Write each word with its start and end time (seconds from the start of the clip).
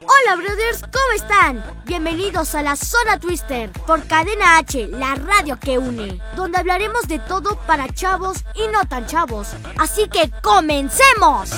Hola 0.00 0.36
brothers, 0.36 0.82
¿cómo 0.82 1.12
están? 1.14 1.82
Bienvenidos 1.84 2.54
a 2.54 2.62
la 2.62 2.74
Zona 2.76 3.20
Twister 3.20 3.70
por 3.86 4.06
Cadena 4.06 4.58
H, 4.58 4.88
la 4.88 5.14
radio 5.14 5.58
que 5.58 5.78
une, 5.78 6.20
donde 6.34 6.58
hablaremos 6.58 7.06
de 7.06 7.18
todo 7.20 7.58
para 7.66 7.88
chavos 7.94 8.38
y 8.54 8.66
no 8.68 8.86
tan 8.88 9.06
chavos. 9.06 9.48
Así 9.78 10.08
que 10.08 10.30
comencemos. 10.42 11.50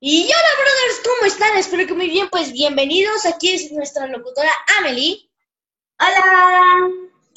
Y 0.00 0.24
hola 0.24 0.52
brothers, 0.56 1.00
¿cómo 1.04 1.26
están? 1.26 1.56
Espero 1.58 1.86
que 1.86 1.94
muy 1.94 2.08
bien, 2.08 2.28
pues 2.30 2.52
bienvenidos. 2.52 3.26
Aquí 3.26 3.50
es 3.54 3.70
nuestra 3.72 4.06
locutora 4.06 4.50
Amelie. 4.78 5.30
Hola. 6.00 6.88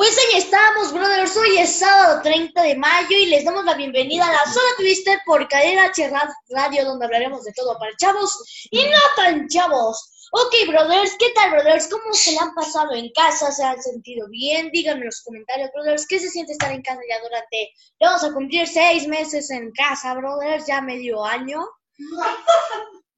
Pues 0.01 0.17
ahí 0.17 0.39
estamos, 0.39 0.91
brothers. 0.93 1.37
Hoy 1.37 1.59
es 1.59 1.77
sábado 1.77 2.23
30 2.23 2.59
de 2.59 2.75
mayo 2.75 3.15
y 3.15 3.27
les 3.27 3.45
damos 3.45 3.63
la 3.65 3.75
bienvenida 3.75 4.25
a 4.25 4.31
la 4.31 4.51
Zona 4.51 4.75
Twister 4.75 5.19
por 5.27 5.47
Cadena 5.47 5.85
H 5.85 6.11
Radio, 6.49 6.85
donde 6.85 7.05
hablaremos 7.05 7.43
de 7.43 7.53
todo 7.53 7.77
para 7.77 7.95
chavos 7.97 8.67
y 8.71 8.83
no 8.83 8.97
tan 9.15 9.47
chavos. 9.47 10.27
Ok, 10.31 10.67
brothers, 10.69 11.15
¿qué 11.19 11.27
tal, 11.35 11.51
brothers? 11.51 11.87
¿Cómo 11.87 12.15
se 12.15 12.31
la 12.31 12.41
han 12.41 12.55
pasado 12.55 12.95
en 12.95 13.11
casa? 13.11 13.51
¿Se 13.51 13.63
han 13.63 13.79
sentido 13.79 14.27
bien? 14.27 14.71
Díganme 14.71 15.01
en 15.01 15.05
los 15.05 15.21
comentarios, 15.21 15.70
brothers, 15.71 16.07
¿qué 16.07 16.20
se 16.20 16.31
siente 16.31 16.54
estar 16.54 16.71
en 16.71 16.81
casa 16.81 17.01
ya 17.07 17.21
durante... 17.21 17.70
Vamos 17.99 18.23
a 18.23 18.33
cumplir 18.33 18.67
seis 18.67 19.07
meses 19.07 19.51
en 19.51 19.71
casa, 19.71 20.15
brothers, 20.15 20.65
ya 20.65 20.81
medio 20.81 21.23
año. 21.23 21.59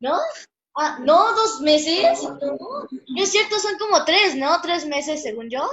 ¿No? 0.01 0.19
Ah, 0.75 0.97
no, 1.01 1.33
dos 1.35 1.61
meses. 1.61 2.23
No, 2.23 2.87
es 3.17 3.31
cierto, 3.31 3.59
son 3.59 3.77
como 3.77 4.03
tres, 4.05 4.35
¿no? 4.35 4.59
Tres 4.61 4.85
meses, 4.85 5.21
según 5.21 5.49
yo. 5.49 5.69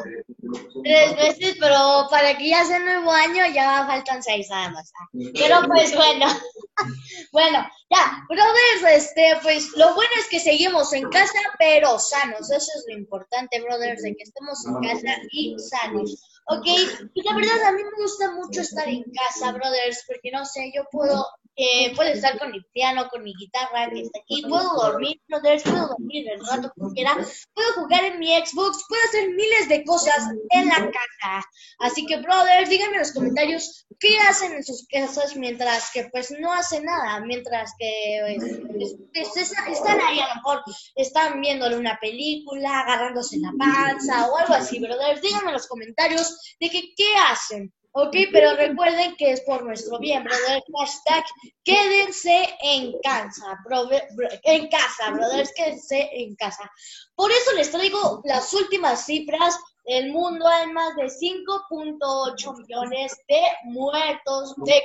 Tres 0.84 1.16
meses, 1.16 1.56
pero 1.58 2.06
para 2.10 2.36
que 2.36 2.48
ya 2.50 2.64
sea 2.64 2.78
nuevo 2.80 3.10
año 3.10 3.44
ya 3.54 3.86
faltan 3.86 4.22
seis 4.22 4.48
nada 4.50 4.70
más. 4.70 4.92
Pero 5.34 5.62
pues 5.66 5.94
bueno. 5.94 6.26
bueno, 7.32 7.66
ya, 7.90 8.24
brothers, 8.28 9.04
este, 9.04 9.38
pues 9.42 9.70
lo 9.76 9.94
bueno 9.94 10.10
es 10.18 10.28
que 10.28 10.40
seguimos 10.40 10.92
en 10.92 11.08
casa, 11.08 11.38
pero 11.58 11.98
sanos. 11.98 12.50
Eso 12.50 12.70
es 12.76 12.84
lo 12.86 12.98
importante, 12.98 13.60
brothers, 13.62 14.02
de 14.02 14.14
que 14.14 14.22
estemos 14.22 14.66
en 14.66 14.74
casa 14.74 15.16
y 15.30 15.56
sanos. 15.58 16.40
Ok, 16.46 16.66
y 17.14 17.22
la 17.22 17.34
verdad 17.34 17.64
a 17.68 17.72
mí 17.72 17.82
me 17.84 18.02
gusta 18.02 18.32
mucho 18.32 18.60
estar 18.60 18.88
en 18.88 19.04
casa, 19.04 19.52
brothers, 19.52 20.04
porque 20.06 20.30
no 20.30 20.44
sé, 20.44 20.72
yo 20.74 20.82
puedo 20.90 21.26
eh, 21.61 21.92
puedo 21.94 22.11
estar 22.11 22.39
con 22.39 22.50
mi 22.50 22.61
piano, 22.72 23.08
con 23.11 23.22
mi 23.22 23.34
guitarra 23.34 23.91
que 23.91 24.00
está 24.00 24.19
aquí, 24.20 24.42
puedo 24.48 24.75
dormir, 24.77 25.20
brothers, 25.28 25.62
puedo 25.62 25.89
dormir 25.89 26.27
el 26.30 26.47
rato 26.47 26.72
que 26.75 26.94
quiera, 26.94 27.14
puedo 27.55 27.72
jugar 27.75 28.05
en 28.05 28.19
mi 28.19 28.34
Xbox, 28.34 28.84
puedo 28.89 29.03
hacer 29.08 29.28
miles 29.30 29.69
de 29.69 29.84
cosas 29.84 30.28
en 30.50 30.69
la 30.69 30.77
casa. 30.77 31.47
Así 31.81 32.06
que, 32.06 32.16
brothers, 32.16 32.70
díganme 32.70 32.94
en 32.94 33.00
los 33.00 33.12
comentarios 33.12 33.86
qué 33.98 34.19
hacen 34.20 34.53
en 34.53 34.64
sus 34.64 34.86
casas 34.86 35.36
mientras 35.36 35.91
que 35.92 36.08
pues 36.11 36.31
no 36.41 36.53
hacen 36.53 36.84
nada, 36.84 37.20
mientras 37.20 37.72
que 37.78 38.38
pues, 38.72 38.97
pues, 39.12 39.36
están 39.36 40.00
ahí 40.00 40.20
a 40.20 40.28
lo 40.28 40.34
mejor, 40.36 40.62
están 40.94 41.41
viendo 41.41 41.66
una 41.77 41.98
película, 42.00 42.81
agarrándose 42.81 43.38
la 43.38 43.53
panza 43.58 44.28
o 44.28 44.36
algo 44.36 44.55
así, 44.55 44.78
brothers. 44.81 45.20
Díganme 45.20 45.48
en 45.48 45.55
los 45.55 45.66
comentarios 45.66 46.56
de 46.58 46.70
que 46.70 46.94
qué 46.97 47.14
hacen. 47.31 47.72
Ok, 47.92 48.14
pero 48.33 48.55
recuerden 48.55 49.16
que 49.16 49.33
es 49.33 49.41
por 49.41 49.64
nuestro 49.64 49.98
bien, 49.98 50.22
brother. 50.22 50.62
Hashtag 50.78 51.25
quédense 51.64 52.48
en 52.62 52.92
casa, 53.03 53.59
en 54.44 54.69
casa, 54.69 55.10
brothers, 55.10 55.53
quédense 55.56 56.09
en 56.12 56.37
casa. 56.37 56.70
Por 57.16 57.32
eso 57.32 57.53
les 57.56 57.70
traigo 57.72 58.22
las 58.25 58.53
últimas 58.54 59.06
cifras. 59.06 59.59
El 59.87 60.12
mundo 60.12 60.47
hay 60.47 60.69
más 60.69 60.94
de 60.94 61.06
5.8 61.06 62.59
millones 62.59 63.16
de 63.28 63.41
muertos, 63.64 64.54
de, 64.59 64.82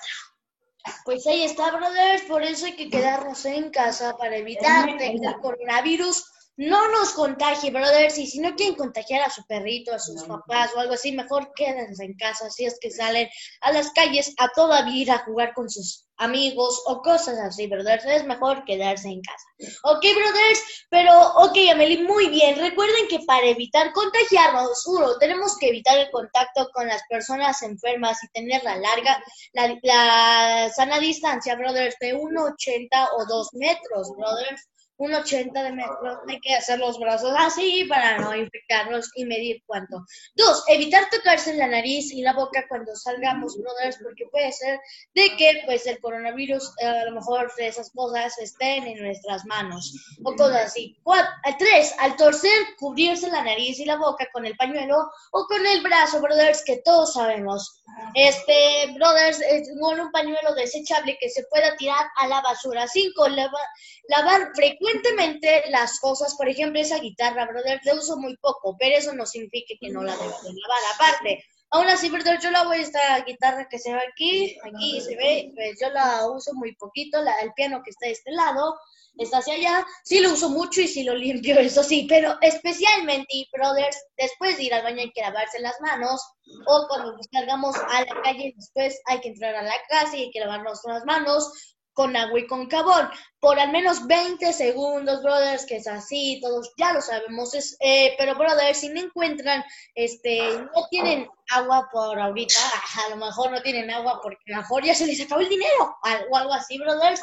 Pues 1.04 1.26
ahí 1.26 1.42
está, 1.42 1.72
brothers, 1.72 2.22
por 2.22 2.42
eso 2.42 2.64
hay 2.66 2.76
que 2.76 2.90
quedarnos 2.90 3.44
en 3.44 3.70
casa 3.70 4.16
para 4.16 4.36
evitar 4.36 4.88
el 4.88 5.20
coronavirus 5.40 6.29
no 6.60 6.90
nos 6.90 7.12
contagie, 7.14 7.70
brothers. 7.70 8.18
Y 8.18 8.26
si 8.26 8.38
no 8.38 8.54
quieren 8.54 8.76
contagiar 8.76 9.22
a 9.22 9.30
su 9.30 9.42
perrito, 9.46 9.94
a 9.94 9.98
sus 9.98 10.24
papás 10.24 10.70
o 10.76 10.80
algo 10.80 10.92
así, 10.92 11.10
mejor 11.10 11.52
quédense 11.56 12.04
en 12.04 12.12
casa 12.18 12.50
si 12.50 12.66
es 12.66 12.78
que 12.78 12.90
salen 12.90 13.30
a 13.62 13.72
las 13.72 13.90
calles 13.92 14.34
a 14.36 14.50
toda 14.54 14.84
vida 14.84 15.14
a 15.14 15.24
jugar 15.24 15.54
con 15.54 15.70
sus 15.70 16.04
amigos 16.18 16.82
o 16.84 17.00
cosas 17.00 17.38
así, 17.38 17.66
brothers. 17.66 18.04
Es 18.04 18.26
mejor 18.26 18.62
quedarse 18.66 19.08
en 19.08 19.22
casa. 19.22 19.72
Ok, 19.84 20.02
brothers, 20.02 20.60
pero 20.90 21.18
ok, 21.36 21.56
Amelie, 21.72 22.02
muy 22.02 22.28
bien. 22.28 22.58
Recuerden 22.58 23.08
que 23.08 23.20
para 23.20 23.46
evitar 23.46 23.94
contagiarnos, 23.94 24.82
juro, 24.84 25.16
tenemos 25.16 25.56
que 25.56 25.68
evitar 25.68 25.96
el 25.96 26.10
contacto 26.10 26.68
con 26.74 26.86
las 26.86 27.00
personas 27.08 27.62
enfermas 27.62 28.22
y 28.22 28.28
tener 28.32 28.62
la 28.64 28.76
larga, 28.76 29.24
la, 29.54 29.78
la 29.82 30.70
sana 30.76 30.98
distancia, 30.98 31.56
brothers, 31.56 31.96
de 32.00 32.14
1,80 32.14 33.08
o 33.16 33.24
2 33.24 33.48
metros, 33.54 34.12
brothers 34.14 34.68
un 35.00 35.14
80 35.14 35.62
de 35.62 35.72
metros, 35.72 36.18
hay 36.28 36.38
que 36.40 36.54
hacer 36.54 36.78
los 36.78 36.98
brazos 36.98 37.32
así 37.38 37.86
para 37.88 38.18
no 38.18 38.36
infectarnos 38.36 39.10
y 39.14 39.24
medir 39.24 39.62
cuánto. 39.66 40.04
Dos, 40.34 40.62
evitar 40.68 41.08
tocarse 41.10 41.54
la 41.54 41.68
nariz 41.68 42.12
y 42.12 42.20
la 42.20 42.34
boca 42.34 42.66
cuando 42.68 42.94
salgamos, 42.94 43.56
brothers, 43.58 43.96
porque 44.02 44.26
puede 44.30 44.52
ser 44.52 44.78
de 45.14 45.34
que 45.38 45.62
pues 45.64 45.86
el 45.86 45.98
coronavirus, 46.00 46.74
eh, 46.82 46.86
a 46.86 47.04
lo 47.06 47.12
mejor 47.12 47.50
esas 47.56 47.90
cosas 47.92 48.36
estén 48.38 48.86
en 48.86 49.02
nuestras 49.02 49.46
manos 49.46 49.90
o 50.22 50.34
cosas 50.34 50.66
así. 50.66 50.98
Cuatro, 51.02 51.32
tres, 51.58 51.94
al 51.98 52.14
torcer, 52.16 52.52
cubrirse 52.78 53.30
la 53.30 53.42
nariz 53.42 53.80
y 53.80 53.86
la 53.86 53.96
boca 53.96 54.28
con 54.34 54.44
el 54.44 54.54
pañuelo 54.58 55.10
o 55.32 55.46
con 55.46 55.66
el 55.66 55.80
brazo, 55.80 56.20
brothers, 56.20 56.62
que 56.62 56.82
todos 56.84 57.14
sabemos. 57.14 57.82
Este, 58.14 58.92
brothers, 58.94 59.40
con 59.80 59.98
un 59.98 60.12
pañuelo 60.12 60.54
desechable 60.54 61.16
que 61.18 61.30
se 61.30 61.44
pueda 61.44 61.74
tirar 61.76 62.06
a 62.16 62.28
la 62.28 62.42
basura. 62.42 62.86
Cinco, 62.86 63.26
lavar 63.28 64.50
frecuentemente 64.54 64.89
frecuentemente 64.90 65.64
las 65.70 65.98
cosas, 66.00 66.34
por 66.34 66.48
ejemplo, 66.48 66.80
esa 66.80 66.98
guitarra, 66.98 67.46
brother, 67.46 67.80
la 67.84 67.94
uso 67.94 68.16
muy 68.18 68.36
poco, 68.38 68.76
pero 68.78 68.96
eso 68.96 69.12
no 69.14 69.26
significa 69.26 69.74
que 69.80 69.90
no 69.90 70.02
la 70.02 70.16
debo 70.16 70.24
de 70.42 70.52
lavar. 70.52 70.78
Aparte, 70.94 71.44
aún 71.70 71.88
así, 71.88 72.08
brother, 72.10 72.40
yo 72.40 72.50
la 72.50 72.64
voy 72.64 72.78
esta 72.78 73.20
guitarra 73.24 73.68
que 73.68 73.78
se 73.78 73.92
ve 73.92 74.00
aquí, 74.00 74.56
aquí 74.62 75.00
se 75.00 75.16
ve, 75.16 75.52
pues 75.54 75.78
yo 75.80 75.90
la 75.90 76.28
uso 76.28 76.52
muy 76.54 76.74
poquito, 76.76 77.22
la, 77.22 77.38
el 77.40 77.52
piano 77.52 77.82
que 77.84 77.90
está 77.90 78.06
de 78.06 78.12
este 78.12 78.32
lado, 78.32 78.78
está 79.18 79.38
hacia 79.38 79.54
allá, 79.54 79.86
sí 80.04 80.20
lo 80.20 80.32
uso 80.32 80.48
mucho 80.48 80.80
y 80.80 80.88
sí 80.88 81.02
lo 81.02 81.14
limpio, 81.14 81.54
eso 81.58 81.82
sí, 81.82 82.06
pero 82.08 82.36
especialmente, 82.40 83.46
brothers, 83.52 83.98
después 84.16 84.56
de 84.56 84.64
ir 84.64 84.74
al 84.74 84.82
baño 84.82 85.00
hay 85.00 85.12
que 85.12 85.22
lavarse 85.22 85.60
las 85.60 85.80
manos, 85.80 86.22
o 86.66 86.86
cuando 86.88 87.16
nos 87.16 87.28
cargamos 87.28 87.76
a 87.76 88.04
la 88.04 88.22
calle, 88.22 88.54
después 88.56 89.00
hay 89.06 89.20
que 89.20 89.28
entrar 89.28 89.54
a 89.54 89.62
la 89.62 89.76
casa 89.88 90.16
y 90.16 90.22
hay 90.22 90.30
que 90.30 90.40
lavarnos 90.40 90.80
las 90.84 91.04
manos, 91.04 91.76
con 91.92 92.16
agua 92.16 92.40
y 92.40 92.46
con 92.46 92.68
jabón 92.68 93.10
por 93.40 93.58
al 93.58 93.72
menos 93.72 94.06
20 94.06 94.52
segundos, 94.52 95.22
brothers, 95.22 95.64
que 95.64 95.76
es 95.76 95.86
así, 95.86 96.38
todos 96.42 96.70
ya 96.76 96.92
lo 96.92 97.00
sabemos, 97.00 97.54
es, 97.54 97.76
eh, 97.80 98.14
pero 98.18 98.34
brothers, 98.36 98.78
si 98.78 98.90
no 98.90 99.00
encuentran, 99.00 99.64
este, 99.94 100.40
no 100.58 100.86
tienen 100.90 101.26
agua 101.48 101.88
por 101.90 102.20
ahorita, 102.20 102.60
a 103.06 103.08
lo 103.08 103.16
mejor 103.16 103.50
no 103.50 103.62
tienen 103.62 103.90
agua 103.90 104.20
porque 104.22 104.52
a 104.52 104.56
lo 104.56 104.62
mejor 104.62 104.84
ya 104.84 104.94
se 104.94 105.06
les 105.06 105.20
acabó 105.22 105.40
el 105.40 105.48
dinero 105.48 105.96
o 106.30 106.36
algo 106.36 106.52
así, 106.52 106.78
brothers, 106.78 107.20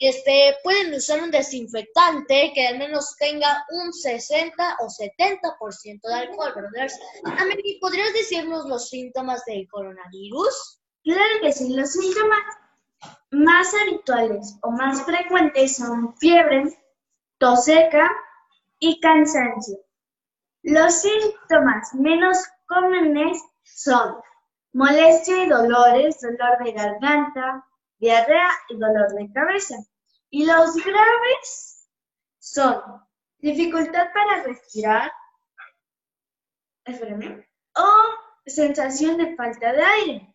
este, 0.00 0.56
pueden 0.64 0.92
usar 0.92 1.22
un 1.22 1.30
desinfectante 1.30 2.52
que 2.52 2.66
al 2.66 2.78
menos 2.78 3.14
tenga 3.16 3.64
un 3.70 3.92
60 3.92 4.76
o 4.80 4.86
70% 4.88 6.00
de 6.02 6.14
alcohol, 6.14 6.52
brothers. 6.54 6.98
Amelie, 7.24 7.78
¿podrías 7.80 8.12
decirnos 8.12 8.66
los 8.66 8.88
síntomas 8.88 9.44
del 9.44 9.68
coronavirus? 9.68 10.80
Claro 11.04 11.40
que 11.40 11.52
sí, 11.52 11.72
los 11.72 11.92
síntomas 11.92 12.40
más 13.30 13.72
habituales 13.82 14.58
o 14.62 14.70
más 14.70 15.02
frecuentes 15.04 15.76
son 15.76 16.16
fiebre, 16.16 16.64
tos 17.38 17.64
seca 17.64 18.10
y 18.78 19.00
cansancio. 19.00 19.78
Los 20.62 21.00
síntomas 21.00 21.94
menos 21.94 22.38
comunes 22.66 23.42
son 23.62 24.16
molestia 24.72 25.44
y 25.44 25.48
dolores, 25.48 26.20
dolor 26.20 26.64
de 26.64 26.72
garganta, 26.72 27.66
diarrea 27.98 28.50
y 28.68 28.76
dolor 28.76 29.12
de 29.14 29.32
cabeza. 29.32 29.76
Y 30.30 30.46
los 30.46 30.76
graves 30.76 31.88
son 32.38 32.82
dificultad 33.38 34.08
para 34.12 34.42
respirar, 34.42 35.10
o 37.76 37.88
sensación 38.46 39.16
de 39.18 39.36
falta 39.36 39.72
de 39.72 39.82
aire, 39.82 40.34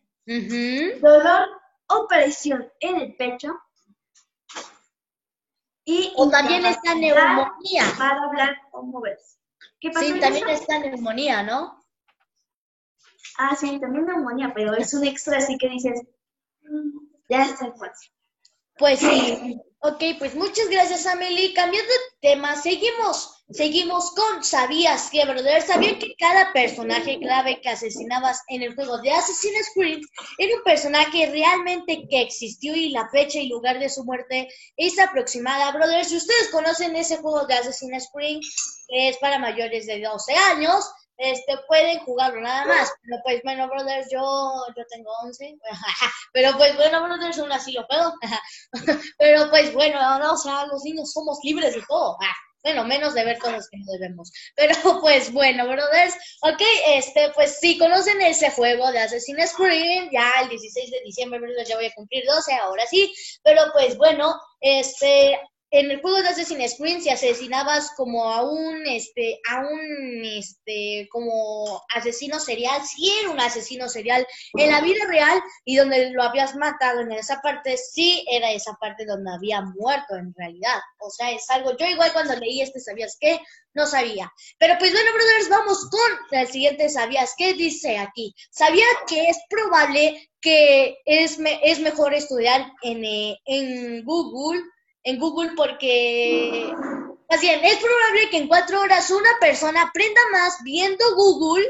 dolor 1.00 1.55
operación 1.88 2.70
en 2.80 2.96
el 2.96 3.16
pecho. 3.16 3.58
Y 5.84 6.12
o 6.16 6.28
también 6.28 6.64
está 6.66 6.94
neumonía. 6.94 7.84
Para 7.96 8.22
hablar 8.24 8.56
o 8.72 8.82
moverse. 8.82 9.38
¿Qué 9.80 9.90
pasa 9.90 10.06
sí, 10.06 10.20
también 10.20 10.48
está 10.48 10.78
neumonía, 10.78 11.42
¿no? 11.42 11.84
Ah, 13.38 13.54
sí, 13.54 13.78
también 13.78 14.06
neumonía, 14.06 14.52
pero 14.54 14.74
es 14.74 14.94
un 14.94 15.04
extra, 15.04 15.38
así 15.38 15.56
que 15.58 15.68
dices, 15.68 16.02
mm, 16.62 16.98
ya 17.28 17.44
está 17.44 17.72
fácil. 17.72 18.12
Pues 18.78 19.00
sí. 19.00 19.60
Ok, 19.80 20.02
pues 20.18 20.34
muchas 20.34 20.68
gracias, 20.68 21.06
Amelie. 21.06 21.54
Cambiando 21.54 21.92
de 22.22 22.28
tema, 22.30 22.56
seguimos 22.56 23.36
Seguimos 23.50 24.10
con 24.10 24.42
¿Sabías 24.42 25.08
que, 25.08 25.24
brother? 25.24 25.62
¿Sabían 25.62 26.00
que 26.00 26.16
cada 26.18 26.52
personaje 26.52 27.20
clave 27.20 27.60
que 27.60 27.68
asesinabas 27.68 28.42
en 28.48 28.62
el 28.62 28.74
juego 28.74 28.98
de 28.98 29.12
Assassin's 29.12 29.70
Creed 29.72 30.00
era 30.38 30.56
un 30.56 30.64
personaje 30.64 31.30
realmente 31.30 32.08
que 32.10 32.22
existió 32.22 32.74
y 32.74 32.90
la 32.90 33.08
fecha 33.08 33.38
y 33.38 33.48
lugar 33.48 33.78
de 33.78 33.88
su 33.88 34.02
muerte 34.02 34.48
es 34.76 34.98
aproximada, 34.98 35.70
brother? 35.70 36.04
Si 36.04 36.16
ustedes 36.16 36.48
conocen 36.50 36.96
ese 36.96 37.18
juego 37.18 37.46
de 37.46 37.54
Assassin's 37.54 38.08
Creed, 38.12 38.40
que 38.88 39.10
es 39.10 39.16
para 39.18 39.38
mayores 39.38 39.86
de 39.86 40.00
12 40.00 40.34
años, 40.34 40.84
este, 41.18 41.56
pueden 41.66 41.98
jugarlo 42.00 42.40
nada 42.40 42.66
más. 42.66 42.92
Pero 43.02 43.22
pues 43.22 43.40
bueno, 43.42 43.68
brothers, 43.68 44.08
yo, 44.10 44.52
yo 44.76 44.84
tengo 44.90 45.10
11. 45.24 45.58
Pero 46.32 46.56
pues 46.56 46.76
bueno, 46.76 47.02
brothers, 47.04 47.38
aún 47.38 47.52
así 47.52 47.72
lo 47.72 47.86
puedo. 47.86 48.14
Pero 49.18 49.50
pues 49.50 49.72
bueno, 49.72 50.18
no, 50.18 50.32
o 50.32 50.36
sea, 50.36 50.66
los 50.66 50.82
niños 50.84 51.12
somos 51.12 51.38
libres 51.42 51.74
de 51.74 51.82
todo. 51.88 52.16
Bueno, 52.62 52.84
menos 52.84 53.14
de 53.14 53.24
ver 53.24 53.38
cosas 53.38 53.68
que 53.70 53.78
no 53.78 53.92
debemos. 53.92 54.32
Pero 54.56 54.74
pues 55.00 55.32
bueno, 55.32 55.68
brothers, 55.68 56.16
ok, 56.42 56.60
este, 56.88 57.30
pues 57.32 57.60
si 57.60 57.78
conocen 57.78 58.20
ese 58.20 58.50
juego 58.50 58.90
de 58.90 58.98
Assassin's 58.98 59.54
Creed, 59.54 60.08
ya 60.10 60.32
el 60.42 60.48
16 60.48 60.90
de 60.90 61.00
diciembre, 61.04 61.38
brothers, 61.38 61.68
ya 61.68 61.76
voy 61.76 61.86
a 61.86 61.94
cumplir 61.94 62.24
12, 62.26 62.54
ahora 62.54 62.84
sí. 62.86 63.14
Pero 63.44 63.62
pues 63.72 63.96
bueno, 63.96 64.34
este, 64.58 65.38
en 65.70 65.90
el 65.90 66.00
juego 66.00 66.22
de 66.22 66.28
Assassin's 66.28 66.76
Creed 66.78 67.00
si 67.00 67.10
asesinabas 67.10 67.90
como 67.96 68.32
a 68.32 68.42
un 68.42 68.86
este 68.86 69.40
a 69.50 69.60
un 69.60 70.24
este 70.24 71.08
como 71.10 71.82
asesino 71.94 72.38
serial 72.38 72.80
si 72.86 73.10
era 73.20 73.30
un 73.30 73.40
asesino 73.40 73.88
serial 73.88 74.26
en 74.54 74.70
la 74.70 74.80
vida 74.80 75.04
real 75.06 75.40
y 75.64 75.76
donde 75.76 76.10
lo 76.10 76.22
habías 76.22 76.54
matado 76.54 77.00
en 77.00 77.12
esa 77.12 77.40
parte 77.40 77.76
sí 77.76 78.24
era 78.30 78.52
esa 78.52 78.74
parte 78.80 79.04
donde 79.06 79.32
había 79.32 79.60
muerto 79.62 80.14
en 80.14 80.32
realidad. 80.36 80.78
O 80.98 81.10
sea 81.10 81.32
es 81.32 81.48
algo 81.50 81.76
yo 81.76 81.86
igual 81.86 82.12
cuando 82.12 82.36
leí 82.36 82.60
este 82.60 82.80
sabías 82.80 83.16
qué 83.20 83.40
no 83.74 83.86
sabía. 83.86 84.32
Pero 84.58 84.76
pues 84.78 84.92
bueno 84.92 85.12
brothers 85.12 85.48
vamos 85.48 85.90
con 85.90 86.38
el 86.38 86.46
siguiente 86.48 86.88
sabías 86.88 87.34
qué 87.36 87.54
dice 87.54 87.98
aquí. 87.98 88.34
Sabía 88.50 88.86
que 89.08 89.28
es 89.28 89.38
probable 89.50 90.30
que 90.40 90.96
es, 91.04 91.38
es 91.62 91.80
mejor 91.80 92.14
estudiar 92.14 92.72
en, 92.82 93.04
eh, 93.04 93.36
en 93.46 94.04
Google 94.04 94.62
en 95.06 95.20
Google 95.20 95.52
porque, 95.56 96.68
más 97.30 97.40
bien, 97.40 97.60
es 97.64 97.76
probable 97.76 98.28
que 98.30 98.38
en 98.38 98.48
cuatro 98.48 98.80
horas 98.80 99.08
una 99.10 99.30
persona 99.40 99.82
aprenda 99.82 100.20
más 100.32 100.58
viendo 100.64 101.04
Google 101.14 101.64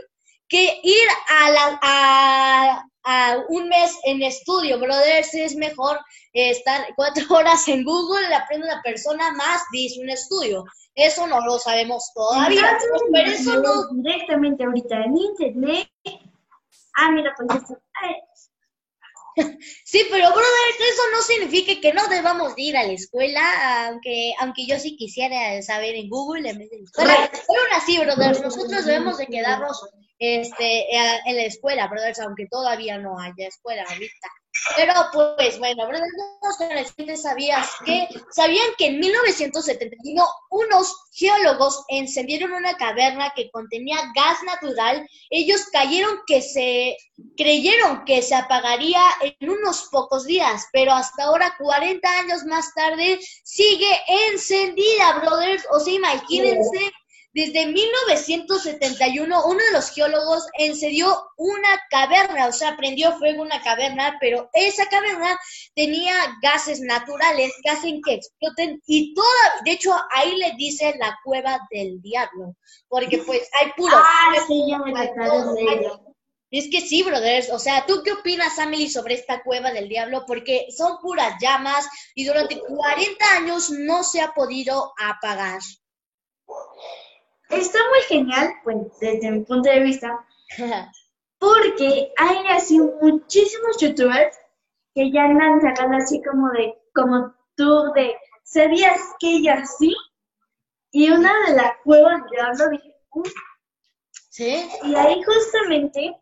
que 0.48 0.80
ir 0.82 1.08
a, 1.28 1.50
la, 1.50 1.78
a, 1.82 2.84
a 3.04 3.38
un 3.50 3.68
mes 3.68 3.94
en 4.04 4.22
estudio, 4.22 4.78
brothers, 4.78 5.34
es 5.34 5.54
mejor 5.54 6.00
estar 6.32 6.86
cuatro 6.96 7.24
horas 7.30 7.68
en 7.68 7.84
Google, 7.84 8.34
aprende 8.34 8.68
una 8.68 8.80
persona 8.82 9.30
más, 9.32 9.62
dice 9.70 10.00
un 10.00 10.08
estudio. 10.08 10.64
Eso 10.94 11.26
no 11.26 11.44
lo 11.44 11.58
sabemos 11.58 12.10
todavía. 12.14 12.78
pero 13.12 13.30
eso 13.30 13.60
no... 13.60 13.88
Directamente 13.96 14.64
ahorita 14.64 15.04
en 15.04 15.16
internet. 15.18 15.90
Ah, 16.94 17.10
mira, 17.10 17.34
pues 17.36 17.48
Sí, 19.84 20.02
pero 20.10 20.28
brother, 20.28 20.68
eso 20.78 21.02
no 21.12 21.22
significa 21.22 21.80
que 21.80 21.92
no 21.92 22.08
debamos 22.08 22.54
ir 22.56 22.76
a 22.76 22.84
la 22.84 22.92
escuela, 22.92 23.86
aunque 23.86 24.32
aunque 24.40 24.66
yo 24.66 24.78
sí 24.78 24.96
quisiera 24.96 25.60
saber 25.62 25.94
en 25.94 26.08
Google 26.08 26.48
en 26.48 26.58
vez 26.58 26.70
de 26.70 26.78
escuela. 26.78 27.30
Pero 27.30 27.60
aún 27.60 27.72
así, 27.74 27.98
brothers, 27.98 28.40
nosotros 28.40 28.84
debemos 28.84 29.18
de 29.18 29.26
quedarnos 29.26 29.88
este 30.18 30.96
en 30.96 31.36
la 31.36 31.44
escuela, 31.44 31.88
brothers, 31.88 32.20
aunque 32.20 32.46
todavía 32.50 32.98
no 32.98 33.20
haya 33.20 33.48
escuela 33.48 33.84
ahorita. 33.88 34.28
Pero 34.74 34.92
pues 35.12 35.58
bueno, 35.58 35.86
brothers, 35.86 37.22
sabías 37.22 37.70
que 37.84 38.08
sabían 38.32 38.66
que 38.76 38.86
en 38.86 38.98
1971 38.98 40.26
unos 40.50 40.94
geólogos 41.14 41.84
encendieron 41.88 42.52
una 42.52 42.76
caverna 42.76 43.32
que 43.34 43.50
contenía 43.50 43.96
gas 44.14 44.42
natural. 44.44 45.06
Ellos 45.30 45.66
cayeron 45.72 46.20
que 46.26 46.42
se 46.42 46.96
creyeron 47.36 48.04
que 48.04 48.22
se 48.22 48.34
apagaría 48.34 49.02
en 49.20 49.50
unos 49.50 49.88
pocos 49.90 50.24
días, 50.24 50.66
pero 50.72 50.92
hasta 50.92 51.24
ahora 51.24 51.54
40 51.58 52.18
años 52.18 52.44
más 52.44 52.72
tarde 52.74 53.18
sigue 53.44 53.90
encendida, 54.30 55.20
brothers. 55.20 55.64
O 55.70 55.80
sea, 55.80 55.94
imagínense 55.94 56.92
desde 57.36 57.66
1971, 57.66 59.44
uno 59.44 59.58
de 59.58 59.72
los 59.72 59.90
geólogos 59.90 60.46
encendió 60.58 61.22
una 61.36 61.68
caverna, 61.90 62.46
o 62.46 62.52
sea, 62.52 62.78
prendió 62.78 63.12
fuego 63.18 63.42
una 63.42 63.60
caverna, 63.60 64.16
pero 64.18 64.48
esa 64.54 64.86
caverna 64.86 65.38
tenía 65.74 66.14
gases 66.40 66.80
naturales 66.80 67.52
que 67.62 67.68
hacen 67.68 68.00
que 68.00 68.14
exploten 68.14 68.80
y 68.86 69.12
toda, 69.12 69.26
de 69.66 69.72
hecho, 69.72 69.94
ahí 70.14 70.34
le 70.36 70.54
dice 70.56 70.94
la 70.98 71.14
cueva 71.22 71.60
del 71.70 72.00
diablo, 72.00 72.56
porque 72.88 73.18
pues 73.18 73.50
hay 73.60 73.70
puro... 73.76 73.94
Ah, 73.94 74.32
sí, 74.46 74.64
ya 74.70 74.78
me 74.78 74.94
Es 76.50 76.68
que 76.70 76.80
sí, 76.80 77.02
brothers. 77.02 77.50
O 77.50 77.58
sea, 77.58 77.84
¿tú 77.84 78.00
qué 78.02 78.12
opinas, 78.12 78.56
Emily, 78.56 78.88
sobre 78.88 79.12
esta 79.12 79.42
cueva 79.42 79.72
del 79.72 79.90
diablo? 79.90 80.24
Porque 80.26 80.68
son 80.74 80.98
puras 81.02 81.34
llamas 81.38 81.86
y 82.14 82.24
durante 82.24 82.58
40 82.58 83.36
años 83.36 83.68
no 83.68 84.04
se 84.04 84.22
ha 84.22 84.32
podido 84.32 84.94
apagar. 84.96 85.60
Está 87.50 87.78
muy 87.90 88.00
genial, 88.08 88.54
bueno, 88.64 88.90
desde 89.00 89.30
mi 89.30 89.40
punto 89.44 89.68
de 89.70 89.80
vista, 89.80 90.26
porque 91.38 92.12
hay 92.16 92.46
así 92.48 92.80
muchísimos 92.80 93.76
youtubers 93.78 94.36
que 94.94 95.12
ya 95.12 95.24
andan 95.24 95.60
sacando 95.60 95.96
así 95.96 96.22
como 96.22 96.50
de, 96.50 96.74
como 96.94 97.34
tú 97.54 97.92
de, 97.94 98.16
¿sabías 98.44 99.00
que 99.20 99.36
ella 99.36 99.64
sí? 99.64 99.94
Y 100.90 101.10
una 101.10 101.32
de 101.46 101.54
las 101.54 101.72
cuevas 101.84 102.22
de 102.30 102.40
hablo 102.40 102.70
dije, 102.70 102.94
¿Sí? 104.30 104.68
Y 104.82 104.94
ahí 104.94 105.22
justamente 105.22 106.14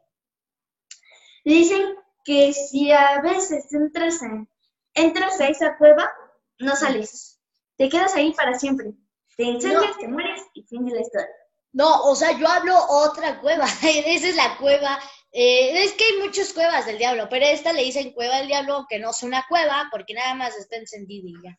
dicen 1.44 1.96
que 2.24 2.52
si 2.52 2.92
a 2.92 3.20
veces 3.20 3.72
entras 3.72 4.22
a, 4.22 4.46
entras 4.94 5.40
a 5.40 5.48
esa 5.48 5.76
cueva, 5.76 6.12
no 6.58 6.76
sales. 6.76 7.40
Te 7.76 7.88
quedas 7.88 8.14
ahí 8.14 8.32
para 8.32 8.58
siempre. 8.58 8.94
Te 9.36 9.44
incendias, 9.44 9.96
te 9.98 10.08
mueres 10.08 10.42
y 10.54 10.62
fin 10.62 10.84
de 10.84 10.94
la 10.94 11.00
historia. 11.00 11.28
No, 11.72 12.04
o 12.04 12.14
sea, 12.14 12.38
yo 12.38 12.46
hablo 12.46 12.76
otra 12.88 13.40
cueva. 13.40 13.64
Esa 13.82 14.28
es 14.28 14.36
la 14.36 14.56
cueva. 14.58 14.98
Eh, 15.32 15.82
es 15.82 15.92
que 15.94 16.04
hay 16.04 16.20
muchas 16.20 16.52
cuevas 16.52 16.86
del 16.86 16.98
diablo, 16.98 17.26
pero 17.28 17.44
esta 17.44 17.72
le 17.72 17.82
dicen 17.82 18.12
cueva 18.12 18.36
del 18.36 18.46
diablo, 18.46 18.86
que 18.88 19.00
no 19.00 19.10
es 19.10 19.22
una 19.24 19.44
cueva, 19.48 19.88
porque 19.90 20.14
nada 20.14 20.34
más 20.34 20.56
está 20.56 20.76
encendida 20.76 21.58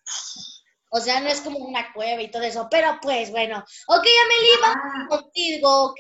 O 0.90 1.02
sea, 1.02 1.20
no 1.20 1.28
es 1.28 1.42
como 1.42 1.60
una 1.60 1.92
cueva 1.92 2.22
y 2.22 2.32
todo 2.32 2.44
eso. 2.44 2.68
Pero 2.72 2.98
pues 3.02 3.32
bueno. 3.32 3.58
Ok, 3.58 4.06
Amelie, 4.24 4.62
vamos 4.62 4.78
ah. 4.86 5.08
contigo, 5.10 5.84
¿ok? 5.88 6.00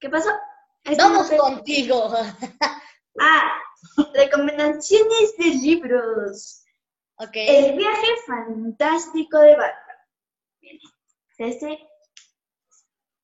¿Qué 0.00 0.08
pasó? 0.08 0.30
Vamos 0.96 1.30
contigo. 1.30 2.12
ah, 3.20 3.52
recomendaciones 4.14 5.36
de 5.36 5.44
libros. 5.44 6.64
Ok. 7.18 7.32
El 7.34 7.76
viaje 7.76 8.06
fantástico 8.26 9.38
de 9.38 9.56
Bárbara. 9.56 10.06
Este, 11.38 11.78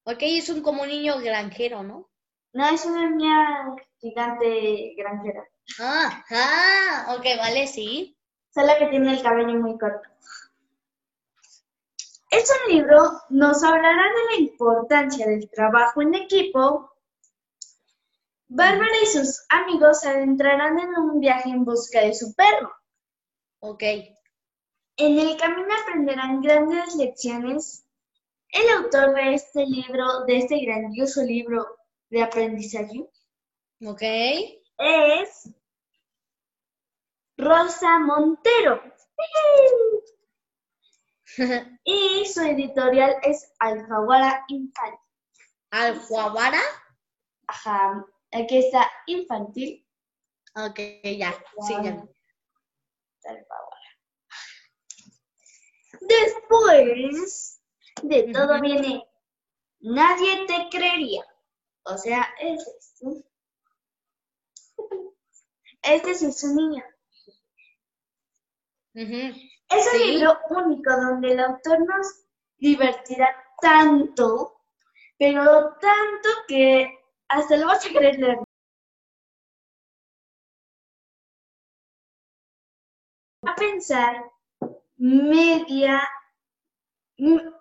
Ok, 0.07 0.19
es 0.21 0.49
un 0.51 0.61
como 0.63 0.83
un 0.83 0.89
niño 0.89 1.19
granjero, 1.19 1.83
¿no? 1.83 2.11
no 2.53 2.69
es 2.69 2.85
una 2.85 3.11
niña 3.11 3.75
gigante 3.99 4.95
granjera, 4.97 5.43
Ah, 5.81 6.25
ah, 6.31 7.17
ok, 7.17 7.25
vale, 7.39 7.67
sí. 7.67 8.17
solo 8.55 8.73
que 8.79 8.87
tiene 8.87 9.13
el 9.15 9.23
cabello 9.23 9.59
muy 9.59 9.77
corto. 9.79 10.09
Es 12.31 12.51
un 12.51 12.75
libro, 12.75 13.11
nos 13.31 13.63
hablará 13.65 14.03
de 14.03 14.25
la 14.37 14.41
importancia 14.43 15.27
del 15.27 15.49
trabajo 15.51 16.03
en 16.03 16.15
equipo. 16.15 16.93
Bárbara 18.47 18.93
y 19.03 19.07
sus 19.07 19.45
amigos 19.49 20.01
se 20.01 20.11
adentrarán 20.11 20.79
en 20.79 20.91
un 20.97 21.19
viaje 21.21 21.49
en 21.49 21.65
busca 21.65 22.01
de 22.03 22.15
su 22.15 22.35
perro. 22.35 22.73
Ok. 23.67 23.83
En 24.97 25.19
el 25.19 25.39
camino 25.39 25.69
aprenderán 25.83 26.43
grandes 26.43 26.95
lecciones. 26.97 27.87
El 28.51 28.69
autor 28.77 29.15
de 29.15 29.35
este 29.35 29.65
libro, 29.65 30.25
de 30.27 30.37
este 30.37 30.59
grandioso 30.67 31.23
libro 31.23 31.79
de 32.11 32.23
aprendizaje, 32.23 33.09
Ok. 33.87 34.03
es 34.79 35.49
Rosa 37.39 37.99
Montero. 38.01 38.83
Y 41.85 42.27
su 42.27 42.43
editorial 42.43 43.17
es 43.23 43.51
Alfaguara 43.59 44.45
Infantil. 44.49 45.01
¿Alfaguara? 45.71 46.61
Ajá, 47.49 48.07
aquí 48.31 48.59
está 48.59 48.89
infantil. 49.07 49.85
Ok, 50.55 50.79
ya. 51.03 51.33
Sí, 51.67 51.75
ya. 51.83 52.07
Después 56.01 57.61
de 58.03 58.33
todo 58.33 58.61
viene 58.61 59.05
Nadie 59.81 60.47
te 60.47 60.69
creería. 60.71 61.25
O 61.85 61.99
sea, 61.99 62.27
es 62.41 62.67
este. 62.79 63.25
Este 65.83 66.15
sí 66.15 66.27
es 66.27 66.43
un 66.45 66.57
niño. 66.57 66.85
Ujú. 68.95 69.37
Es 69.69 69.87
un 69.87 69.99
Sí. 69.99 70.13
libro 70.13 70.39
único 70.51 70.91
donde 70.91 71.33
el 71.33 71.41
autor 71.41 71.81
nos 71.87 72.25
divertirá 72.57 73.29
tanto, 73.61 74.63
pero 75.19 75.77
tanto 75.81 76.29
que 76.49 76.99
hasta 77.29 77.57
lo 77.59 77.67
vas 77.67 77.85
a 77.85 77.91
querer 77.91 78.19
leer. 78.19 78.39
Pensar 83.85 84.31
media, 84.97 86.01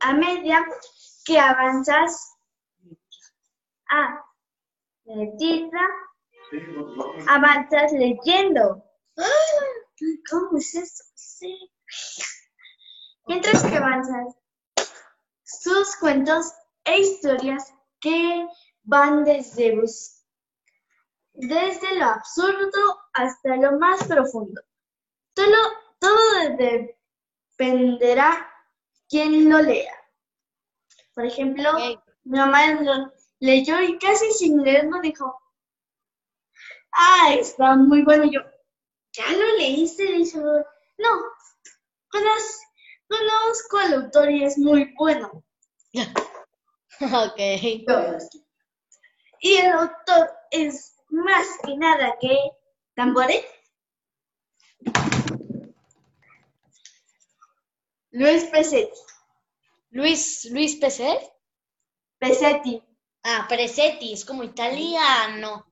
a 0.02 0.14
media 0.14 0.66
que 1.26 1.40
avanzas 1.40 2.38
a 3.90 4.26
medida 5.06 5.82
avanzas 7.28 7.92
leyendo. 7.94 8.84
¡Ah! 9.18 9.24
¿Cómo 10.30 10.58
es 10.58 10.74
eso? 10.76 11.04
Mientras 13.28 13.64
que 13.64 13.78
avanzas, 13.78 14.36
sus 15.44 15.96
cuentos 15.98 16.52
e 16.86 17.00
historias 17.00 17.74
que 18.00 18.48
van 18.84 19.24
desde, 19.24 19.80
desde 21.34 22.00
lo 22.00 22.06
absurdo 22.06 23.00
hasta 23.14 23.56
lo 23.58 23.80
más 23.80 24.04
profundo. 24.06 24.62
Todo, 25.34 25.83
todo 26.04 26.58
dependerá 27.58 28.52
quién 29.10 29.50
lo 29.50 29.62
lea. 29.62 29.94
Por 31.16 31.26
ejemplo, 31.26 31.72
mi 32.24 32.38
mamá 32.38 32.74
lo 32.82 33.12
leyó 33.40 33.82
y 33.82 33.98
casi 34.00 34.32
sin 34.32 34.62
leerlo 34.64 35.00
dijo, 35.02 35.42
ah, 36.92 37.34
está 37.34 37.76
muy 37.76 38.04
bueno. 38.04 38.26
Y 38.26 38.34
yo, 38.34 38.42
¿ya 39.14 39.30
lo 39.32 39.58
leíste? 39.58 40.04
Dijo, 40.04 40.40
no, 40.40 41.10
conozco, 42.12 42.66
conozco 43.08 43.78
al 43.78 43.94
autor 43.94 44.32
y 44.32 44.44
es 44.44 44.58
muy 44.58 44.94
bueno. 44.98 45.44
Ok. 47.02 47.38
Y 49.42 49.56
el 49.56 49.72
autor 49.74 50.32
es 50.52 50.96
más 51.10 51.46
que 51.66 51.76
nada 51.76 52.16
que 52.22 52.38
tambores. 52.96 53.44
Luis 58.14 58.46
Pesetti. 58.46 59.00
Luis, 59.90 60.48
Luis 60.52 60.76
Peset. 60.76 61.20
Pesetti. 62.20 62.82
Ah, 63.24 63.46
Presetti, 63.50 64.14
es 64.14 64.24
como 64.24 64.44
italiano. 64.44 65.66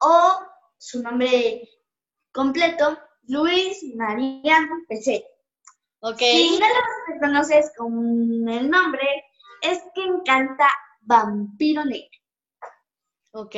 O 0.00 0.38
su 0.78 1.02
nombre 1.02 1.68
completo, 2.32 2.98
Luis 3.28 3.82
Mariano 3.96 4.84
Pesetti. 4.88 5.26
Ok. 6.00 6.18
Si 6.18 6.58
no 6.60 6.68
lo 6.68 7.14
reconoces 7.14 7.72
con 7.76 8.48
el 8.48 8.70
nombre, 8.70 9.24
es 9.60 9.80
que 9.92 10.02
encanta 10.02 10.68
Vampiro 11.00 11.84
Negro. 11.84 12.20
Ok. 13.32 13.56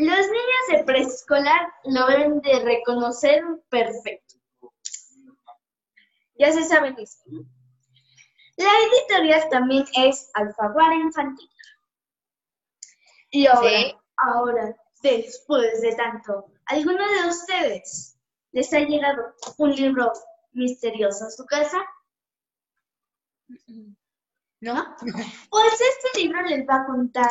Los 0.00 0.28
niños 0.28 0.64
de 0.70 0.84
preescolar 0.84 1.72
lo 1.82 2.06
deben 2.06 2.40
de 2.40 2.60
reconocer 2.60 3.42
perfecto. 3.68 4.36
Ya 6.38 6.52
se 6.52 6.62
saben 6.62 6.94
eso. 7.00 7.18
¿no? 7.26 7.40
La 8.58 8.70
editorial 8.92 9.48
también 9.50 9.84
es 9.96 10.30
Alfaguara 10.34 10.94
Infantil. 10.94 11.50
Y 13.30 13.46
ahora, 13.48 13.68
Sí. 13.70 13.96
ahora, 14.18 14.76
después 15.02 15.80
de 15.80 15.96
tanto, 15.96 16.46
¿alguno 16.66 17.04
de 17.04 17.28
ustedes 17.28 18.16
les 18.52 18.72
ha 18.72 18.78
llegado 18.78 19.34
un 19.56 19.74
libro 19.74 20.12
misterioso 20.52 21.24
a 21.24 21.30
su 21.30 21.44
casa? 21.44 21.84
¿No? 24.60 24.96
Pues 25.50 25.80
este 25.80 26.20
libro 26.22 26.40
les 26.42 26.64
va 26.68 26.82
a 26.82 26.86
contar 26.86 27.30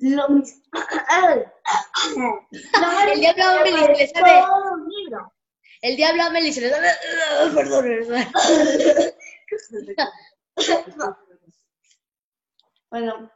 lo 0.00 0.28
mismo. 0.28 0.62
El 3.06 3.20
diablo 3.20 3.44
habla 3.44 3.68
y 3.68 3.72
le. 3.72 4.12
Todo 4.12 4.74
un 4.74 4.88
libro. 4.88 5.32
El 5.82 5.96
diablo 5.96 6.22
habla 6.22 6.40
y 6.40 6.52
se 6.52 6.60
le 6.62 6.70
da. 6.70 6.78
Perdón, 7.54 7.84
perdón. 7.84 8.26
Bueno, 12.90 13.30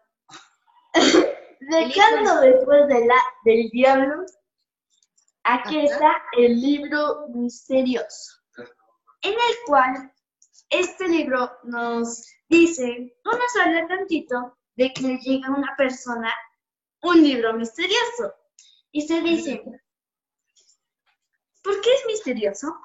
dejando 1.60 2.40
después 2.40 2.88
de 2.88 3.06
la, 3.06 3.22
del 3.44 3.70
diablo, 3.70 4.26
aquí 5.44 5.78
Ajá. 5.78 5.86
está 5.86 6.22
el 6.36 6.60
libro 6.60 7.28
misterioso, 7.28 8.40
en 9.22 9.32
el 9.32 9.56
cual 9.66 10.12
este 10.70 11.08
libro 11.08 11.52
nos 11.62 12.26
dice, 12.48 13.16
o 13.24 13.30
nos 13.30 13.56
habla 13.64 13.86
tantito 13.86 14.58
de 14.74 14.92
que 14.92 15.02
le 15.02 15.18
llega 15.18 15.48
a 15.48 15.56
una 15.56 15.74
persona 15.76 16.34
un 17.04 17.22
libro 17.22 17.52
misterioso. 17.54 18.34
Y 18.90 19.02
se 19.02 19.20
dice, 19.20 19.62
¿por 21.62 21.80
qué 21.80 21.94
es 21.94 22.06
misterioso? 22.06 22.76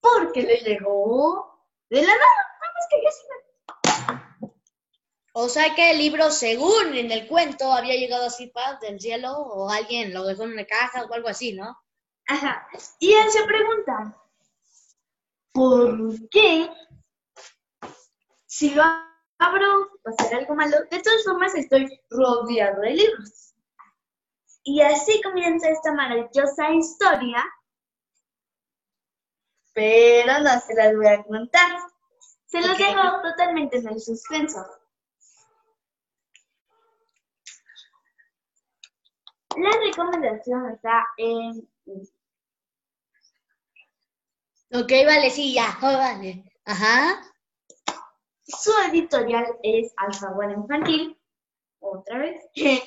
Porque 0.00 0.42
le 0.42 0.56
llegó 0.58 1.66
de 1.90 2.02
la 2.02 2.06
nada, 2.06 2.18
nada 2.18 2.72
más 2.74 2.86
que 2.90 3.02
yo 3.04 3.10
sí 3.10 4.48
O 5.32 5.48
sea 5.48 5.74
que 5.74 5.90
el 5.90 5.98
libro, 5.98 6.30
según 6.30 6.94
en 6.94 7.10
el 7.10 7.26
cuento, 7.26 7.72
había 7.72 7.94
llegado 7.94 8.26
así 8.26 8.52
del 8.80 9.00
cielo 9.00 9.32
o 9.32 9.68
alguien 9.68 10.14
lo 10.14 10.24
dejó 10.24 10.44
en 10.44 10.52
una 10.52 10.66
caja 10.66 11.04
o 11.04 11.12
algo 11.12 11.28
así, 11.28 11.52
¿no? 11.52 11.76
Ajá. 12.26 12.66
Y 12.98 13.12
él 13.12 13.30
se 13.30 13.44
pregunta, 13.44 14.16
¿por 15.52 16.28
qué 16.30 16.70
si 18.46 18.70
lo 18.70 18.82
a 19.44 20.22
ser 20.22 20.34
algo 20.38 20.54
malo? 20.54 20.76
De 20.90 21.00
todas 21.00 21.24
formas 21.24 21.54
estoy 21.54 22.00
rodeado 22.10 22.80
de 22.82 22.90
libros. 22.90 23.54
Y 24.64 24.80
así 24.80 25.20
comienza 25.22 25.68
esta 25.68 25.92
maravillosa 25.92 26.70
historia, 26.70 27.44
pero 29.72 30.38
no 30.40 30.60
se 30.60 30.74
las 30.74 30.94
voy 30.94 31.06
a 31.06 31.22
contar. 31.24 31.78
Se 32.46 32.60
los 32.60 32.78
dejo 32.78 33.22
totalmente 33.22 33.78
en 33.78 33.88
el 33.88 34.00
suspenso. 34.00 34.64
La 39.56 39.70
recomendación 39.84 40.70
está 40.70 41.06
en 41.16 41.68
Ok, 44.74 44.90
vale, 45.06 45.28
sí, 45.30 45.52
ya. 45.52 45.76
oh, 45.82 45.98
vale. 45.98 46.44
Ajá. 46.64 47.31
Su 48.60 48.72
editorial 48.88 49.46
es 49.62 49.92
Alfaguara 49.96 50.52
Infantil 50.52 51.18
otra 51.80 52.18
vez. 52.18 52.44
y 52.54 52.82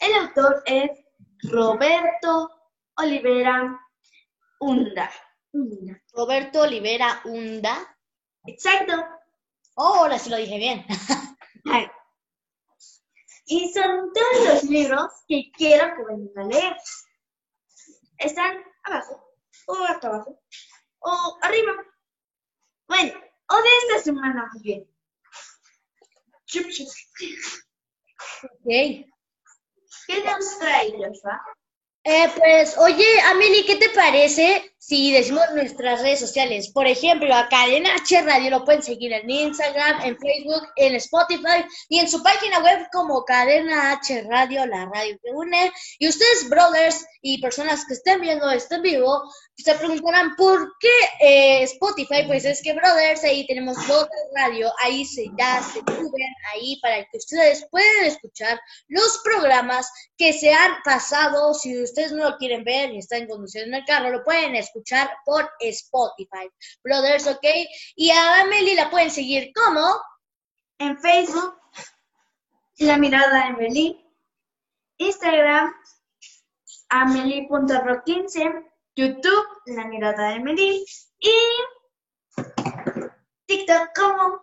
el 0.00 0.14
autor 0.14 0.62
es 0.66 0.90
Roberto 1.50 2.50
Olivera 2.96 3.80
Hunda. 4.60 5.10
Roberto 6.12 6.62
Olivera 6.62 7.20
Hunda. 7.24 7.96
Exacto. 8.46 8.92
Oh, 9.74 9.94
ahora 9.96 10.18
sí 10.18 10.30
lo 10.30 10.36
dije 10.36 10.58
bien. 10.58 10.84
y 13.46 13.72
son 13.72 14.12
todos 14.12 14.46
los 14.46 14.64
libros 14.64 15.12
que 15.26 15.50
quiero 15.56 15.94
que 15.96 16.04
vengan 16.04 16.44
a 16.44 16.48
leer. 16.48 16.76
Están 18.18 18.56
abajo, 18.84 19.28
o 19.66 19.76
hasta 19.84 20.08
abajo, 20.08 20.40
o 21.00 21.38
arriba. 21.42 21.72
Bueno, 22.86 23.12
o 23.52 23.62
de 23.62 23.68
esta 23.82 24.04
semana, 24.04 24.50
muy 24.52 24.62
bien. 24.62 24.88
Ok. 28.44 29.06
¿Qué 30.06 30.24
nos 30.24 30.58
trae, 30.58 30.92
Joshua? 30.92 31.42
Eh, 32.04 32.30
pues, 32.36 32.76
oye, 32.78 33.20
Amelie, 33.22 33.64
¿qué 33.64 33.76
te 33.76 33.90
parece 33.90 34.71
si 34.92 35.10
decimos 35.10 35.44
nuestras 35.54 36.02
redes 36.02 36.20
sociales? 36.20 36.70
Por 36.70 36.86
ejemplo, 36.86 37.34
acá 37.34 37.66
en 37.66 37.86
H 37.86 38.20
Radio 38.20 38.50
lo 38.50 38.62
pueden 38.62 38.82
seguir 38.82 39.10
en 39.14 39.30
Instagram, 39.30 40.02
en 40.02 40.18
Facebook, 40.18 40.68
en 40.76 40.96
Spotify 40.96 41.64
y 41.88 41.98
en 41.98 42.10
su 42.10 42.22
página 42.22 42.58
web 42.58 42.86
como 42.92 43.24
Cadena 43.24 43.92
H 43.92 44.26
Radio, 44.28 44.66
la 44.66 44.84
radio 44.84 45.18
que 45.22 45.30
une. 45.30 45.72
Y 45.98 46.08
ustedes, 46.08 46.46
brothers 46.50 47.06
y 47.22 47.40
personas 47.40 47.86
que 47.86 47.94
estén 47.94 48.20
viendo 48.20 48.50
esto 48.50 48.74
en 48.74 48.82
vivo, 48.82 49.22
se 49.56 49.74
preguntarán 49.76 50.34
por 50.36 50.74
qué 50.78 50.88
eh, 51.20 51.62
Spotify, 51.62 52.24
pues 52.26 52.44
es 52.44 52.60
que, 52.62 52.74
brothers, 52.74 53.24
ahí 53.24 53.46
tenemos 53.46 53.76
dos 53.86 54.08
radio, 54.34 54.70
ahí 54.82 55.06
se 55.06 55.26
ya 55.38 55.62
se 55.62 55.78
suben 55.78 56.34
ahí 56.52 56.78
para 56.82 56.96
que 57.04 57.16
ustedes 57.16 57.66
puedan 57.70 58.04
escuchar 58.04 58.60
los 58.88 59.20
programas 59.24 59.90
que 60.18 60.32
se 60.32 60.52
han 60.52 60.82
pasado. 60.84 61.54
Si 61.54 61.80
ustedes 61.80 62.12
no 62.12 62.28
lo 62.28 62.36
quieren 62.36 62.64
ver 62.64 62.92
y 62.92 62.98
están 62.98 63.26
conduciendo 63.26 63.68
en 63.68 63.82
el 63.82 63.86
carro, 63.86 64.10
lo 64.10 64.24
pueden 64.24 64.56
escuchar 64.56 64.81
por 65.24 65.50
Spotify. 65.60 66.50
Brothers, 66.82 67.26
¿ok? 67.26 67.44
Y 67.96 68.10
a 68.10 68.42
Amelie 68.42 68.74
la 68.74 68.90
pueden 68.90 69.10
seguir 69.10 69.52
como 69.54 70.00
En 70.78 70.98
Facebook, 70.98 71.58
La 72.78 72.98
Mirada 72.98 73.34
de 73.34 73.42
Amelie. 73.44 74.04
Instagram, 74.98 75.72
amelie.ro15. 76.88 78.68
YouTube, 78.94 79.46
La 79.66 79.86
Mirada 79.86 80.28
de 80.28 80.34
Amelie. 80.34 80.84
Y 81.18 81.32
TikTok 83.46 83.90
como 83.94 84.42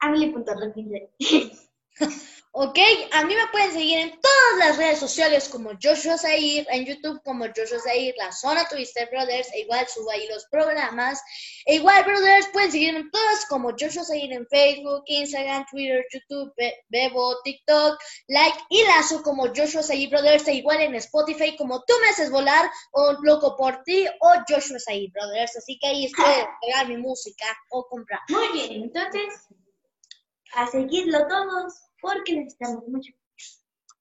amelie.ro15. 0.00 1.68
Ok, 2.52 2.76
a 3.12 3.24
mí 3.24 3.36
me 3.36 3.46
pueden 3.52 3.70
seguir 3.72 3.98
en 4.00 4.10
todas 4.20 4.58
las 4.58 4.76
redes 4.76 4.98
sociales 4.98 5.48
como 5.48 5.70
Joshua 5.80 6.18
Zair, 6.18 6.66
en 6.70 6.84
YouTube 6.84 7.22
como 7.22 7.44
Joshua 7.46 7.78
Zair, 7.78 8.12
la 8.18 8.32
zona 8.32 8.66
Twister 8.68 9.08
Brothers, 9.08 9.52
e 9.54 9.60
igual 9.60 9.86
subo 9.86 10.10
ahí 10.10 10.26
los 10.26 10.46
programas. 10.46 11.22
E 11.64 11.76
igual, 11.76 12.02
Brothers, 12.04 12.48
pueden 12.48 12.72
seguirme 12.72 12.98
en 13.00 13.10
todas 13.12 13.46
como 13.46 13.70
Joshua 13.78 14.02
Zair 14.02 14.32
en 14.32 14.48
Facebook, 14.48 15.04
Instagram, 15.06 15.64
Twitter, 15.70 16.04
YouTube, 16.12 16.52
Be- 16.56 16.74
Bebo, 16.88 17.40
TikTok, 17.44 17.96
Like 18.26 18.58
y 18.70 18.82
Lazo 18.82 19.22
como 19.22 19.46
Joshua 19.54 19.84
Zair 19.84 20.10
Brothers, 20.10 20.48
e 20.48 20.54
igual 20.54 20.80
en 20.80 20.96
Spotify 20.96 21.56
como 21.56 21.84
Tú 21.84 21.94
me 22.02 22.08
haces 22.08 22.32
volar, 22.32 22.68
o 22.90 23.12
Loco 23.22 23.56
por 23.56 23.80
ti, 23.84 24.08
o 24.20 24.32
Joshua 24.48 24.80
Zair 24.80 25.08
Brothers. 25.12 25.56
Así 25.56 25.78
que 25.78 25.86
ahí 25.86 26.10
pueden 26.14 26.46
pegar 26.62 26.88
mi 26.88 26.96
música 26.96 27.46
o 27.70 27.86
comprar. 27.86 28.20
Muy 28.28 28.48
bien, 28.48 28.82
entonces, 28.82 29.46
a 30.54 30.66
seguirlo 30.66 31.28
todos 31.28 31.74
porque 32.00 32.36
necesitamos 32.36 32.86
mucho. 32.88 33.12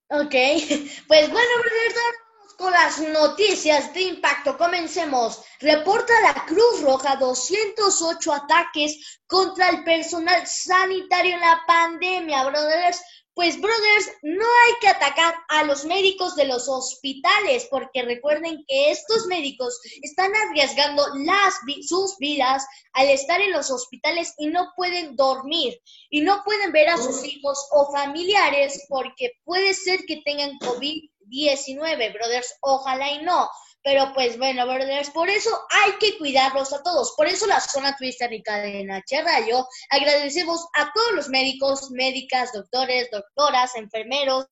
Ok, 0.09 0.33
pues 1.07 1.31
bueno, 1.31 1.49
brothers, 1.59 1.95
vamos 1.95 2.53
con 2.57 2.71
las 2.71 2.99
noticias 2.99 3.93
de 3.93 4.01
impacto. 4.01 4.57
Comencemos. 4.57 5.43
Reporta 5.59 6.13
la 6.21 6.45
Cruz 6.45 6.81
Roja 6.81 7.15
208 7.17 8.33
ataques 8.33 9.21
contra 9.27 9.69
el 9.69 9.83
personal 9.83 10.45
sanitario 10.47 11.35
en 11.35 11.41
la 11.41 11.61
pandemia, 11.67 12.45
brothers. 12.45 13.01
Pues, 13.39 13.55
brothers, 13.61 14.11
no 14.21 14.43
hay 14.43 14.73
que 14.81 14.89
atacar 14.89 15.33
a 15.47 15.63
los 15.63 15.85
médicos 15.85 16.35
de 16.35 16.43
los 16.43 16.67
hospitales, 16.67 17.69
porque 17.71 18.01
recuerden 18.01 18.65
que 18.67 18.91
estos 18.91 19.27
médicos 19.27 19.79
están 20.01 20.33
arriesgando 20.35 21.05
las, 21.15 21.53
sus 21.87 22.17
vidas 22.17 22.65
al 22.91 23.07
estar 23.07 23.39
en 23.39 23.53
los 23.53 23.71
hospitales 23.71 24.33
y 24.37 24.47
no 24.47 24.73
pueden 24.75 25.15
dormir 25.15 25.79
y 26.09 26.19
no 26.19 26.43
pueden 26.43 26.73
ver 26.73 26.89
a 26.89 26.97
sus 26.97 27.23
hijos 27.23 27.65
o 27.71 27.89
familiares 27.93 28.85
porque 28.89 29.31
puede 29.45 29.73
ser 29.73 30.01
que 30.05 30.21
tengan 30.25 30.59
COVID-19, 31.29 32.13
brothers. 32.13 32.55
Ojalá 32.61 33.11
y 33.11 33.21
no. 33.23 33.49
Pero 33.81 34.11
pues 34.13 34.37
bueno, 34.37 34.65
brothers, 34.65 35.09
por 35.11 35.29
eso 35.29 35.49
hay 35.69 35.93
que 35.99 36.17
cuidarlos 36.17 36.73
a 36.73 36.83
todos. 36.83 37.13
Por 37.15 37.27
eso 37.27 37.47
la 37.47 37.61
zona 37.61 37.95
Twister 37.95 38.31
y 38.33 38.43
Cadena 38.43 38.97
H 38.97 39.21
Radio 39.23 39.65
agradecemos 39.89 40.67
a 40.73 40.91
todos 40.93 41.11
los 41.13 41.29
médicos, 41.29 41.89
médicas, 41.91 42.51
doctores, 42.51 43.09
doctoras, 43.09 43.75
enfermeros, 43.75 44.47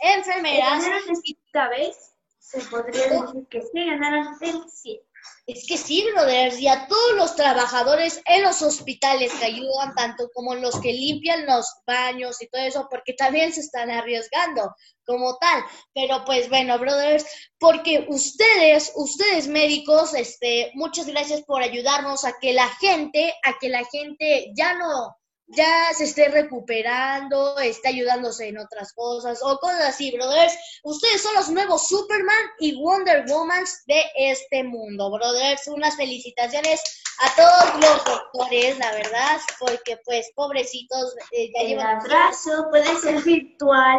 enfermeras. 0.00 0.84
Ganaron 0.84 1.70
vez, 1.70 2.12
se 2.38 2.60
podría 2.60 3.08
decir 3.08 3.46
que 3.48 3.62
sí, 3.62 3.84
ganaron 3.84 4.36
el 4.40 4.70
100. 4.70 5.00
Es 5.46 5.64
que 5.68 5.78
sí, 5.78 6.04
brothers, 6.12 6.58
y 6.58 6.66
a 6.66 6.88
todos 6.88 7.12
los 7.14 7.36
trabajadores 7.36 8.20
en 8.26 8.42
los 8.42 8.62
hospitales 8.62 9.32
que 9.34 9.44
ayudan, 9.44 9.94
tanto 9.94 10.28
como 10.34 10.56
los 10.56 10.80
que 10.80 10.92
limpian 10.92 11.46
los 11.46 11.72
baños 11.86 12.42
y 12.42 12.48
todo 12.48 12.62
eso, 12.62 12.88
porque 12.90 13.12
también 13.12 13.52
se 13.52 13.60
están 13.60 13.90
arriesgando 13.90 14.74
como 15.04 15.36
tal. 15.38 15.62
Pero 15.94 16.24
pues 16.24 16.48
bueno, 16.48 16.78
brothers, 16.78 17.24
porque 17.60 18.06
ustedes, 18.08 18.92
ustedes 18.96 19.46
médicos, 19.46 20.14
este, 20.14 20.72
muchas 20.74 21.06
gracias 21.06 21.42
por 21.42 21.62
ayudarnos 21.62 22.24
a 22.24 22.34
que 22.40 22.52
la 22.52 22.68
gente, 22.80 23.32
a 23.44 23.56
que 23.60 23.68
la 23.68 23.84
gente 23.84 24.52
ya 24.56 24.74
no, 24.74 25.16
ya 25.48 25.92
se 25.94 26.04
esté 26.04 26.28
recuperando, 26.28 27.58
esté 27.58 27.88
ayudándose 27.88 28.48
en 28.48 28.58
otras 28.58 28.92
cosas 28.92 29.40
o 29.42 29.58
cosas 29.58 29.82
así, 29.82 30.10
brothers. 30.12 30.54
Ustedes 30.82 31.22
son 31.22 31.34
los 31.34 31.50
nuevos 31.50 31.88
Superman 31.88 32.46
y 32.58 32.76
Wonder 32.80 33.24
Woman 33.28 33.64
de 33.86 34.02
este 34.16 34.64
mundo, 34.64 35.10
brothers. 35.10 35.68
Unas 35.68 35.96
felicitaciones 35.96 36.80
a 37.20 37.34
todos 37.36 37.80
los 37.80 38.04
doctores, 38.04 38.78
la 38.78 38.92
verdad, 38.92 39.40
porque 39.58 39.98
pues 40.04 40.30
pobrecitos 40.34 41.14
eh, 41.30 41.50
ya 41.54 41.62
El 41.62 41.80
abrazo 41.80 42.66
puede 42.70 42.96
ser 42.98 43.22
virtual, 43.22 43.98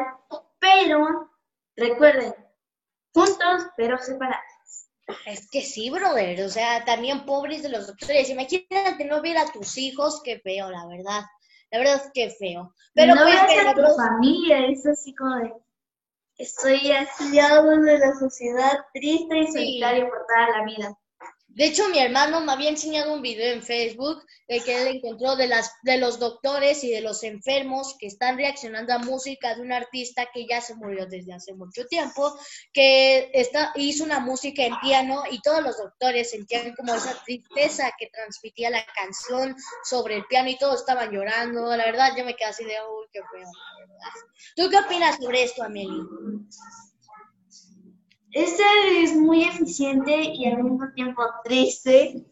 pero 0.59 1.31
recuerden, 1.75 2.35
juntos 3.13 3.63
pero 3.77 3.97
separados. 3.97 4.43
Es 5.25 5.49
que 5.49 5.61
sí, 5.61 5.89
brother, 5.89 6.43
o 6.43 6.49
sea, 6.49 6.83
también 6.83 7.25
pobres 7.25 7.63
de 7.63 7.69
los 7.69 7.87
doctores. 7.87 8.29
Imagínate 8.29 9.05
no 9.05 9.21
ver 9.21 9.37
a 9.37 9.49
tus 9.51 9.77
hijos, 9.77 10.21
qué 10.21 10.39
feo, 10.39 10.69
la 10.69 10.85
verdad. 10.85 11.23
La 11.71 11.79
verdad 11.79 12.01
es 12.03 12.11
que 12.13 12.29
feo. 12.29 12.73
Pero 12.93 13.15
no 13.15 13.23
pues, 13.23 13.35
veas 13.35 13.67
a 13.67 13.73
tu 13.73 13.95
familia, 13.95 14.67
es 14.67 14.85
así 14.85 15.13
como 15.15 15.35
de, 15.35 15.53
estoy 16.37 16.91
aislado 16.91 17.77
de 17.81 17.99
la 17.99 18.13
sociedad, 18.15 18.85
triste 18.93 19.37
y 19.37 19.47
solitario 19.47 20.09
por 20.09 20.25
toda 20.27 20.57
la 20.57 20.65
vida. 20.65 20.97
De 21.57 21.65
hecho, 21.65 21.89
mi 21.89 21.97
hermano 21.97 22.39
me 22.41 22.51
había 22.51 22.69
enseñado 22.69 23.11
un 23.15 23.23
video 23.23 23.51
en 23.51 23.63
Facebook 23.63 24.23
de 24.47 24.59
que 24.59 24.79
él 24.79 24.97
encontró 24.97 25.35
de 25.35 25.47
las 25.47 25.71
de 25.81 25.97
los 25.97 26.19
doctores 26.19 26.83
y 26.83 26.91
de 26.91 27.01
los 27.01 27.23
enfermos 27.23 27.95
que 27.97 28.05
están 28.05 28.37
reaccionando 28.37 28.93
a 28.93 28.99
música 28.99 29.55
de 29.55 29.61
un 29.61 29.71
artista 29.71 30.27
que 30.31 30.45
ya 30.45 30.61
se 30.61 30.75
murió 30.75 31.07
desde 31.07 31.33
hace 31.33 31.55
mucho 31.55 31.87
tiempo, 31.87 32.37
que 32.71 33.31
está, 33.33 33.71
hizo 33.73 34.03
una 34.03 34.19
música 34.19 34.65
en 34.65 34.79
piano 34.81 35.23
y 35.31 35.41
todos 35.41 35.63
los 35.63 35.77
doctores 35.77 36.29
sentían 36.29 36.75
como 36.75 36.93
esa 36.93 37.19
tristeza 37.25 37.91
que 37.97 38.11
transmitía 38.13 38.69
la 38.69 38.85
canción 38.95 39.55
sobre 39.83 40.17
el 40.17 40.25
piano 40.25 40.49
y 40.49 40.59
todos 40.59 40.81
estaban 40.81 41.09
llorando. 41.09 41.75
La 41.75 41.85
verdad, 41.85 42.11
yo 42.15 42.23
me 42.23 42.35
quedé 42.35 42.49
así 42.49 42.65
de, 42.65 42.73
uy, 42.73 43.07
qué 43.11 43.21
feo. 43.31 43.49
¿Tú 44.55 44.69
qué 44.69 44.77
opinas 44.77 45.15
sobre 45.15 45.41
esto, 45.41 45.63
Amelie? 45.63 46.03
Este 48.31 48.63
es 49.03 49.15
muy 49.15 49.43
eficiente 49.43 50.11
y 50.15 50.45
al 50.47 50.63
mismo 50.63 50.91
tiempo 50.93 51.23
triste 51.43 52.25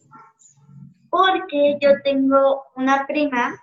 porque 1.10 1.78
yo 1.82 1.90
tengo 2.04 2.66
una 2.76 3.08
prima 3.08 3.56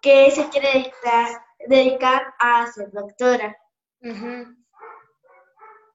que 0.00 0.30
se 0.30 0.48
quiere 0.48 0.68
dedicar, 0.72 1.42
dedicar 1.68 2.34
a 2.38 2.66
ser 2.72 2.90
doctora 2.92 3.56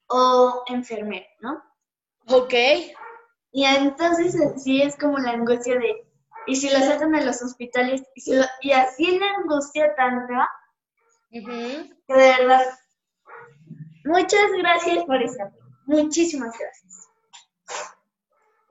o 0.07 0.63
enfermera, 0.67 1.25
¿no? 1.39 1.63
Ok. 2.27 2.53
Y 3.51 3.65
entonces 3.65 4.35
sí 4.63 4.81
es 4.81 4.95
como 4.97 5.17
la 5.17 5.31
angustia 5.31 5.77
de, 5.79 6.07
y 6.45 6.55
si 6.55 6.69
lo 6.69 6.79
sacan 6.79 7.15
a 7.15 7.21
los 7.21 7.41
hospitales, 7.41 8.03
y, 8.15 8.21
si 8.21 8.35
lo- 8.35 8.45
y 8.61 8.71
así 8.71 9.17
la 9.19 9.25
angustia 9.37 9.93
tanta, 9.95 10.47
Ujú. 11.31 11.89
que 12.07 12.13
de 12.13 12.35
verdad, 12.37 12.65
muchas 14.05 14.51
gracias 14.57 15.03
por 15.05 15.21
esta, 15.21 15.51
muchísimas 15.85 16.57
gracias. 16.57 16.91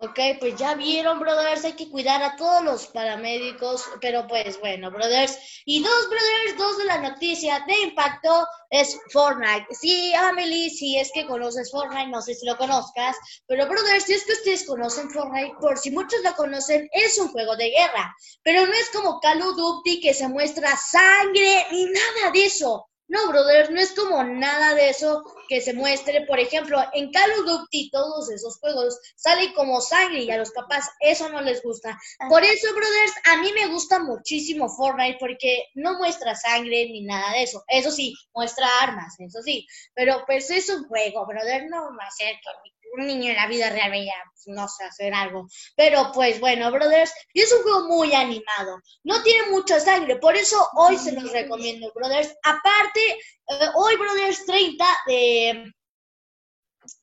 Ok, 0.02 0.18
pues 0.38 0.56
ya 0.56 0.74
vieron, 0.76 1.20
brothers, 1.20 1.62
hay 1.66 1.74
que 1.74 1.90
cuidar 1.90 2.22
a 2.22 2.34
todos 2.36 2.64
los 2.64 2.86
paramédicos, 2.86 3.84
pero 4.00 4.26
pues 4.26 4.58
bueno, 4.58 4.90
brothers. 4.90 5.36
Y 5.66 5.82
dos, 5.82 6.08
brothers, 6.08 6.56
dos 6.56 6.78
de 6.78 6.84
la 6.84 7.02
noticia 7.02 7.62
de 7.66 7.78
impacto 7.80 8.46
es 8.70 8.98
Fortnite. 9.12 9.66
Sí, 9.72 10.14
Amelie, 10.14 10.70
si 10.70 10.96
es 10.96 11.10
que 11.12 11.26
conoces 11.26 11.70
Fortnite, 11.70 12.08
no 12.08 12.22
sé 12.22 12.34
si 12.34 12.46
lo 12.46 12.56
conozcas, 12.56 13.14
pero 13.46 13.68
brothers, 13.68 14.04
si 14.04 14.14
es 14.14 14.24
que 14.24 14.32
ustedes 14.32 14.66
conocen 14.66 15.10
Fortnite, 15.10 15.56
por 15.60 15.76
si 15.76 15.90
muchos 15.90 16.22
lo 16.24 16.34
conocen, 16.34 16.88
es 16.92 17.18
un 17.18 17.28
juego 17.28 17.54
de 17.56 17.68
guerra, 17.68 18.16
pero 18.42 18.64
no 18.64 18.72
es 18.72 18.88
como 18.88 19.20
Call 19.20 19.42
of 19.42 19.54
Duty 19.54 20.00
que 20.00 20.14
se 20.14 20.28
muestra 20.28 20.78
sangre 20.78 21.66
ni 21.72 21.84
nada 21.84 22.30
de 22.32 22.46
eso. 22.46 22.89
No, 23.10 23.28
brother, 23.28 23.72
no 23.72 23.80
es 23.80 23.92
como 23.92 24.22
nada 24.22 24.72
de 24.76 24.88
eso 24.88 25.24
que 25.48 25.60
se 25.60 25.74
muestre. 25.74 26.26
Por 26.26 26.38
ejemplo, 26.38 26.78
en 26.92 27.10
Call 27.10 27.32
of 27.32 27.44
Duty, 27.44 27.90
todos 27.90 28.30
esos 28.30 28.60
juegos 28.60 29.00
salen 29.16 29.52
como 29.54 29.80
sangre 29.80 30.22
y 30.22 30.30
a 30.30 30.38
los 30.38 30.52
papás 30.52 30.88
eso 31.00 31.28
no 31.28 31.40
les 31.40 31.60
gusta. 31.60 31.98
Por 32.28 32.44
eso, 32.44 32.68
brothers, 32.72 33.12
a 33.32 33.38
mí 33.38 33.52
me 33.52 33.66
gusta 33.66 33.98
muchísimo 33.98 34.68
Fortnite 34.68 35.16
porque 35.18 35.64
no 35.74 35.98
muestra 35.98 36.36
sangre 36.36 36.86
ni 36.86 37.02
nada 37.02 37.32
de 37.32 37.42
eso. 37.42 37.64
Eso 37.66 37.90
sí, 37.90 38.14
muestra 38.32 38.68
armas, 38.80 39.18
eso 39.18 39.42
sí. 39.42 39.66
Pero 39.92 40.22
pues 40.24 40.48
es 40.48 40.68
un 40.68 40.86
juego, 40.86 41.26
brother, 41.26 41.64
no 41.68 41.90
va 41.96 42.06
a 42.06 42.10
ser 42.12 42.36
que 42.36 42.79
un 42.96 43.06
niño 43.06 43.30
en 43.30 43.36
la 43.36 43.46
vida 43.46 43.70
real 43.70 43.90
veía, 43.90 44.14
pues, 44.32 44.56
no 44.56 44.68
sé, 44.68 44.84
hacer 44.84 45.14
algo. 45.14 45.46
Pero 45.76 46.10
pues 46.12 46.40
bueno, 46.40 46.70
brothers, 46.70 47.12
y 47.32 47.40
es 47.42 47.52
un 47.52 47.62
juego 47.62 47.88
muy 47.88 48.12
animado. 48.14 48.80
No 49.04 49.22
tiene 49.22 49.50
mucha 49.50 49.80
sangre, 49.80 50.16
por 50.16 50.36
eso 50.36 50.56
hoy 50.74 50.96
se 50.98 51.12
los 51.12 51.32
recomiendo, 51.32 51.92
brothers. 51.94 52.34
Aparte, 52.42 53.00
eh, 53.48 53.68
hoy, 53.74 53.96
brothers, 53.96 54.44
30 54.46 54.84
de 55.06 55.72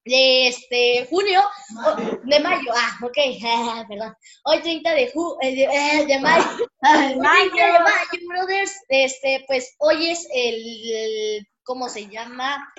de 0.06 0.48
este 0.48 1.08
junio, 1.10 1.42
de 2.24 2.40
mayo, 2.40 2.72
ah, 2.76 2.98
ok, 3.04 3.18
perdón, 3.90 4.16
hoy 4.46 4.62
30 4.62 4.92
de, 4.92 5.12
ju 5.12 5.38
eh, 5.42 5.56
de, 5.56 5.64
eh, 5.64 6.06
de 6.06 6.20
mayo, 6.20 6.68
mayo, 6.82 7.52
de 7.56 7.80
mayo, 7.80 8.28
brothers, 8.28 8.74
este, 8.90 9.44
pues 9.48 9.76
hoy 9.80 10.12
es 10.12 10.28
el, 10.34 11.46
¿cómo 11.64 11.90
se 11.90 12.08
llama? 12.08 12.74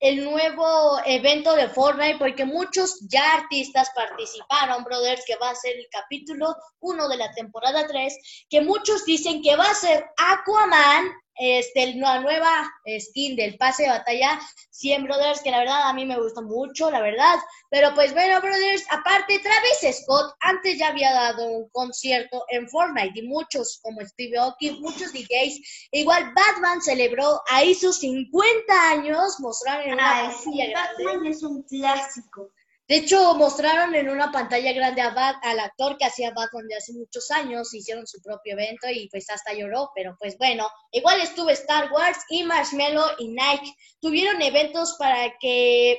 El 0.00 0.24
nuevo 0.24 0.98
evento 1.04 1.54
de 1.56 1.68
Fortnite 1.68 2.18
porque 2.18 2.44
muchos 2.44 3.00
ya 3.08 3.34
artistas 3.34 3.90
participaron, 3.94 4.84
brothers, 4.84 5.24
que 5.26 5.36
va 5.36 5.50
a 5.50 5.54
ser 5.54 5.76
el 5.76 5.88
capítulo 5.90 6.54
1 6.80 7.08
de 7.08 7.16
la 7.16 7.30
temporada 7.32 7.86
3, 7.86 8.46
que 8.48 8.60
muchos 8.60 9.04
dicen 9.04 9.42
que 9.42 9.56
va 9.56 9.70
a 9.70 9.74
ser 9.74 10.06
Aquaman, 10.16 11.12
este, 11.38 11.94
la 11.94 12.20
nueva 12.20 12.70
skin 12.98 13.36
del 13.36 13.56
pase 13.56 13.84
de 13.84 13.90
batalla 13.90 14.40
100 14.70 15.04
Brothers, 15.04 15.42
que 15.42 15.50
la 15.50 15.58
verdad 15.58 15.88
a 15.88 15.92
mí 15.92 16.04
me 16.04 16.18
gusta 16.18 16.40
mucho, 16.40 16.90
la 16.90 17.00
verdad. 17.00 17.36
Pero 17.70 17.94
pues 17.94 18.12
bueno, 18.12 18.40
Brothers, 18.40 18.84
aparte, 18.90 19.40
Travis 19.40 19.98
Scott 19.98 20.34
antes 20.40 20.78
ya 20.78 20.88
había 20.88 21.12
dado 21.12 21.46
un 21.46 21.68
concierto 21.70 22.44
en 22.48 22.68
Fortnite 22.68 23.18
y 23.18 23.22
muchos, 23.22 23.80
como 23.82 24.00
Steve 24.02 24.38
Aoki, 24.38 24.78
muchos 24.80 25.12
DJs, 25.12 25.88
igual 25.92 26.32
Batman 26.34 26.80
celebró 26.80 27.40
ahí 27.50 27.74
sus 27.74 27.98
50 27.98 28.90
años, 28.90 29.40
mostraron 29.40 29.86
en 29.86 29.94
una 29.94 30.32
Batman 30.74 31.26
es 31.26 31.42
un 31.42 31.62
clásico. 31.62 32.50
De 32.88 32.96
hecho, 32.96 33.34
mostraron 33.34 33.94
en 33.94 34.08
una 34.08 34.32
pantalla 34.32 34.72
grande 34.72 35.02
a 35.02 35.08
al 35.42 35.60
actor 35.60 35.98
que 35.98 36.06
hacía 36.06 36.30
Batman 36.30 36.66
de 36.68 36.76
hace 36.76 36.94
muchos 36.94 37.30
años, 37.30 37.74
hicieron 37.74 38.06
su 38.06 38.22
propio 38.22 38.54
evento 38.54 38.88
y 38.88 39.10
pues 39.10 39.28
hasta 39.28 39.52
lloró, 39.52 39.90
pero 39.94 40.16
pues 40.18 40.38
bueno, 40.38 40.66
igual 40.92 41.20
estuvo 41.20 41.50
Star 41.50 41.92
Wars 41.92 42.18
y 42.30 42.44
Marshmallow 42.44 43.10
y 43.18 43.28
Nike. 43.28 43.74
Tuvieron 44.00 44.40
eventos 44.40 44.96
para 44.98 45.36
que 45.38 45.98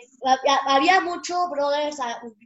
había 0.65 0.99
mucho, 1.01 1.47
brothers, 1.51 1.97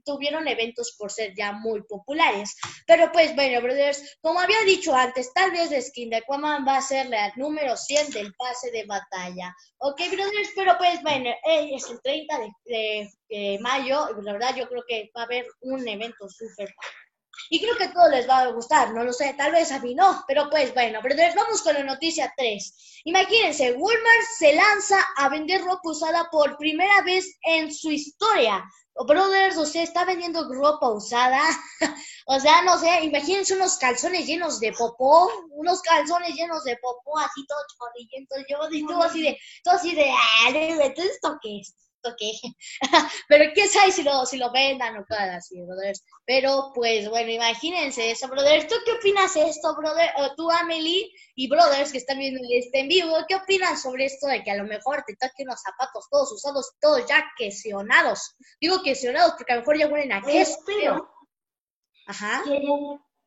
tuvieron 0.04 0.46
eventos 0.48 0.94
por 0.98 1.10
ser 1.10 1.34
ya 1.38 1.54
muy 1.54 1.82
populares. 1.84 2.58
Pero 2.86 3.14
pues 3.14 3.34
bueno, 3.36 3.62
brothers, 3.62 4.18
como 4.22 4.42
había 4.42 4.62
dicho 4.66 4.94
antes, 4.94 5.32
tal 5.34 5.52
vez 5.52 5.72
la 5.72 5.82
skin 5.82 6.10
de 6.10 6.18
Aquaman 6.18 6.68
va 6.68 6.78
a 6.78 6.82
ser 6.82 7.08
la 7.08 7.32
número 7.38 7.78
100 7.78 8.12
del 8.12 8.34
pase 8.34 8.72
de 8.72 8.84
batalla. 8.86 9.56
Ok, 9.78 10.02
brothers, 10.12 10.50
pero 10.54 10.78
pues 10.78 11.02
bueno, 11.02 11.30
es 11.46 11.90
el 11.90 12.02
30 12.02 12.40
de 12.66 13.10
mayo, 13.60 14.10
la 14.22 14.34
verdad 14.34 14.56
yo 14.56 14.68
creo 14.68 14.84
que 14.88 15.12
va 15.16 15.22
a 15.22 15.26
haber 15.26 15.46
un 15.62 15.88
evento 15.88 16.28
súper 16.30 16.74
y 17.50 17.60
creo 17.60 17.76
que 17.76 17.86
a 17.86 17.94
todos 17.94 18.10
les 18.10 18.28
va 18.28 18.40
a 18.40 18.52
gustar, 18.52 18.94
no 18.94 19.04
lo 19.04 19.12
sé, 19.12 19.34
tal 19.38 19.52
vez 19.52 19.72
a 19.72 19.80
mí 19.80 19.96
no, 19.96 20.24
pero 20.28 20.50
pues 20.50 20.74
bueno, 20.74 21.02
brothers, 21.02 21.36
vamos 21.36 21.62
con 21.62 21.74
la 21.74 21.84
noticia 21.84 22.34
3. 22.38 23.02
Imagínense, 23.06 23.74
Walmart 23.74 24.24
se 24.38 24.56
lanza 24.56 25.00
a 25.18 25.30
vender 25.30 25.62
ropa 25.62 25.90
usada 25.90 26.30
por 26.32 26.58
primera 26.58 27.02
vez 27.02 27.38
en 27.44 27.74
su 27.74 27.92
historia. 27.92 28.64
brothers, 29.08 29.58
o 29.58 29.66
sea, 29.66 29.84
está 29.84 30.06
vendiendo 30.06 30.48
ropa 30.54 30.90
usada. 30.90 31.42
o 32.28 32.40
sea, 32.40 32.62
no 32.62 32.78
sé, 32.78 33.04
imagínense 33.04 33.56
unos 33.56 33.78
calzones 33.78 34.26
llenos 34.26 34.60
de 34.60 34.72
popó, 34.72 35.30
unos 35.52 35.82
calzones 35.82 36.36
llenos 36.36 36.64
de 36.64 36.78
popó, 36.78 37.18
así 37.20 37.46
todos 37.48 37.66
chorrillentos. 37.78 38.38
Yo, 38.50 38.58
y 38.72 38.86
todo 38.86 39.04
así 39.04 39.22
de, 39.22 39.38
todo 39.64 39.76
así 39.76 39.94
de, 39.96 40.10
¿esto 40.98 41.38
qué 41.42 41.60
es? 41.60 41.76
Que 42.18 42.32
pero 43.28 43.52
quién 43.54 43.70
sabe 43.70 43.92
si 43.92 44.04
lo, 44.04 44.26
si 44.26 44.38
lo 44.38 44.52
vendan 44.52 44.98
o 44.98 45.06
cosas 45.06 45.38
así, 45.38 45.62
brothers. 45.62 46.04
Pero 46.26 46.72
pues 46.74 47.10
bueno, 47.10 47.32
imagínense 47.32 48.12
eso, 48.12 48.28
brothers. 48.28 48.68
¿Tú 48.68 48.76
qué 48.86 48.94
opinas 48.94 49.34
de 49.34 49.50
esto, 49.50 49.76
brother? 49.76 50.10
O 50.18 50.36
tú, 50.36 50.50
Amelie 50.52 51.12
y 51.36 51.50
brothers 51.50 51.92
que 51.92 51.98
están 51.98 52.20
viendo 52.20 52.42
este 52.52 52.82
en 52.82 52.88
vivo, 52.88 53.16
¿qué 53.28 53.36
opinan 53.36 53.78
sobre 53.78 54.06
esto 54.06 54.28
de 54.28 54.44
que 54.44 54.52
a 54.52 54.56
lo 54.56 54.66
mejor 54.66 55.04
te 55.06 55.16
toquen 55.16 55.48
los 55.48 55.62
zapatos 55.62 56.08
todos 56.10 56.32
usados, 56.32 56.74
todos 56.80 57.06
ya 57.08 57.26
quesionados? 57.38 58.36
Digo 58.60 58.82
quesionados 58.84 59.34
porque 59.38 59.54
a 59.54 59.56
lo 59.56 59.62
mejor 59.62 59.78
ya 59.78 59.88
huelen 59.88 60.12
a 60.12 60.22
queso. 60.22 60.58
Pero, 60.66 61.10
Ajá. 62.08 62.44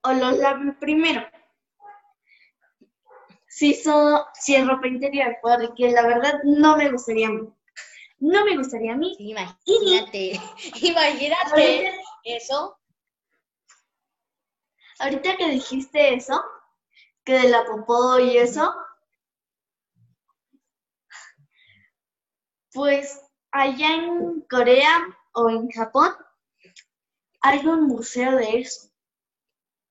o 0.02 0.12
los 0.12 0.38
laven 0.38 0.78
primero. 0.78 1.26
Si, 3.48 3.72
son, 3.72 4.20
si 4.34 4.54
es 4.54 4.66
ropa 4.66 4.86
interior, 4.86 5.34
porque 5.40 5.90
la 5.90 6.06
verdad 6.06 6.40
no 6.44 6.76
me 6.76 6.90
gustaría 6.90 7.30
no 8.18 8.44
me 8.44 8.56
gustaría 8.56 8.92
a 8.92 8.96
mí. 8.96 9.14
Imagínate, 9.18 10.40
imagínate 10.82 11.92
eso. 12.24 12.78
Ahorita 14.98 15.36
que 15.36 15.50
dijiste 15.50 16.14
eso, 16.14 16.42
que 17.24 17.34
de 17.34 17.48
la 17.48 17.64
popó 17.64 18.18
y 18.18 18.38
eso, 18.38 18.72
pues 22.72 23.20
allá 23.50 23.94
en 23.94 24.40
Corea 24.42 25.06
o 25.34 25.50
en 25.50 25.70
Japón 25.70 26.14
hay 27.40 27.66
un 27.66 27.86
museo 27.86 28.36
de 28.36 28.60
eso. 28.60 28.88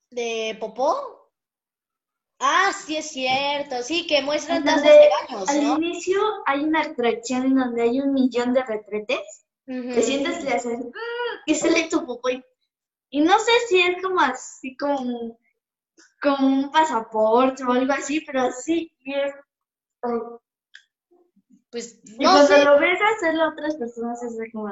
¿De 0.10 0.58
popó? 0.60 1.25
Ah, 2.40 2.72
sí 2.74 2.98
es 2.98 3.10
cierto, 3.12 3.82
sí, 3.82 4.08
que 4.08 4.22
muestran 4.22 4.64
donde 4.66 4.90
de 4.90 5.10
baños, 5.30 5.50
Al 5.50 5.64
inicio 5.64 6.20
hay 6.46 6.64
una 6.64 6.82
atracción 6.82 7.46
en 7.46 7.56
donde 7.56 7.84
hay 7.84 8.02
un 8.02 8.14
millón 8.14 8.54
de 8.54 8.64
retretes. 8.64 9.46
Te 9.66 10.02
sientes 10.04 10.44
y 10.44 10.48
haces 10.50 10.80
y 11.48 11.56
sale 11.56 11.88
tu 11.90 12.06
popó 12.06 12.30
y, 13.10 13.22
no 13.22 13.40
sé 13.40 13.52
si 13.68 13.82
es 13.82 14.02
como 14.04 14.20
así 14.20 14.78
como, 14.78 15.40
como 16.22 16.48
un 16.48 16.72
pasaporte 16.72 17.64
o 17.64 17.72
algo 17.72 17.94
así, 17.94 18.22
pero 18.22 18.52
sí 18.52 18.92
es 19.06 19.34
pues 21.72 22.00
no 22.04 22.16
y 22.20 22.26
cuando 22.26 22.58
lo 22.64 22.80
ves 22.80 23.00
hacerlo 23.18 23.44
a 23.44 23.50
otras 23.50 23.76
personas 23.76 24.22
es 24.24 24.38
como 24.54 24.70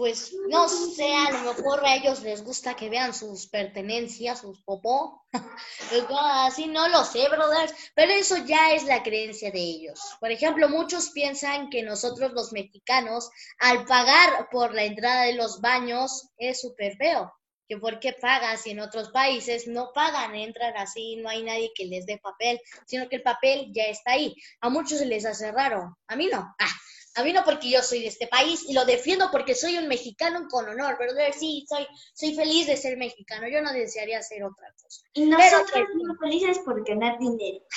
pues 0.00 0.34
no 0.48 0.66
sé, 0.66 1.14
a 1.14 1.30
lo 1.30 1.52
mejor 1.52 1.84
a 1.84 1.94
ellos 1.94 2.22
les 2.22 2.42
gusta 2.42 2.74
que 2.74 2.88
vean 2.88 3.12
sus 3.12 3.48
pertenencias, 3.48 4.40
sus 4.40 4.62
popó, 4.62 5.26
así 6.46 6.68
no 6.68 6.88
lo 6.88 7.04
sé, 7.04 7.28
brothers, 7.28 7.74
pero 7.94 8.10
eso 8.10 8.38
ya 8.38 8.72
es 8.72 8.84
la 8.84 9.02
creencia 9.02 9.50
de 9.50 9.60
ellos. 9.60 10.00
Por 10.18 10.30
ejemplo, 10.30 10.70
muchos 10.70 11.10
piensan 11.10 11.68
que 11.68 11.82
nosotros 11.82 12.32
los 12.32 12.50
mexicanos, 12.50 13.28
al 13.58 13.84
pagar 13.84 14.48
por 14.50 14.72
la 14.72 14.84
entrada 14.84 15.24
de 15.24 15.34
los 15.34 15.60
baños, 15.60 16.30
es 16.38 16.62
súper 16.62 16.96
feo. 16.96 17.30
Que 17.68 17.76
por 17.76 18.00
qué 18.00 18.14
pagas 18.14 18.66
y 18.66 18.70
en 18.70 18.80
otros 18.80 19.10
países 19.10 19.68
no 19.68 19.92
pagan, 19.94 20.34
entran 20.34 20.78
así, 20.78 21.16
no 21.16 21.28
hay 21.28 21.42
nadie 21.42 21.72
que 21.74 21.84
les 21.84 22.06
dé 22.06 22.16
papel, 22.16 22.58
sino 22.86 23.06
que 23.10 23.16
el 23.16 23.22
papel 23.22 23.70
ya 23.74 23.84
está 23.84 24.12
ahí. 24.12 24.34
A 24.62 24.70
muchos 24.70 24.98
se 24.98 25.04
les 25.04 25.26
hace 25.26 25.52
raro, 25.52 25.98
a 26.08 26.16
mí 26.16 26.26
no. 26.32 26.38
Ah, 26.58 26.72
a 27.16 27.24
mí 27.24 27.32
no 27.32 27.44
porque 27.44 27.70
yo 27.70 27.82
soy 27.82 28.00
de 28.00 28.08
este 28.08 28.26
país 28.26 28.64
y 28.68 28.72
lo 28.72 28.84
defiendo 28.84 29.30
porque 29.30 29.54
soy 29.54 29.78
un 29.78 29.88
mexicano 29.88 30.46
con 30.48 30.68
honor, 30.68 30.96
pero 30.98 31.12
sí, 31.36 31.66
soy, 31.68 31.86
soy 32.14 32.34
feliz 32.34 32.66
de 32.66 32.76
ser 32.76 32.96
mexicano, 32.96 33.48
yo 33.48 33.60
no 33.60 33.72
desearía 33.72 34.22
ser 34.22 34.44
otra 34.44 34.72
cosa. 34.80 35.02
Y 35.14 35.26
nosotros 35.26 35.70
somos 35.92 36.18
felices 36.20 36.58
por 36.60 36.84
ganar 36.86 37.18
dinero. 37.18 37.64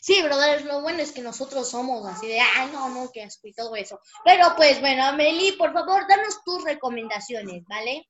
Sí, 0.00 0.22
brother, 0.22 0.64
lo 0.64 0.80
bueno 0.80 1.00
es 1.00 1.12
que 1.12 1.20
nosotros 1.20 1.68
somos 1.68 2.06
así 2.06 2.26
de, 2.26 2.40
ay, 2.40 2.70
no, 2.72 2.88
no, 2.88 3.10
que 3.12 3.22
asco 3.22 3.46
y 3.46 3.52
todo 3.52 3.76
eso. 3.76 4.00
Pero 4.24 4.54
pues 4.56 4.80
bueno, 4.80 5.04
Amelie, 5.04 5.52
por 5.58 5.74
favor, 5.74 6.08
danos 6.08 6.42
tus 6.44 6.64
recomendaciones, 6.64 7.62
¿vale? 7.66 8.08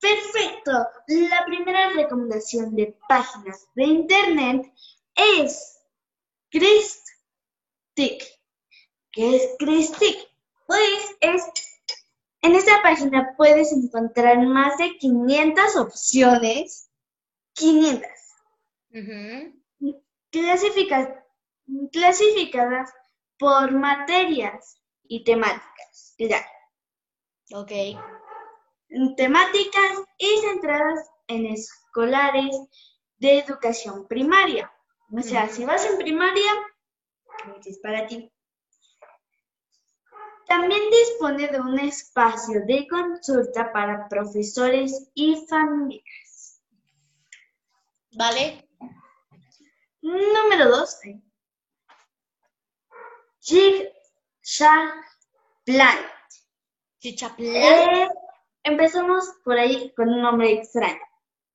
Perfecto. 0.00 0.72
La 1.06 1.44
primera 1.44 1.90
recomendación 1.90 2.74
de 2.74 2.98
páginas 3.06 3.66
de 3.74 3.84
internet 3.84 4.72
es 5.14 5.78
Christic. 6.50 8.24
¿Qué 9.12 9.36
es 9.36 9.56
Christic? 9.58 10.16
Pues 10.66 11.16
es 11.20 11.44
En 12.40 12.56
esta 12.56 12.82
página 12.82 13.34
puedes 13.36 13.72
encontrar 13.72 14.44
más 14.46 14.76
de 14.78 14.96
500 14.98 15.76
opciones, 15.76 16.90
500, 17.52 18.10
clasificadas 21.92 22.92
por 23.38 23.70
materias 23.72 24.80
y 25.04 25.22
temáticas. 25.24 26.14
Claro. 26.16 26.46
Ok. 27.54 27.72
Temáticas 29.16 30.02
y 30.18 30.38
centradas 30.38 31.10
en 31.28 31.46
escolares 31.46 32.56
de 33.18 33.38
educación 33.38 34.08
primaria. 34.08 34.72
O 35.12 35.20
sea, 35.20 35.48
si 35.48 35.64
vas 35.64 35.84
en 35.86 35.98
primaria, 35.98 36.50
es 37.64 37.78
para 37.78 38.06
ti. 38.06 38.32
También 40.52 40.82
dispone 40.90 41.48
de 41.48 41.58
un 41.58 41.78
espacio 41.78 42.60
de 42.66 42.86
consulta 42.86 43.72
para 43.72 44.06
profesores 44.06 45.10
y 45.14 45.46
familias. 45.48 46.60
¿Vale? 48.10 48.68
Número 50.02 50.68
12. 50.68 51.22
Chicha 53.40 54.92
Plant. 55.64 56.06
Chicha 56.98 57.34
eh, 57.38 58.08
empezamos 58.62 59.24
por 59.42 59.58
ahí 59.58 59.90
con 59.96 60.10
un 60.10 60.20
nombre 60.20 60.52
extraño. 60.52 61.00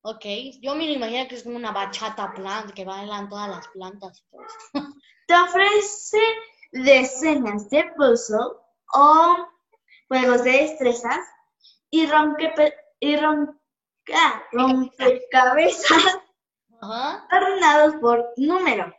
Ok, 0.01 0.25
yo 0.59 0.73
me 0.73 0.91
imagino 0.91 1.27
que 1.27 1.35
es 1.35 1.43
como 1.43 1.57
una 1.57 1.71
bachata 1.71 2.33
plant, 2.33 2.71
que 2.71 2.83
bailan 2.83 3.29
todas 3.29 3.47
las 3.47 3.67
plantas. 3.67 4.25
Te 5.27 5.35
ofrece 5.35 6.17
decenas 6.71 7.69
de 7.69 7.91
puzzles 7.95 8.66
o 8.93 9.47
juegos 10.07 10.43
de 10.43 10.51
destrezas 10.51 11.19
y 11.89 12.05
rompe 12.07 12.53
y 12.99 13.15
ah, 13.15 14.43
rompecabezas 14.51 16.19
ordenados 17.31 17.95
por 17.95 18.33
número 18.37 18.93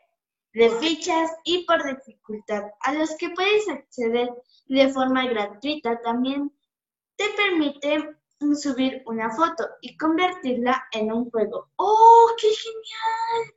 de 0.53 0.71
fichas 0.71 1.31
y 1.45 1.65
por 1.65 1.85
dificultad, 1.85 2.65
a 2.81 2.93
los 2.93 3.17
que 3.17 3.31
puedes 3.31 3.69
acceder 3.69 4.31
de 4.67 4.89
forma 4.89 5.27
gratuita. 5.27 6.01
También 6.03 6.53
te 7.17 7.29
permite 7.37 8.17
subir 8.61 9.03
una 9.07 9.31
foto 9.31 9.69
y 9.81 9.97
convertirla 9.97 10.87
en 10.93 11.13
un 11.13 11.31
juego. 11.31 11.71
¡Oh, 11.77 12.31
qué 12.41 12.49
genial! 12.49 13.55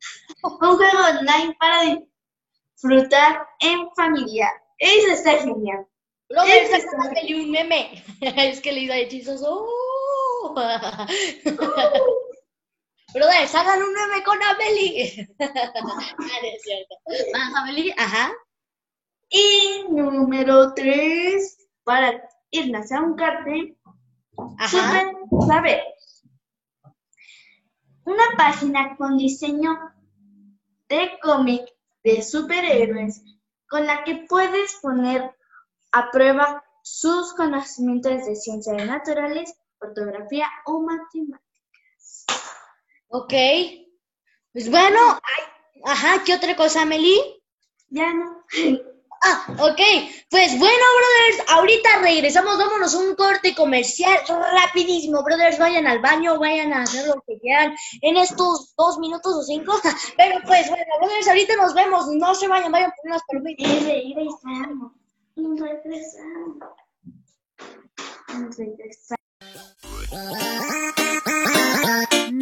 Un 0.42 0.76
juego 0.76 0.98
online 1.20 1.56
para 1.58 1.80
disfrutar 1.82 3.48
en 3.60 3.88
familia. 3.96 4.50
Eso 4.78 5.12
está 5.12 5.38
genial. 5.38 5.86
Luego 6.28 6.48
Eso 6.48 6.76
está 6.76 6.96
un 6.96 7.50
meme. 7.50 8.02
es 8.20 8.60
que 8.60 8.72
le 8.72 8.80
hizo 8.80 8.92
hechizos. 8.94 9.42
¡Oh! 9.46 10.54
Brothers, 13.14 13.54
hagan 13.54 13.80
un 13.82 13.94
meme 13.94 14.24
con 14.24 14.42
Amelie. 14.42 15.28
ah, 15.40 15.46
es 16.42 16.62
cierto. 16.62 16.96
Más 17.32 17.54
Amelie, 17.54 17.94
ajá. 17.96 18.32
Y 19.30 19.84
número 19.88 20.74
tres, 20.74 21.68
para 21.84 22.28
irnos 22.50 22.90
a 22.90 23.00
un 23.00 23.14
cartel, 23.14 23.76
Ajá. 24.58 25.12
saber. 25.46 25.82
Una 28.04 28.24
página 28.36 28.96
con 28.96 29.16
diseño 29.16 29.78
de 30.88 31.18
cómic 31.22 31.64
de 32.02 32.20
superhéroes 32.22 33.22
con 33.74 33.88
la 33.88 34.04
que 34.04 34.24
puedes 34.28 34.74
poner 34.80 35.34
a 35.90 36.12
prueba 36.12 36.64
sus 36.84 37.34
conocimientos 37.34 38.24
de 38.24 38.36
ciencias 38.36 38.86
naturales, 38.86 39.52
fotografía 39.80 40.48
o 40.66 40.80
matemáticas. 40.80 42.24
Ok. 43.08 43.32
Pues 44.52 44.70
bueno, 44.70 45.00
ajá, 45.82 46.22
¿qué 46.24 46.34
otra 46.34 46.54
cosa, 46.54 46.84
Meli? 46.84 47.18
Ya 47.88 48.14
no. 48.14 48.44
Ah, 49.26 49.46
ok. 49.58 49.80
Pues 50.28 50.58
bueno, 50.58 50.84
brothers, 50.96 51.50
ahorita 51.50 51.88
regresamos, 52.02 52.58
vámonos 52.58 52.94
un 52.94 53.14
corte 53.14 53.54
comercial 53.54 54.18
rapidísimo. 54.28 55.22
Brothers, 55.22 55.58
vayan 55.58 55.86
al 55.86 56.00
baño, 56.00 56.38
vayan 56.38 56.74
a 56.74 56.82
hacer 56.82 57.06
lo 57.06 57.22
que 57.26 57.38
quieran 57.38 57.74
en 58.02 58.18
estos 58.18 58.74
dos 58.76 58.98
minutos 58.98 59.34
o 59.34 59.42
cinco. 59.42 59.72
Pero 60.18 60.40
pues 60.44 60.68
bueno, 60.68 60.84
brothers, 61.00 61.28
ahorita 61.28 61.56
nos 61.56 61.72
vemos. 61.72 62.06
No 62.08 62.34
se 62.34 62.48
vayan, 62.48 62.70
vayan 62.70 62.90
por 62.90 63.10
unas 63.10 63.22
palomitas. 63.26 63.66
Y 63.66 64.14
regresamos. 64.14 64.92
Y 65.36 65.46
regresamos. 65.58 66.58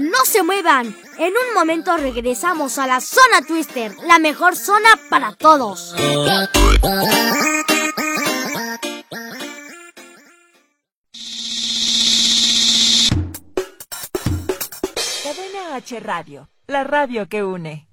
No 0.02 0.24
se 0.24 0.42
muevan. 0.42 0.96
En 1.16 1.32
un 1.32 1.54
momento 1.54 1.96
regresamos 1.96 2.76
a 2.78 2.88
la 2.88 3.00
zona 3.00 3.46
Twister, 3.46 3.94
la 4.04 4.18
mejor 4.18 4.56
zona 4.56 4.88
para 5.08 5.32
todos. 5.32 5.94
Cadena 15.22 15.76
H 15.76 16.00
Radio, 16.00 16.48
la 16.66 16.82
radio 16.82 17.28
que 17.28 17.44
une. 17.44 17.88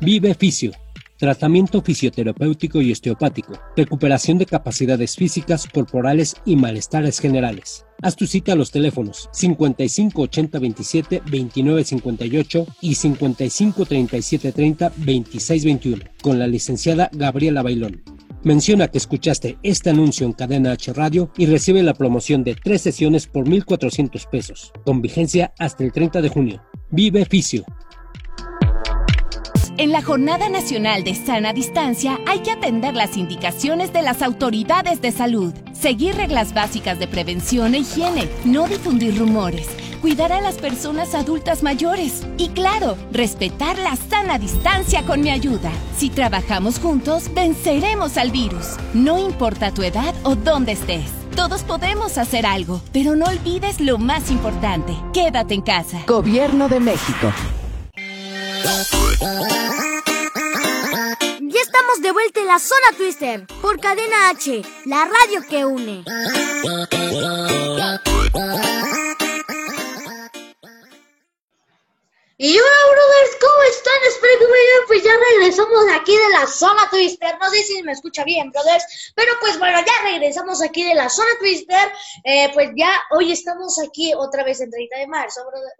Vive 0.00 0.34
Fisio 0.34 0.72
tratamiento 1.20 1.82
fisioterapéutico 1.82 2.80
y 2.80 2.90
osteopático, 2.90 3.52
recuperación 3.76 4.38
de 4.38 4.46
capacidades 4.46 5.16
físicas, 5.16 5.68
corporales 5.68 6.34
y 6.46 6.56
malestares 6.56 7.20
generales. 7.20 7.84
Haz 8.00 8.16
tu 8.16 8.26
cita 8.26 8.52
a 8.52 8.56
los 8.56 8.70
teléfonos 8.70 9.28
55 9.32 10.22
80 10.22 10.58
27 10.58 11.22
29 11.30 11.84
58 11.84 12.66
y 12.80 12.94
55 12.94 13.84
37 13.84 14.52
30 14.52 14.92
26 14.96 15.64
21 15.66 16.04
con 16.22 16.38
la 16.38 16.46
licenciada 16.46 17.10
Gabriela 17.12 17.62
Bailón. 17.62 18.02
Menciona 18.42 18.88
que 18.88 18.96
escuchaste 18.96 19.58
este 19.62 19.90
anuncio 19.90 20.24
en 20.24 20.32
Cadena 20.32 20.72
H 20.72 20.94
Radio 20.94 21.30
y 21.36 21.44
recibe 21.44 21.82
la 21.82 21.92
promoción 21.92 22.42
de 22.42 22.54
tres 22.54 22.80
sesiones 22.80 23.26
por 23.26 23.46
1,400 23.46 24.24
pesos, 24.24 24.72
con 24.86 25.02
vigencia 25.02 25.52
hasta 25.58 25.84
el 25.84 25.92
30 25.92 26.22
de 26.22 26.28
junio. 26.30 26.62
Vive 26.90 27.26
Fisio, 27.26 27.66
en 29.80 29.92
la 29.92 30.02
Jornada 30.02 30.50
Nacional 30.50 31.04
de 31.04 31.14
Sana 31.14 31.54
Distancia 31.54 32.18
hay 32.26 32.40
que 32.40 32.50
atender 32.50 32.94
las 32.94 33.16
indicaciones 33.16 33.94
de 33.94 34.02
las 34.02 34.20
autoridades 34.20 35.00
de 35.00 35.10
salud, 35.10 35.54
seguir 35.72 36.16
reglas 36.16 36.52
básicas 36.52 36.98
de 36.98 37.08
prevención 37.08 37.74
e 37.74 37.78
higiene, 37.78 38.28
no 38.44 38.68
difundir 38.68 39.18
rumores, 39.18 39.68
cuidar 40.02 40.32
a 40.32 40.42
las 40.42 40.56
personas 40.56 41.14
adultas 41.14 41.62
mayores 41.62 42.26
y 42.36 42.50
claro, 42.50 42.98
respetar 43.10 43.78
la 43.78 43.96
sana 43.96 44.38
distancia 44.38 45.02
con 45.06 45.22
mi 45.22 45.30
ayuda. 45.30 45.72
Si 45.96 46.10
trabajamos 46.10 46.78
juntos, 46.78 47.32
venceremos 47.32 48.18
al 48.18 48.30
virus. 48.30 48.76
No 48.92 49.18
importa 49.18 49.72
tu 49.72 49.82
edad 49.82 50.14
o 50.24 50.34
dónde 50.34 50.72
estés. 50.72 51.10
Todos 51.34 51.62
podemos 51.62 52.18
hacer 52.18 52.44
algo, 52.44 52.82
pero 52.92 53.16
no 53.16 53.24
olvides 53.24 53.80
lo 53.80 53.96
más 53.96 54.30
importante. 54.30 54.94
Quédate 55.14 55.54
en 55.54 55.62
casa. 55.62 56.02
Gobierno 56.06 56.68
de 56.68 56.80
México. 56.80 57.32
Ya 61.40 61.60
estamos 61.62 62.02
de 62.02 62.12
vuelta 62.12 62.40
en 62.40 62.46
la 62.46 62.58
zona 62.58 62.96
Twister 62.96 63.46
por 63.62 63.80
Cadena 63.80 64.28
H, 64.30 64.62
la 64.84 65.06
radio 65.06 65.46
que 65.48 65.64
une. 65.64 66.04
Y 72.42 72.58
¿cómo 72.58 73.09
están? 73.80 73.94
Espero 74.08 74.38
que 74.38 74.46
muy 74.46 74.58
bien. 74.58 74.82
Pues 74.86 75.02
ya 75.02 75.12
regresamos 75.32 75.84
aquí 75.92 76.12
de 76.16 76.28
la 76.30 76.46
zona 76.46 76.88
Twister. 76.90 77.38
No 77.40 77.50
sé 77.50 77.62
si 77.62 77.82
me 77.82 77.92
escucha 77.92 78.24
bien, 78.24 78.50
brothers. 78.50 79.12
Pero 79.16 79.32
pues 79.40 79.58
bueno, 79.58 79.78
ya 79.80 80.10
regresamos 80.10 80.62
aquí 80.62 80.84
de 80.84 80.94
la 80.94 81.08
zona 81.08 81.30
Twister. 81.38 81.92
Eh, 82.24 82.50
pues 82.52 82.70
ya 82.76 82.90
hoy 83.10 83.32
estamos 83.32 83.78
aquí 83.80 84.12
otra 84.14 84.44
vez 84.44 84.60
en 84.60 84.70
30 84.70 84.98
de 84.98 85.06
marzo, 85.06 85.40
brothers. 85.46 85.74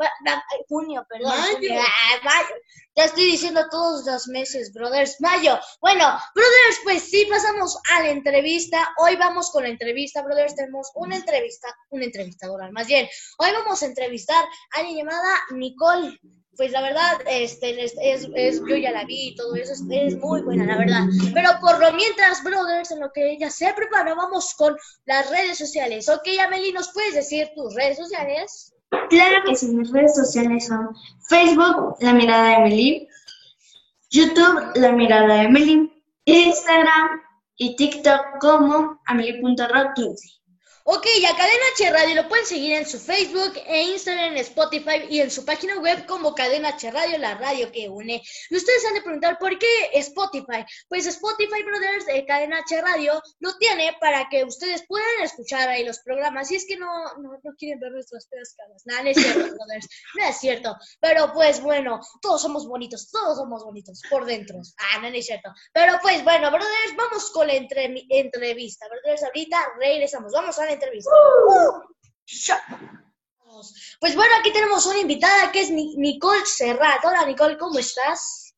junio, 0.68 1.06
perdón. 1.08 1.34
Mayo. 1.38 1.74
Ah, 1.78 2.20
mayo. 2.24 2.54
Ya 2.96 3.04
estoy 3.04 3.24
diciendo 3.24 3.68
todos 3.70 4.04
los 4.06 4.28
meses, 4.28 4.72
brothers. 4.72 5.20
Mayo. 5.20 5.58
Bueno, 5.80 6.04
brothers, 6.34 6.80
pues 6.82 7.02
sí, 7.02 7.26
pasamos 7.26 7.78
a 7.92 8.00
la 8.02 8.10
entrevista. 8.10 8.92
Hoy 8.98 9.16
vamos 9.16 9.50
con 9.50 9.64
la 9.64 9.68
entrevista, 9.68 10.22
brothers. 10.22 10.54
Tenemos 10.54 10.90
una 10.94 11.16
entrevista, 11.16 11.68
una 11.90 12.04
entrevistadora, 12.04 12.70
más 12.70 12.86
bien. 12.86 13.08
Hoy 13.38 13.50
vamos 13.52 13.82
a 13.82 13.86
entrevistar 13.86 14.44
a 14.44 14.78
alguien 14.78 14.98
llamada 14.98 15.40
Nicole 15.50 16.18
pues 16.60 16.72
la 16.72 16.82
verdad, 16.82 17.22
este, 17.26 17.82
es, 17.82 17.94
es, 18.34 18.60
yo 18.68 18.76
ya 18.76 18.90
la 18.90 19.06
vi 19.06 19.28
y 19.28 19.34
todo 19.34 19.54
eso, 19.54 19.72
es, 19.72 20.16
muy 20.18 20.42
buena, 20.42 20.66
la 20.66 20.76
verdad. 20.76 21.04
Pero 21.32 21.48
por 21.58 21.80
lo 21.80 21.90
mientras, 21.94 22.44
brothers, 22.44 22.90
en 22.90 23.00
lo 23.00 23.10
que 23.12 23.32
ella 23.32 23.48
se 23.48 23.72
prepara, 23.72 24.14
vamos 24.14 24.52
con 24.58 24.76
las 25.06 25.30
redes 25.30 25.56
sociales. 25.56 26.10
Ok, 26.10 26.28
Amelie, 26.44 26.74
¿nos 26.74 26.92
puedes 26.92 27.14
decir 27.14 27.48
tus 27.56 27.74
redes 27.74 27.96
sociales? 27.96 28.74
Claro 29.08 29.42
que 29.46 29.56
sí, 29.56 29.68
mis 29.68 29.90
redes 29.90 30.14
sociales 30.14 30.66
son 30.66 30.90
Facebook, 31.30 31.96
La 32.00 32.12
Mirada 32.12 32.48
de 32.48 32.54
Amelie, 32.56 33.08
YouTube, 34.10 34.72
La 34.74 34.92
Mirada 34.92 35.36
de 35.36 35.40
Amelie, 35.46 35.90
Instagram 36.26 37.22
y 37.56 37.74
TikTok 37.74 38.38
como 38.38 39.00
amir.rock15. 39.06 40.39
Ok, 40.92 41.06
a 41.24 41.36
Cadena 41.36 41.64
H 41.72 41.90
Radio 41.92 42.14
lo 42.16 42.28
pueden 42.28 42.44
seguir 42.44 42.72
en 42.72 42.84
su 42.84 42.98
Facebook 42.98 43.52
e 43.64 43.82
Instagram, 43.92 44.32
en 44.32 44.38
Spotify 44.38 45.06
y 45.08 45.20
en 45.20 45.30
su 45.30 45.44
página 45.44 45.78
web 45.78 46.04
como 46.04 46.34
Cadena 46.34 46.70
H 46.70 46.90
Radio, 46.90 47.16
la 47.16 47.36
radio 47.36 47.70
que 47.70 47.88
une. 47.88 48.20
Y 48.50 48.56
ustedes 48.56 48.84
han 48.86 48.94
de 48.94 49.02
preguntar 49.02 49.38
por 49.38 49.56
qué 49.56 49.68
Spotify. 49.92 50.64
Pues 50.88 51.06
Spotify 51.06 51.62
Brothers 51.62 52.06
de 52.06 52.26
Cadena 52.26 52.58
H 52.58 52.80
Radio 52.80 53.22
lo 53.38 53.56
tiene 53.58 53.96
para 54.00 54.28
que 54.28 54.42
ustedes 54.42 54.84
puedan 54.88 55.22
escuchar 55.22 55.68
ahí 55.68 55.84
los 55.84 56.00
programas. 56.00 56.50
Y 56.50 56.56
es 56.56 56.66
que 56.66 56.76
no, 56.76 56.88
no, 57.18 57.38
no 57.40 57.54
quieren 57.56 57.78
ver 57.78 57.92
nuestras 57.92 58.28
feas 58.28 58.56
caras. 58.56 58.82
Nada, 58.84 59.04
no 59.04 59.10
es 59.10 59.16
cierto, 59.16 59.38
brothers. 59.54 59.88
No 60.16 60.24
es 60.24 60.36
cierto. 60.38 60.76
Pero 61.00 61.32
pues 61.32 61.62
bueno, 61.62 62.00
todos 62.20 62.42
somos 62.42 62.66
bonitos, 62.66 63.12
todos 63.12 63.38
somos 63.38 63.62
bonitos 63.62 64.02
por 64.10 64.26
dentro. 64.26 64.58
Ah, 64.76 64.98
no, 65.00 65.08
no 65.08 65.14
es 65.14 65.24
cierto. 65.24 65.52
Pero 65.72 66.00
pues 66.02 66.24
bueno, 66.24 66.50
brothers, 66.50 66.96
vamos 66.96 67.30
con 67.30 67.46
la 67.46 67.54
entrevista. 67.54 68.88
Brothers, 68.88 69.22
ahorita 69.22 69.74
regresamos. 69.78 70.32
Vamos 70.32 70.58
a 70.58 70.66
la 70.66 70.79
Pues 74.00 74.16
bueno, 74.16 74.34
aquí 74.40 74.52
tenemos 74.52 74.86
una 74.86 74.98
invitada 74.98 75.52
que 75.52 75.60
es 75.60 75.70
Nicole 75.70 76.46
Serrat. 76.46 77.04
Hola 77.04 77.26
Nicole, 77.26 77.58
¿cómo 77.58 77.78
estás? 77.78 78.54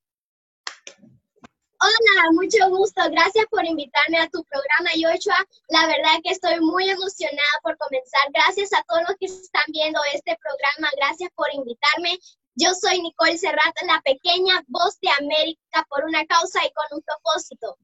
Hola, 1.85 2.31
mucho 2.31 2.69
gusto. 2.69 3.03
Gracias 3.11 3.45
por 3.51 3.65
invitarme 3.65 4.19
a 4.21 4.29
tu 4.29 4.45
programa, 4.45 4.91
Yoshua. 4.95 5.35
La 5.69 5.89
verdad 5.89 6.23
que 6.23 6.31
estoy 6.31 6.61
muy 6.61 6.89
emocionada 6.89 7.59
por 7.65 7.77
comenzar. 7.77 8.23
Gracias 8.33 8.73
a 8.73 8.85
todos 8.85 9.03
los 9.09 9.17
que 9.19 9.27
están 9.27 9.65
viendo 9.67 9.99
este 10.15 10.39
programa. 10.39 10.93
Gracias 10.97 11.31
por 11.35 11.53
invitarme. 11.53 12.21
Yo 12.55 12.73
soy 12.81 13.03
Nicole 13.03 13.37
Serrat, 13.37 13.75
la 13.85 14.01
pequeña 14.03 14.63
voz 14.69 15.01
de 15.01 15.11
América 15.19 15.85
por 15.89 16.05
una 16.05 16.25
causa 16.27 16.61
y 16.65 16.71
con 16.71 16.99
un 16.99 17.03
propósito. 17.03 17.77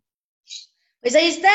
Pues 1.01 1.15
ahí 1.15 1.29
está. 1.29 1.53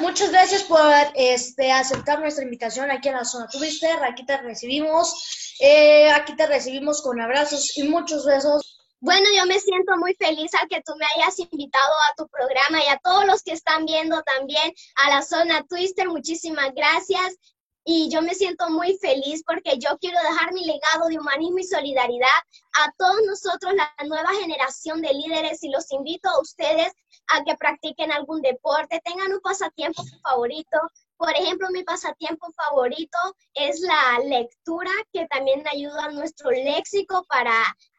muchas 0.00 0.30
gracias 0.30 0.62
por 0.62 0.80
este, 1.14 1.70
aceptar 1.70 2.20
nuestra 2.20 2.44
invitación 2.44 2.90
aquí 2.90 3.08
en 3.08 3.16
la 3.16 3.24
zona 3.24 3.46
Twister. 3.46 4.02
Aquí 4.02 4.24
te 4.24 4.38
recibimos. 4.38 5.56
Eh, 5.60 6.10
aquí 6.10 6.34
te 6.34 6.46
recibimos 6.46 7.02
con 7.02 7.20
abrazos 7.20 7.76
y 7.76 7.84
muchos 7.84 8.24
besos. 8.24 8.74
Bueno, 9.00 9.26
yo 9.36 9.44
me 9.44 9.60
siento 9.60 9.98
muy 9.98 10.14
feliz 10.14 10.54
al 10.54 10.66
que 10.68 10.80
tú 10.80 10.94
me 10.96 11.04
hayas 11.14 11.38
invitado 11.38 11.92
a 12.10 12.14
tu 12.16 12.26
programa 12.28 12.82
y 12.82 12.88
a 12.88 12.98
todos 13.04 13.26
los 13.26 13.42
que 13.42 13.52
están 13.52 13.84
viendo 13.84 14.22
también 14.22 14.72
a 14.96 15.10
la 15.10 15.20
zona 15.20 15.62
Twister. 15.68 16.08
Muchísimas 16.08 16.72
gracias. 16.74 17.36
Y 17.84 18.08
yo 18.08 18.22
me 18.22 18.34
siento 18.34 18.70
muy 18.70 18.96
feliz 18.96 19.42
porque 19.46 19.76
yo 19.78 19.98
quiero 19.98 20.18
dejar 20.22 20.54
mi 20.54 20.64
legado 20.64 21.08
de 21.08 21.18
humanismo 21.18 21.58
y 21.58 21.64
solidaridad 21.64 22.40
a 22.80 22.90
todos 22.96 23.20
nosotros, 23.26 23.74
la 23.74 23.92
nueva 24.06 24.30
generación 24.40 25.02
de 25.02 25.12
líderes, 25.12 25.62
y 25.62 25.68
los 25.68 25.92
invito 25.92 26.30
a 26.30 26.40
ustedes 26.40 26.90
a 27.28 27.44
que 27.44 27.56
practiquen 27.56 28.12
algún 28.12 28.42
deporte, 28.42 29.00
tengan 29.04 29.32
un 29.32 29.40
pasatiempo 29.40 30.02
favorito. 30.22 30.78
Por 31.16 31.30
ejemplo, 31.30 31.68
mi 31.70 31.82
pasatiempo 31.82 32.52
favorito 32.52 33.18
es 33.54 33.80
la 33.80 34.18
lectura, 34.24 34.90
que 35.12 35.26
también 35.28 35.64
ayuda 35.68 36.04
a 36.04 36.10
nuestro 36.10 36.50
léxico 36.50 37.24
para 37.28 37.54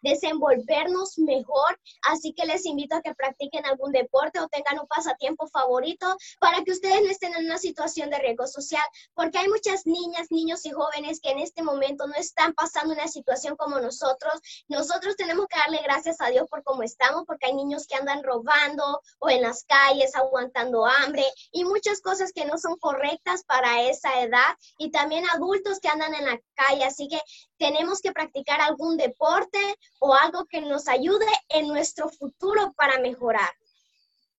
desenvolvernos 0.05 1.17
mejor. 1.17 1.77
Así 2.03 2.33
que 2.33 2.45
les 2.45 2.65
invito 2.65 2.95
a 2.95 3.01
que 3.01 3.13
practiquen 3.13 3.65
algún 3.65 3.91
deporte 3.91 4.39
o 4.39 4.47
tengan 4.47 4.79
un 4.79 4.87
pasatiempo 4.87 5.47
favorito 5.47 6.15
para 6.39 6.63
que 6.63 6.71
ustedes 6.71 7.01
no 7.01 7.09
estén 7.09 7.33
en 7.35 7.45
una 7.45 7.57
situación 7.57 8.09
de 8.09 8.19
riesgo 8.19 8.47
social, 8.47 8.83
porque 9.13 9.39
hay 9.39 9.49
muchas 9.49 9.85
niñas, 9.85 10.27
niños 10.29 10.65
y 10.65 10.71
jóvenes 10.71 11.19
que 11.19 11.31
en 11.31 11.39
este 11.39 11.63
momento 11.63 12.07
no 12.07 12.13
están 12.15 12.53
pasando 12.53 12.93
una 12.93 13.07
situación 13.07 13.57
como 13.57 13.79
nosotros. 13.79 14.33
Nosotros 14.67 15.15
tenemos 15.17 15.47
que 15.47 15.59
darle 15.59 15.81
gracias 15.83 16.17
a 16.19 16.29
Dios 16.29 16.47
por 16.49 16.63
cómo 16.63 16.83
estamos, 16.83 17.23
porque 17.25 17.47
hay 17.47 17.53
niños 17.53 17.87
que 17.87 17.95
andan 17.95 18.23
robando 18.23 19.01
o 19.19 19.29
en 19.29 19.41
las 19.41 19.63
calles 19.63 20.15
aguantando 20.15 20.85
hambre 20.85 21.25
y 21.51 21.65
muchas 21.65 21.99
cosas 22.01 22.31
que 22.31 22.45
no 22.45 22.57
son 22.57 22.77
correctas 22.77 23.43
para 23.43 23.83
esa 23.83 24.21
edad 24.21 24.55
y 24.77 24.91
también 24.91 25.25
adultos 25.29 25.79
que 25.79 25.89
andan 25.89 26.13
en 26.13 26.25
la 26.25 26.39
calle. 26.55 26.83
Así 26.83 27.07
que 27.07 27.19
tenemos 27.57 28.01
que 28.01 28.11
practicar 28.11 28.61
algún 28.61 28.97
deporte 28.97 29.59
o 29.99 30.13
algo 30.13 30.45
que 30.45 30.61
nos 30.61 30.87
ayude 30.87 31.27
en 31.49 31.67
nuestro 31.67 32.09
futuro 32.09 32.73
para 32.75 32.99
mejorar. 32.99 33.49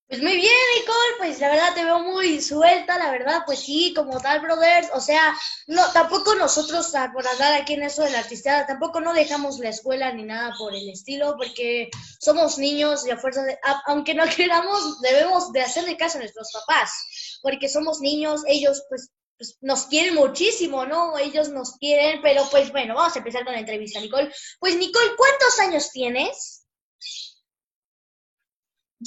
Pues 0.09 0.23
muy 0.23 0.37
bien, 0.37 0.53
Nicole, 0.79 1.17
pues 1.19 1.41
la 1.41 1.49
verdad 1.49 1.75
te 1.75 1.85
veo 1.85 1.99
muy 1.99 2.41
suelta, 2.41 2.97
la 2.97 3.11
verdad, 3.11 3.43
pues 3.45 3.59
sí, 3.59 3.93
como 3.93 4.21
tal, 4.21 4.39
brothers, 4.39 4.89
o 4.95 5.01
sea, 5.01 5.37
no, 5.67 5.83
tampoco 5.93 6.37
nosotros, 6.37 6.95
ah, 6.95 7.11
por 7.13 7.27
hablar 7.27 7.55
aquí 7.55 7.75
en 7.75 7.83
eso 7.83 8.05
de 8.05 8.11
la 8.11 8.21
artisteada, 8.21 8.67
tampoco 8.67 9.01
no 9.01 9.13
dejamos 9.13 9.59
la 9.59 9.71
escuela 9.71 10.13
ni 10.13 10.23
nada 10.23 10.55
por 10.57 10.77
el 10.77 10.89
estilo, 10.89 11.35
porque 11.37 11.91
somos 12.21 12.57
niños 12.57 13.05
y 13.05 13.11
a 13.11 13.17
fuerza 13.17 13.43
de, 13.43 13.59
aunque 13.87 14.15
no 14.15 14.23
queramos, 14.37 15.01
debemos 15.01 15.51
de 15.51 15.63
hacerle 15.63 15.97
caso 15.97 16.19
a 16.19 16.21
nuestros 16.21 16.53
papás, 16.53 17.41
porque 17.43 17.69
somos 17.69 17.99
niños, 17.99 18.43
ellos 18.47 18.85
pues 18.89 19.11
pues, 19.39 19.59
nos 19.61 19.87
quieren 19.87 20.15
muchísimo, 20.15 20.87
¿no? 20.87 21.19
Ellos 21.19 21.51
nos 21.51 21.77
quieren, 21.79 22.21
pero 22.23 22.43
pues 22.51 22.73
bueno, 22.73 22.95
vamos 22.95 23.15
a 23.15 23.19
empezar 23.19 23.45
con 23.45 23.53
la 23.53 23.61
entrevista, 23.61 24.01
Nicole. 24.01 24.33
Pues 24.59 24.77
Nicole, 24.77 25.17
¿cuántos 25.17 25.59
años 25.59 25.91
tienes? 25.91 26.67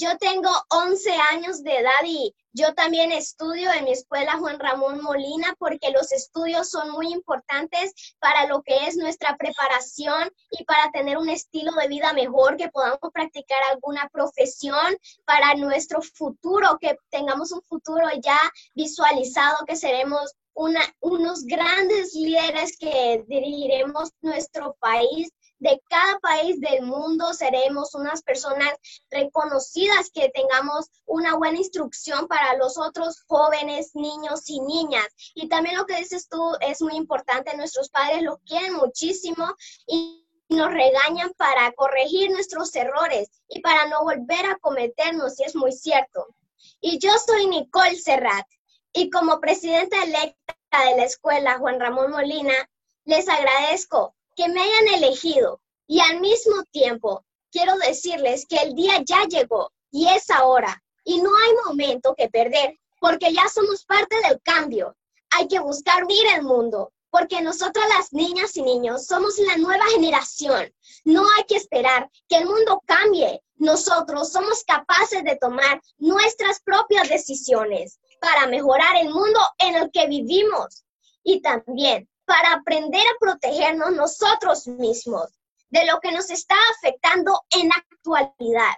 Yo 0.00 0.16
tengo 0.16 0.48
11 0.70 1.12
años 1.12 1.62
de 1.62 1.76
edad 1.76 2.02
y 2.06 2.34
yo 2.54 2.72
también 2.72 3.12
estudio 3.12 3.70
en 3.70 3.84
mi 3.84 3.92
escuela 3.92 4.38
Juan 4.38 4.58
Ramón 4.58 5.02
Molina 5.02 5.54
porque 5.58 5.90
los 5.90 6.10
estudios 6.10 6.70
son 6.70 6.90
muy 6.90 7.12
importantes 7.12 8.14
para 8.18 8.46
lo 8.46 8.62
que 8.62 8.86
es 8.86 8.96
nuestra 8.96 9.36
preparación 9.36 10.30
y 10.52 10.64
para 10.64 10.90
tener 10.90 11.18
un 11.18 11.28
estilo 11.28 11.72
de 11.72 11.88
vida 11.88 12.14
mejor, 12.14 12.56
que 12.56 12.70
podamos 12.70 12.98
practicar 13.12 13.58
alguna 13.70 14.08
profesión 14.10 14.96
para 15.26 15.54
nuestro 15.56 16.00
futuro, 16.00 16.78
que 16.80 16.96
tengamos 17.10 17.52
un 17.52 17.60
futuro 17.60 18.08
ya 18.22 18.40
visualizado, 18.74 19.66
que 19.66 19.76
seremos 19.76 20.34
una, 20.54 20.80
unos 21.00 21.44
grandes 21.44 22.14
líderes 22.14 22.78
que 22.78 23.22
dirigiremos 23.28 24.12
nuestro 24.22 24.74
país 24.80 25.30
de 25.60 25.80
cada 25.88 26.18
país 26.18 26.58
del 26.60 26.82
mundo 26.82 27.32
seremos 27.34 27.94
unas 27.94 28.22
personas 28.22 28.72
reconocidas 29.10 30.10
que 30.10 30.30
tengamos 30.30 30.90
una 31.04 31.36
buena 31.36 31.58
instrucción 31.58 32.26
para 32.26 32.56
los 32.56 32.78
otros 32.78 33.22
jóvenes, 33.28 33.94
niños 33.94 34.48
y 34.48 34.60
niñas. 34.60 35.06
Y 35.34 35.48
también 35.48 35.76
lo 35.76 35.86
que 35.86 35.96
dices 35.96 36.28
tú 36.28 36.56
es 36.60 36.80
muy 36.80 36.96
importante, 36.96 37.56
nuestros 37.56 37.90
padres 37.90 38.22
los 38.22 38.38
quieren 38.46 38.74
muchísimo 38.74 39.46
y 39.86 40.26
nos 40.48 40.72
regañan 40.72 41.32
para 41.36 41.70
corregir 41.72 42.30
nuestros 42.30 42.74
errores 42.74 43.30
y 43.48 43.60
para 43.60 43.86
no 43.86 44.02
volver 44.02 44.46
a 44.46 44.58
cometernos, 44.58 45.38
y 45.38 45.44
es 45.44 45.54
muy 45.54 45.72
cierto. 45.72 46.26
Y 46.80 46.98
yo 46.98 47.12
soy 47.24 47.46
Nicole 47.46 47.96
Serrat 47.96 48.46
y 48.92 49.10
como 49.10 49.40
presidenta 49.40 50.02
electa 50.02 50.56
de 50.86 50.96
la 50.96 51.04
escuela 51.04 51.58
Juan 51.58 51.78
Ramón 51.78 52.10
Molina, 52.10 52.54
les 53.04 53.28
agradezco 53.28 54.14
que 54.36 54.48
me 54.48 54.60
hayan 54.60 55.02
elegido 55.02 55.60
y 55.86 56.00
al 56.00 56.20
mismo 56.20 56.62
tiempo 56.70 57.24
quiero 57.50 57.76
decirles 57.78 58.46
que 58.46 58.56
el 58.56 58.74
día 58.74 59.02
ya 59.04 59.24
llegó 59.24 59.72
y 59.90 60.08
es 60.08 60.30
ahora 60.30 60.82
y 61.04 61.20
no 61.20 61.30
hay 61.36 61.52
momento 61.66 62.14
que 62.14 62.28
perder 62.28 62.78
porque 63.00 63.32
ya 63.32 63.48
somos 63.48 63.84
parte 63.84 64.16
del 64.28 64.40
cambio. 64.42 64.94
Hay 65.30 65.48
que 65.48 65.58
buscar 65.58 66.04
unir 66.04 66.26
el 66.36 66.42
mundo 66.42 66.92
porque 67.10 67.42
nosotras 67.42 67.84
las 67.88 68.12
niñas 68.12 68.56
y 68.56 68.62
niños 68.62 69.06
somos 69.06 69.38
la 69.38 69.56
nueva 69.56 69.84
generación. 69.92 70.72
No 71.04 71.24
hay 71.36 71.44
que 71.44 71.56
esperar 71.56 72.08
que 72.28 72.36
el 72.36 72.46
mundo 72.46 72.82
cambie. 72.86 73.42
Nosotros 73.56 74.30
somos 74.30 74.62
capaces 74.64 75.24
de 75.24 75.36
tomar 75.36 75.82
nuestras 75.98 76.60
propias 76.60 77.08
decisiones 77.08 77.98
para 78.20 78.46
mejorar 78.46 78.96
el 78.96 79.10
mundo 79.10 79.40
en 79.58 79.74
el 79.76 79.90
que 79.90 80.06
vivimos 80.06 80.84
y 81.24 81.40
también 81.40 82.08
para 82.30 82.52
aprender 82.52 83.02
a 83.02 83.18
protegernos 83.18 83.90
nosotros 83.90 84.68
mismos 84.68 85.32
de 85.70 85.84
lo 85.84 85.98
que 85.98 86.12
nos 86.12 86.30
está 86.30 86.54
afectando 86.76 87.42
en 87.50 87.72
actualidad. 87.72 88.76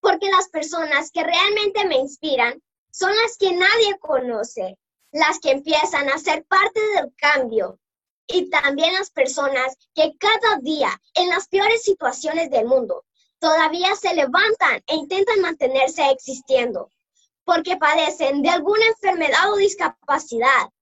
Porque 0.00 0.28
las 0.28 0.48
personas 0.48 1.12
que 1.12 1.22
realmente 1.22 1.86
me 1.86 1.98
inspiran 1.98 2.60
son 2.90 3.14
las 3.14 3.36
que 3.38 3.52
nadie 3.52 3.96
conoce, 4.00 4.76
las 5.12 5.38
que 5.38 5.52
empiezan 5.52 6.08
a 6.08 6.18
ser 6.18 6.46
parte 6.46 6.80
del 6.96 7.14
cambio 7.16 7.78
y 8.26 8.50
también 8.50 8.92
las 8.94 9.10
personas 9.12 9.76
que 9.94 10.16
cada 10.18 10.56
día 10.60 11.00
en 11.14 11.28
las 11.28 11.46
peores 11.46 11.84
situaciones 11.84 12.50
del 12.50 12.66
mundo 12.66 13.04
todavía 13.38 13.94
se 13.94 14.16
levantan 14.16 14.82
e 14.88 14.96
intentan 14.96 15.42
mantenerse 15.42 16.10
existiendo 16.10 16.90
porque 17.44 17.76
padecen 17.76 18.42
de 18.42 18.50
alguna 18.50 18.84
enfermedad 18.86 19.52
o 19.52 19.56
discapacidad 19.56 20.72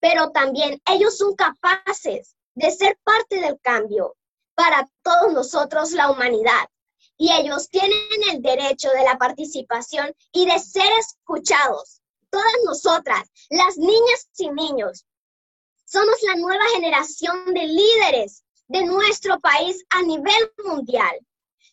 pero 0.00 0.30
también 0.30 0.80
ellos 0.86 1.16
son 1.16 1.34
capaces 1.34 2.34
de 2.54 2.70
ser 2.70 2.98
parte 3.04 3.40
del 3.40 3.60
cambio 3.60 4.16
para 4.54 4.88
todos 5.02 5.32
nosotros, 5.32 5.92
la 5.92 6.10
humanidad. 6.10 6.68
Y 7.16 7.32
ellos 7.32 7.68
tienen 7.68 7.98
el 8.30 8.42
derecho 8.42 8.90
de 8.90 9.04
la 9.04 9.18
participación 9.18 10.14
y 10.32 10.46
de 10.46 10.58
ser 10.58 10.90
escuchados. 10.98 12.00
Todas 12.30 12.54
nosotras, 12.64 13.28
las 13.50 13.76
niñas 13.76 14.28
y 14.38 14.50
niños, 14.50 15.06
somos 15.84 16.16
la 16.22 16.36
nueva 16.36 16.64
generación 16.74 17.52
de 17.52 17.66
líderes 17.66 18.44
de 18.68 18.84
nuestro 18.84 19.40
país 19.40 19.84
a 19.90 20.02
nivel 20.02 20.52
mundial. 20.64 21.18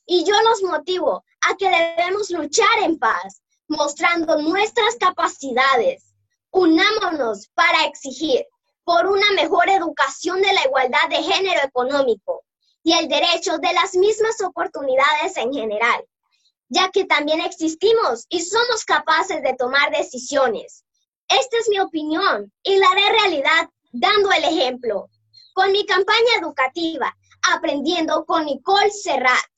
Y 0.06 0.24
yo 0.24 0.34
los 0.42 0.64
motivo 0.64 1.24
a 1.42 1.56
que 1.56 1.70
debemos 1.70 2.30
luchar 2.32 2.80
en 2.84 2.98
paz, 2.98 3.42
mostrando 3.68 4.42
nuestras 4.42 4.96
capacidades. 4.96 6.07
Unámonos 6.52 7.48
para 7.54 7.86
exigir 7.86 8.46
por 8.84 9.06
una 9.06 9.32
mejor 9.34 9.70
educación 9.70 10.42
de 10.42 10.54
la 10.54 10.66
igualdad 10.66 11.10
de 11.10 11.24
género 11.24 11.62
económico 11.64 12.44
y 12.84 12.94
el 12.94 13.08
derecho 13.08 13.58
de 13.58 13.74
las 13.74 13.96
mismas 13.96 14.42
oportunidades 14.42 15.36
en 15.38 15.54
general, 15.54 16.06
ya 16.70 16.90
que 16.90 17.06
también 17.06 17.42
existimos 17.42 18.26
y 18.30 18.42
somos 18.42 18.86
capaces 18.86 19.42
de 19.44 19.56
tomar 19.56 19.92
decisiones. 19.92 20.86
Esta 21.28 21.58
es 21.58 21.68
mi 21.70 21.80
opinión 21.80 22.54
y 22.64 22.78
la 22.78 22.88
haré 22.90 23.10
realidad 23.10 23.70
dando 23.92 24.32
el 24.32 24.44
ejemplo. 24.46 25.10
Con 25.54 25.72
mi 25.72 25.86
campaña 25.86 26.38
educativa, 26.40 27.16
Aprendiendo 27.50 28.26
con 28.26 28.46
Nicole 28.46 28.92
Serrat, 28.92 29.52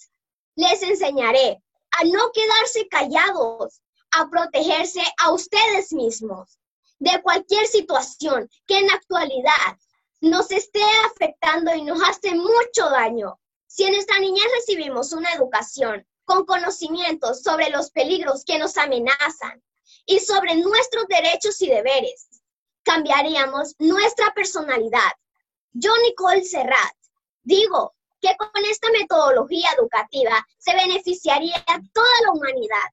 les 0.55 0.83
enseñaré 0.83 1.63
a 1.99 2.03
no 2.03 2.31
quedarse 2.31 2.87
callados, 2.87 3.81
a 4.11 4.29
protegerse 4.29 5.01
a 5.19 5.31
ustedes 5.31 5.91
mismos 5.91 6.59
de 7.00 7.22
cualquier 7.22 7.66
situación 7.68 8.50
que 8.68 8.78
en 8.78 8.88
la 8.88 8.93
actualidad 8.93 9.78
nos 10.22 10.52
esté 10.52 10.84
afectando 11.06 11.74
y 11.74 11.82
nos 11.84 12.02
hace 12.04 12.36
mucho 12.36 12.89
daño. 12.89 13.39
Si 13.68 13.84
en 13.86 13.95
esta 13.95 14.20
niñez 14.20 14.45
recibimos 14.56 15.14
una 15.14 15.32
educación 15.34 16.06
con 16.26 16.45
conocimientos 16.45 17.41
sobre 17.41 17.70
los 17.70 17.91
peligros 17.91 18.43
que 18.43 18.60
nos 18.60 18.78
amenazan 18.78 19.64
y 20.06 20.20
sobre 20.20 20.56
nuestros 20.56 21.08
derechos 21.08 21.62
y 21.62 21.70
deberes, 21.70 22.28
cambiaríamos 22.84 23.76
nuestra 23.80 24.34
personalidad. 24.34 25.12
Yo, 25.72 25.91
Nicole 26.04 26.43
Serrat, 26.43 26.95
digo 27.43 27.95
que 28.20 28.36
con 28.38 28.66
esta 28.66 28.91
metodología 28.91 29.70
educativa 29.78 30.45
se 30.58 30.76
beneficiaría 30.76 31.56
a 31.68 31.80
toda 31.93 32.22
la 32.26 32.32
humanidad. 32.34 32.89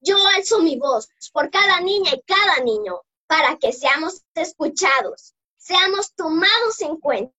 Yo 0.00 0.16
alzo 0.36 0.60
mi 0.60 0.76
voz 0.76 1.08
por 1.32 1.50
cada 1.50 1.80
niña 1.80 2.12
y 2.14 2.22
cada 2.22 2.60
niño 2.60 3.00
para 3.30 3.56
que 3.58 3.72
seamos 3.72 4.24
escuchados, 4.34 5.36
seamos 5.56 6.12
tomados 6.16 6.80
en 6.80 6.96
cuenta. 6.96 7.32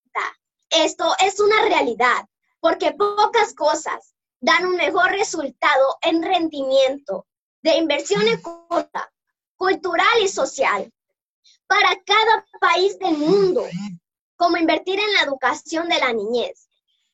Esto 0.70 1.14
es 1.20 1.42
una 1.42 1.64
realidad, 1.64 2.30
porque 2.62 2.94
pocas 2.94 3.54
cosas 3.54 4.16
dan 4.40 4.68
un 4.68 4.78
mejor 4.78 5.12
resultado 5.12 5.98
en 6.04 6.24
rendimiento 6.24 7.28
de 7.62 7.76
inversión 7.76 8.26
económica, 8.26 9.12
cultural 9.58 10.22
y 10.22 10.30
social 10.30 10.90
para 11.68 12.02
cada 12.06 12.48
país 12.62 12.98
del 12.98 13.18
mundo, 13.18 13.68
como 14.38 14.56
invertir 14.56 14.98
en 14.98 15.14
la 15.16 15.24
educación 15.24 15.90
de 15.90 16.00
la 16.00 16.14
niñez. 16.14 16.70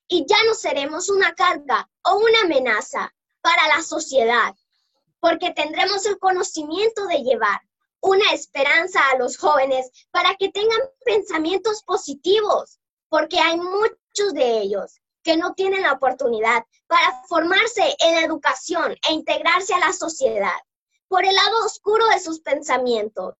Y 0.07 0.27
ya 0.27 0.37
no 0.43 0.53
seremos 0.53 1.09
una 1.09 1.33
carga 1.33 1.89
o 2.03 2.17
una 2.17 2.41
amenaza 2.41 3.11
para 3.41 3.69
la 3.69 3.81
sociedad, 3.81 4.53
porque 5.19 5.49
tendremos 5.49 6.05
el 6.05 6.19
conocimiento 6.19 7.07
de 7.07 7.23
llevar 7.23 7.66
una 8.01 8.31
esperanza 8.33 8.99
a 9.11 9.17
los 9.17 9.37
jóvenes 9.37 9.89
para 10.11 10.35
que 10.35 10.49
tengan 10.49 10.79
pensamientos 11.03 11.83
positivos, 11.83 12.79
porque 13.09 13.39
hay 13.39 13.57
muchos 13.57 14.33
de 14.33 14.59
ellos 14.59 14.99
que 15.23 15.37
no 15.37 15.53
tienen 15.55 15.81
la 15.81 15.93
oportunidad 15.93 16.63
para 16.87 17.21
formarse 17.27 17.95
en 17.99 18.23
educación 18.23 18.95
e 19.09 19.13
integrarse 19.13 19.73
a 19.73 19.79
la 19.79 19.93
sociedad 19.93 20.55
por 21.07 21.25
el 21.25 21.35
lado 21.35 21.65
oscuro 21.65 22.07
de 22.07 22.19
sus 22.19 22.39
pensamientos, 22.41 23.35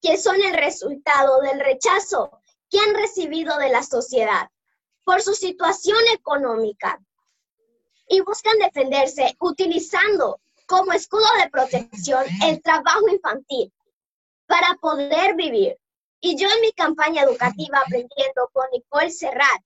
que 0.00 0.16
son 0.16 0.40
el 0.42 0.54
resultado 0.54 1.40
del 1.40 1.60
rechazo 1.60 2.38
que 2.70 2.78
han 2.78 2.94
recibido 2.94 3.56
de 3.58 3.70
la 3.70 3.82
sociedad 3.82 4.48
por 5.04 5.22
su 5.22 5.34
situación 5.34 5.98
económica 6.12 7.00
y 8.08 8.20
buscan 8.20 8.58
defenderse 8.58 9.36
utilizando 9.40 10.40
como 10.66 10.92
escudo 10.92 11.26
de 11.42 11.50
protección 11.50 12.24
el 12.42 12.62
trabajo 12.62 13.08
infantil 13.08 13.72
para 14.46 14.74
poder 14.80 15.36
vivir. 15.36 15.78
Y 16.20 16.36
yo 16.36 16.48
en 16.48 16.60
mi 16.60 16.72
campaña 16.72 17.22
educativa 17.22 17.78
Aprendiendo 17.80 18.48
con 18.52 18.64
Nicole 18.72 19.10
Serrat, 19.10 19.62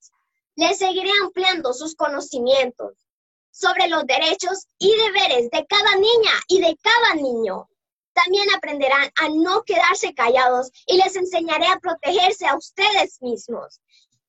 le 0.55 0.75
seguiré 0.75 1.11
ampliando 1.23 1.73
sus 1.73 1.95
conocimientos 1.95 2.93
sobre 3.51 3.87
los 3.87 4.05
derechos 4.05 4.67
y 4.77 4.93
deberes 4.95 5.49
de 5.51 5.65
cada 5.67 5.95
niña 5.95 6.31
y 6.47 6.61
de 6.61 6.77
cada 6.81 7.15
niño. 7.15 7.69
También 8.13 8.47
aprenderán 8.53 9.09
a 9.21 9.29
no 9.29 9.63
quedarse 9.63 10.13
callados 10.13 10.69
y 10.85 10.97
les 10.97 11.15
enseñaré 11.15 11.67
a 11.67 11.79
protegerse 11.79 12.45
a 12.45 12.57
ustedes 12.57 13.21
mismos 13.21 13.79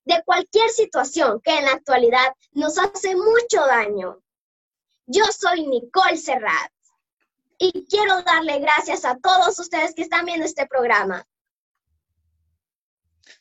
de 0.05 0.23
cualquier 0.25 0.71
situación 0.71 1.41
que 1.41 1.59
en 1.59 1.65
la 1.65 1.73
actualidad 1.73 2.35
nos 2.53 2.79
hace 2.79 3.15
mucho 3.17 3.67
daño. 3.67 4.21
Yo 5.07 5.25
soy 5.27 5.67
Nicole 5.67 6.17
Serrat 6.17 6.71
y 7.61 7.87
quiero 7.89 8.23
darle 8.23 8.59
gracias 8.59 9.05
a 9.05 9.19
todos 9.19 9.57
ustedes 9.59 9.95
que 9.95 10.03
están 10.03 10.25
viendo 10.25 10.47
este 10.47 10.67
programa. 10.67 11.25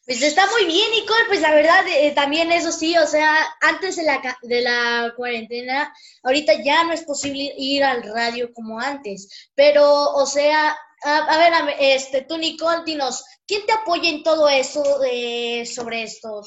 Pues 0.06 0.22
está 0.22 0.46
muy 0.52 0.66
bien, 0.66 0.92
Nicole, 0.92 1.26
pues 1.28 1.42
la 1.42 1.54
verdad 1.54 1.88
eh, 1.88 2.12
también 2.12 2.52
eso 2.52 2.72
sí, 2.72 2.98
o 2.98 3.08
sea, 3.08 3.34
antes 3.62 3.96
de 3.96 4.04
la, 4.04 4.38
de 4.42 4.62
la 4.62 5.14
cuarentena, 5.16 5.94
ahorita 6.24 6.62
ya 6.64 6.84
no 6.84 6.94
es 6.94 7.04
posible 7.04 7.54
ir 7.58 7.84
al 7.84 8.04
radio 8.04 8.52
como 8.54 8.80
antes, 8.80 9.50
pero, 9.56 10.12
o 10.14 10.26
sea, 10.26 10.78
a, 11.04 11.38
ver, 11.38 11.76
este, 11.80 12.24
tú, 12.24 12.38
Nicole, 12.38 12.84
dinos, 12.86 13.24
¿quién 13.48 13.66
te 13.66 13.72
apoya 13.72 14.10
en 14.10 14.22
todo 14.22 14.50
eso 14.50 15.00
de, 15.00 15.70
sobre 15.74 16.04
esto, 16.04 16.42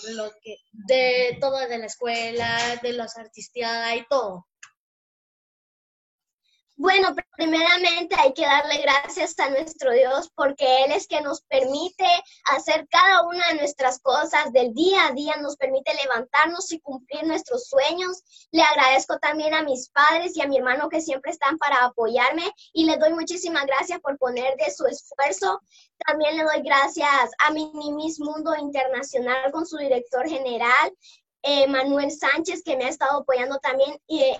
de, 0.73 1.39
todo 1.41 1.59
de 1.59 1.79
la 1.79 1.87
escuela, 1.87 2.81
de 2.83 2.93
las 2.93 3.16
artistiadas 3.16 3.97
y 3.97 4.07
todo? 4.11 4.47
Bueno, 6.83 7.14
primeramente 7.37 8.16
hay 8.18 8.35
que 8.35 8.43
darle 8.43 8.78
gracias 8.78 9.39
a 9.39 9.49
nuestro 9.51 9.93
Dios 9.93 10.33
porque 10.35 10.83
Él 10.83 10.91
es 10.91 11.07
que 11.07 11.20
nos 11.20 11.43
permite 11.43 12.05
hacer 12.47 12.89
cada 12.91 13.22
una 13.22 13.47
de 13.51 13.55
nuestras 13.55 14.01
cosas 14.01 14.53
del 14.53 14.74
día 14.74 15.07
a 15.07 15.12
día, 15.12 15.37
nos 15.37 15.57
permite 15.57 15.95
levantarnos 15.95 16.72
y 16.72 16.80
cumplir 16.80 17.22
nuestros 17.22 17.68
sueños. 17.68 18.24
Le 18.51 18.62
agradezco 18.62 19.16
también 19.20 19.55
a 19.55 19.62
mis 19.62 19.91
padres 19.91 20.37
y 20.37 20.43
a 20.43 20.49
mi 20.49 20.59
hermano 20.59 20.89
que 20.89 21.01
siempre 21.01 21.30
están 21.30 21.57
para 21.57 21.85
apoyarme 21.85 22.51
y 22.72 22.85
les 22.85 22.99
doy 22.99 23.12
muchísimas 23.12 23.64
gracias 23.64 24.01
por 24.01 24.18
poner 24.18 24.57
de 24.57 24.72
su 24.72 24.85
esfuerzo. 24.85 25.61
También 26.05 26.37
le 26.37 26.43
doy 26.43 26.62
gracias 26.62 27.30
a 27.47 27.53
Minimis 27.53 28.18
Mundo 28.18 28.57
Internacional 28.57 29.53
con 29.53 29.66
su 29.66 29.76
director 29.76 30.28
general, 30.28 30.93
eh, 31.43 31.68
Manuel 31.68 32.11
Sánchez, 32.11 32.64
que 32.64 32.76
me 32.76 32.87
ha 32.87 32.89
estado 32.89 33.20
apoyando 33.20 33.61
también. 33.61 33.97
Eh, 34.09 34.37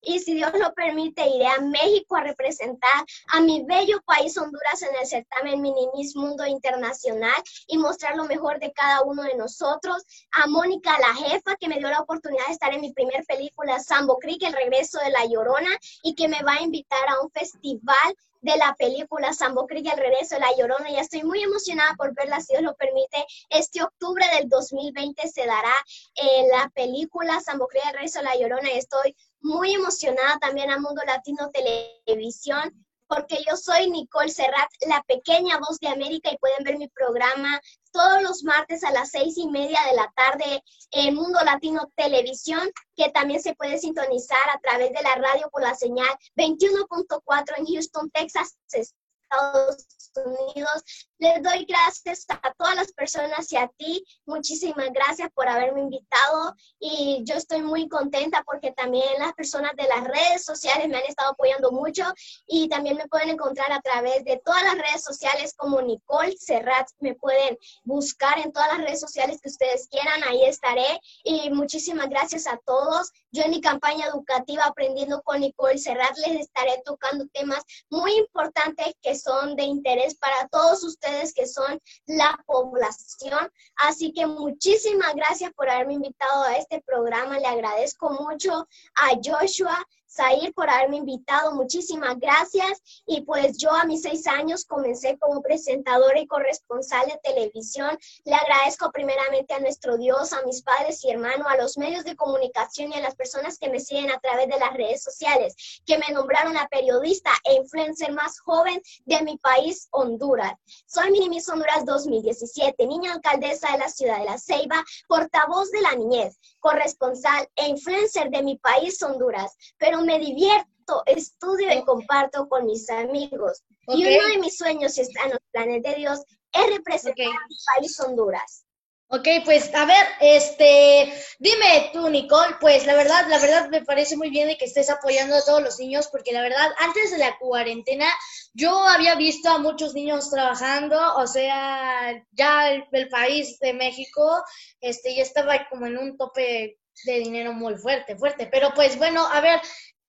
y 0.00 0.20
si 0.20 0.34
Dios 0.34 0.52
lo 0.54 0.72
permite, 0.74 1.26
iré 1.26 1.46
a 1.46 1.60
México 1.60 2.16
a 2.16 2.22
representar 2.22 3.04
a 3.32 3.40
mi 3.40 3.64
bello 3.64 4.00
país 4.02 4.36
Honduras 4.38 4.82
en 4.82 4.94
el 4.94 5.06
certamen 5.06 5.60
Minimis 5.60 6.14
Mundo 6.14 6.46
Internacional 6.46 7.42
y 7.66 7.78
mostrar 7.78 8.16
lo 8.16 8.24
mejor 8.24 8.60
de 8.60 8.72
cada 8.72 9.02
uno 9.02 9.22
de 9.22 9.36
nosotros. 9.36 10.04
A 10.32 10.46
Mónica, 10.46 10.96
la 10.98 11.14
jefa, 11.14 11.56
que 11.56 11.68
me 11.68 11.78
dio 11.78 11.88
la 11.88 12.00
oportunidad 12.00 12.46
de 12.46 12.52
estar 12.52 12.72
en 12.72 12.80
mi 12.80 12.92
primer 12.92 13.24
película, 13.26 13.80
Sambo 13.80 14.18
Creek, 14.18 14.42
El 14.42 14.52
regreso 14.52 14.98
de 15.00 15.10
la 15.10 15.24
Llorona, 15.26 15.70
y 16.02 16.14
que 16.14 16.28
me 16.28 16.42
va 16.42 16.54
a 16.54 16.62
invitar 16.62 17.08
a 17.08 17.20
un 17.20 17.30
festival 17.30 18.14
de 18.42 18.56
la 18.58 18.74
película 18.78 19.32
Sambo 19.32 19.66
Creek, 19.66 19.86
El 19.92 19.98
regreso 19.98 20.36
de 20.36 20.40
la 20.40 20.56
Llorona. 20.56 20.90
Ya 20.90 21.00
estoy 21.00 21.24
muy 21.24 21.42
emocionada 21.42 21.94
por 21.96 22.14
verla, 22.14 22.40
si 22.40 22.52
Dios 22.52 22.62
lo 22.62 22.76
permite. 22.76 23.26
Este 23.50 23.82
octubre 23.82 24.24
del 24.38 24.48
2020 24.48 25.26
se 25.28 25.46
dará 25.46 25.74
eh, 26.14 26.46
la 26.52 26.70
película 26.74 27.40
Sambo 27.40 27.66
Creek, 27.66 27.86
El 27.86 27.94
regreso 27.94 28.20
de 28.20 28.26
la 28.26 28.36
Llorona 28.36 28.70
estoy 28.70 29.16
muy 29.40 29.74
emocionada 29.74 30.38
también 30.38 30.70
a 30.70 30.78
Mundo 30.78 31.02
Latino 31.06 31.50
Televisión 31.50 32.86
porque 33.08 33.38
yo 33.48 33.56
soy 33.56 33.90
Nicole 33.90 34.28
Serrat, 34.28 34.68
la 34.86 35.02
pequeña 35.06 35.58
voz 35.58 35.78
de 35.78 35.88
América 35.88 36.30
y 36.32 36.38
pueden 36.38 36.64
ver 36.64 36.76
mi 36.78 36.88
programa 36.88 37.60
todos 37.92 38.22
los 38.22 38.42
martes 38.42 38.84
a 38.84 38.90
las 38.90 39.10
seis 39.10 39.38
y 39.38 39.48
media 39.48 39.78
de 39.88 39.96
la 39.96 40.12
tarde 40.16 40.62
en 40.90 41.14
Mundo 41.14 41.38
Latino 41.44 41.90
Televisión, 41.94 42.68
que 42.96 43.10
también 43.10 43.40
se 43.40 43.54
puede 43.54 43.78
sintonizar 43.78 44.50
a 44.50 44.58
través 44.60 44.92
de 44.92 45.02
la 45.02 45.14
radio 45.14 45.48
por 45.50 45.62
la 45.62 45.74
señal 45.74 46.08
21.4 46.36 47.58
en 47.58 47.66
Houston, 47.66 48.10
Texas, 48.10 48.56
Estados 48.72 49.86
Unidos. 50.16 51.08
Les 51.18 51.42
doy 51.42 51.64
gracias 51.64 52.26
a 52.28 52.52
todas 52.54 52.76
las 52.76 52.92
personas 52.92 53.50
y 53.52 53.56
a 53.56 53.68
ti. 53.76 54.04
Muchísimas 54.26 54.90
gracias 54.92 55.30
por 55.34 55.48
haberme 55.48 55.82
invitado 55.82 56.54
y 56.78 57.22
yo 57.24 57.34
estoy 57.34 57.62
muy 57.62 57.88
contenta 57.88 58.42
porque 58.44 58.72
también 58.72 59.06
las 59.18 59.32
personas 59.32 59.72
de 59.76 59.84
las 59.84 60.04
redes 60.04 60.44
sociales 60.44 60.88
me 60.88 60.96
han 60.96 61.04
estado 61.04 61.32
apoyando 61.32 61.70
mucho 61.72 62.04
y 62.46 62.68
también 62.68 62.96
me 62.96 63.08
pueden 63.08 63.30
encontrar 63.30 63.72
a 63.72 63.80
través 63.80 64.24
de 64.24 64.40
todas 64.44 64.62
las 64.62 64.74
redes 64.74 65.02
sociales 65.02 65.54
como 65.56 65.80
Nicole 65.82 66.36
Serrat. 66.38 66.88
Me 67.00 67.14
pueden 67.14 67.58
buscar 67.84 68.38
en 68.38 68.52
todas 68.52 68.68
las 68.68 68.78
redes 68.78 69.00
sociales 69.00 69.40
que 69.40 69.48
ustedes 69.48 69.88
quieran, 69.88 70.22
ahí 70.24 70.44
estaré 70.44 71.00
y 71.24 71.50
muchísimas 71.50 72.08
gracias 72.08 72.46
a 72.46 72.58
todos. 72.64 73.10
Yo 73.32 73.42
en 73.42 73.50
mi 73.50 73.60
campaña 73.60 74.06
educativa 74.06 74.64
Aprendiendo 74.64 75.22
con 75.22 75.40
Nicole 75.40 75.78
Serrat 75.78 76.16
les 76.18 76.40
estaré 76.40 76.82
tocando 76.84 77.26
temas 77.28 77.62
muy 77.90 78.12
importantes 78.14 78.94
que 79.02 79.14
son 79.14 79.56
de 79.56 79.64
interés 79.64 80.14
para 80.16 80.48
todos 80.48 80.82
ustedes 80.84 81.34
que 81.34 81.46
son 81.46 81.80
la 82.06 82.38
población. 82.46 83.50
Así 83.76 84.12
que 84.12 84.26
muchísimas 84.26 85.14
gracias 85.14 85.52
por 85.54 85.68
haberme 85.68 85.94
invitado 85.94 86.44
a 86.44 86.56
este 86.56 86.82
programa. 86.82 87.38
Le 87.38 87.46
agradezco 87.46 88.10
mucho 88.10 88.66
a 88.94 89.10
Joshua 89.22 89.86
Zair, 90.16 90.52
por 90.54 90.70
haberme 90.70 90.96
invitado. 90.96 91.52
Muchísimas 91.54 92.18
gracias. 92.18 92.82
Y 93.06 93.20
pues 93.22 93.58
yo 93.58 93.70
a 93.70 93.84
mis 93.84 94.02
seis 94.02 94.26
años 94.26 94.64
comencé 94.64 95.18
como 95.18 95.42
presentadora 95.42 96.18
y 96.18 96.26
corresponsal 96.26 97.06
de 97.06 97.20
televisión. 97.22 97.98
Le 98.24 98.34
agradezco 98.34 98.90
primeramente 98.90 99.54
a 99.54 99.60
nuestro 99.60 99.98
Dios, 99.98 100.32
a 100.32 100.42
mis 100.42 100.62
padres 100.62 101.04
y 101.04 101.10
hermanos, 101.10 101.46
a 101.46 101.56
los 101.56 101.76
medios 101.76 102.04
de 102.04 102.16
comunicación 102.16 102.92
y 102.92 102.96
a 102.96 103.00
las 103.00 103.14
personas 103.14 103.58
que 103.58 103.68
me 103.68 103.80
siguen 103.80 104.10
a 104.10 104.18
través 104.20 104.48
de 104.48 104.58
las 104.58 104.72
redes 104.74 105.02
sociales, 105.02 105.54
que 105.84 105.98
me 105.98 106.12
nombraron 106.12 106.54
la 106.54 106.68
periodista 106.68 107.30
e 107.44 107.54
influencer 107.54 108.12
más 108.12 108.40
joven 108.40 108.80
de 109.04 109.22
mi 109.22 109.36
país, 109.38 109.88
Honduras. 109.90 110.54
Soy 110.86 111.10
Minimis 111.10 111.48
Honduras 111.48 111.84
2017, 111.84 112.86
niña 112.86 113.12
alcaldesa 113.12 113.72
de 113.72 113.78
la 113.78 113.88
ciudad 113.88 114.18
de 114.18 114.24
La 114.24 114.38
Ceiba, 114.38 114.82
portavoz 115.08 115.70
de 115.70 115.80
la 115.82 115.94
niñez, 115.94 116.38
corresponsal 116.60 117.48
e 117.56 117.68
influencer 117.68 118.30
de 118.30 118.42
mi 118.42 118.56
país, 118.58 119.02
Honduras. 119.02 119.54
Pero 119.78 120.05
me 120.06 120.18
divierto, 120.18 121.02
estudio 121.06 121.72
y 121.72 121.84
comparto 121.84 122.48
con 122.48 122.64
mis 122.64 122.88
amigos. 122.88 123.62
Y 123.88 124.06
uno 124.06 124.28
de 124.28 124.38
mis 124.38 124.56
sueños, 124.56 124.94
si 124.94 125.02
está 125.02 125.24
en 125.24 125.30
los 125.30 125.40
planes 125.52 125.82
de 125.82 125.94
Dios, 125.96 126.20
es 126.52 126.76
representar 126.76 127.26
a 127.26 127.46
mi 127.48 127.56
país, 127.74 128.00
Honduras. 128.00 128.66
Ok, 129.08 129.28
pues 129.44 129.72
a 129.72 129.84
ver, 129.84 130.04
este, 130.20 131.12
dime 131.38 131.90
tú, 131.92 132.08
Nicole, 132.08 132.56
pues 132.60 132.86
la 132.86 132.94
verdad, 132.96 133.26
la 133.28 133.38
verdad 133.38 133.68
me 133.68 133.84
parece 133.84 134.16
muy 134.16 134.30
bien 134.30 134.48
de 134.48 134.56
que 134.56 134.64
estés 134.64 134.90
apoyando 134.90 135.36
a 135.36 135.44
todos 135.44 135.62
los 135.62 135.78
niños, 135.78 136.08
porque 136.10 136.32
la 136.32 136.42
verdad, 136.42 136.72
antes 136.80 137.12
de 137.12 137.18
la 137.18 137.38
cuarentena, 137.38 138.06
yo 138.52 138.82
había 138.82 139.14
visto 139.14 139.48
a 139.48 139.58
muchos 139.58 139.94
niños 139.94 140.28
trabajando, 140.28 140.98
o 141.18 141.26
sea, 141.28 142.20
ya 142.32 142.72
el, 142.72 142.84
el 142.90 143.08
país 143.08 143.60
de 143.60 143.74
México, 143.74 144.42
este, 144.80 145.14
ya 145.14 145.22
estaba 145.22 145.68
como 145.68 145.86
en 145.86 145.98
un 145.98 146.16
tope 146.16 146.76
de 147.04 147.18
dinero 147.20 147.52
muy 147.52 147.76
fuerte, 147.76 148.16
fuerte, 148.16 148.48
pero 148.50 148.72
pues 148.74 148.98
bueno, 148.98 149.24
a 149.24 149.40
ver, 149.40 149.60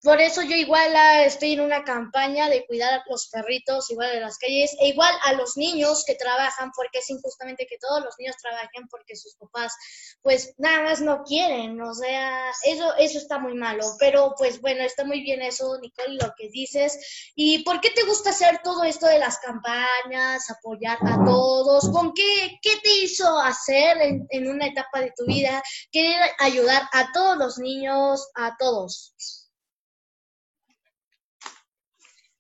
por 0.08 0.22
eso 0.22 0.42
yo 0.42 0.56
igual 0.56 0.96
ah, 0.96 1.26
estoy 1.26 1.52
en 1.52 1.60
una 1.60 1.84
campaña 1.84 2.48
de 2.48 2.66
cuidar 2.66 2.94
a 2.94 3.04
los 3.10 3.28
perritos, 3.28 3.92
igual 3.92 4.10
de 4.14 4.22
las 4.22 4.38
calles, 4.38 4.74
e 4.80 4.88
igual 4.88 5.14
a 5.26 5.34
los 5.34 5.58
niños 5.58 6.06
que 6.06 6.16
trabajan, 6.16 6.72
porque 6.74 7.00
es 7.00 7.10
injustamente 7.10 7.68
que 7.68 7.78
todos 7.78 8.02
los 8.06 8.16
niños 8.18 8.38
trabajen 8.42 8.88
porque 8.90 9.18
sus 9.18 9.36
papás, 9.36 9.76
pues 10.22 10.54
nada 10.60 10.84
más 10.84 11.02
no 11.02 11.24
quieren, 11.26 11.82
o 11.82 11.94
sea, 11.94 12.52
eso, 12.64 12.96
eso 12.96 13.18
está 13.18 13.38
muy 13.38 13.54
malo. 13.56 13.84
Pero 14.00 14.34
pues 14.38 14.62
bueno, 14.62 14.82
está 14.82 15.04
muy 15.04 15.20
bien 15.20 15.42
eso, 15.42 15.78
Nicole, 15.82 16.16
lo 16.22 16.34
que 16.38 16.48
dices. 16.52 17.34
¿Y 17.36 17.66
por 17.66 17.82
qué 17.82 17.90
te 17.90 18.06
gusta 18.06 18.30
hacer 18.30 18.62
todo 18.64 18.86
esto 18.86 19.08
de 19.08 19.20
las 19.20 19.40
campañas, 19.40 20.50
apoyar 20.50 21.00
a 21.02 21.26
todos? 21.26 21.90
¿Con 21.92 22.14
qué, 22.14 22.58
qué 22.62 22.78
te 22.82 22.96
hizo 23.04 23.38
hacer 23.40 23.98
en, 23.98 24.26
en 24.30 24.48
una 24.48 24.68
etapa 24.68 25.02
de 25.02 25.12
tu 25.18 25.26
vida 25.26 25.62
querer 25.92 26.32
ayudar 26.40 26.84
a 26.94 27.12
todos 27.12 27.38
los 27.38 27.58
niños, 27.58 28.26
a 28.36 28.56
todos? 28.58 29.47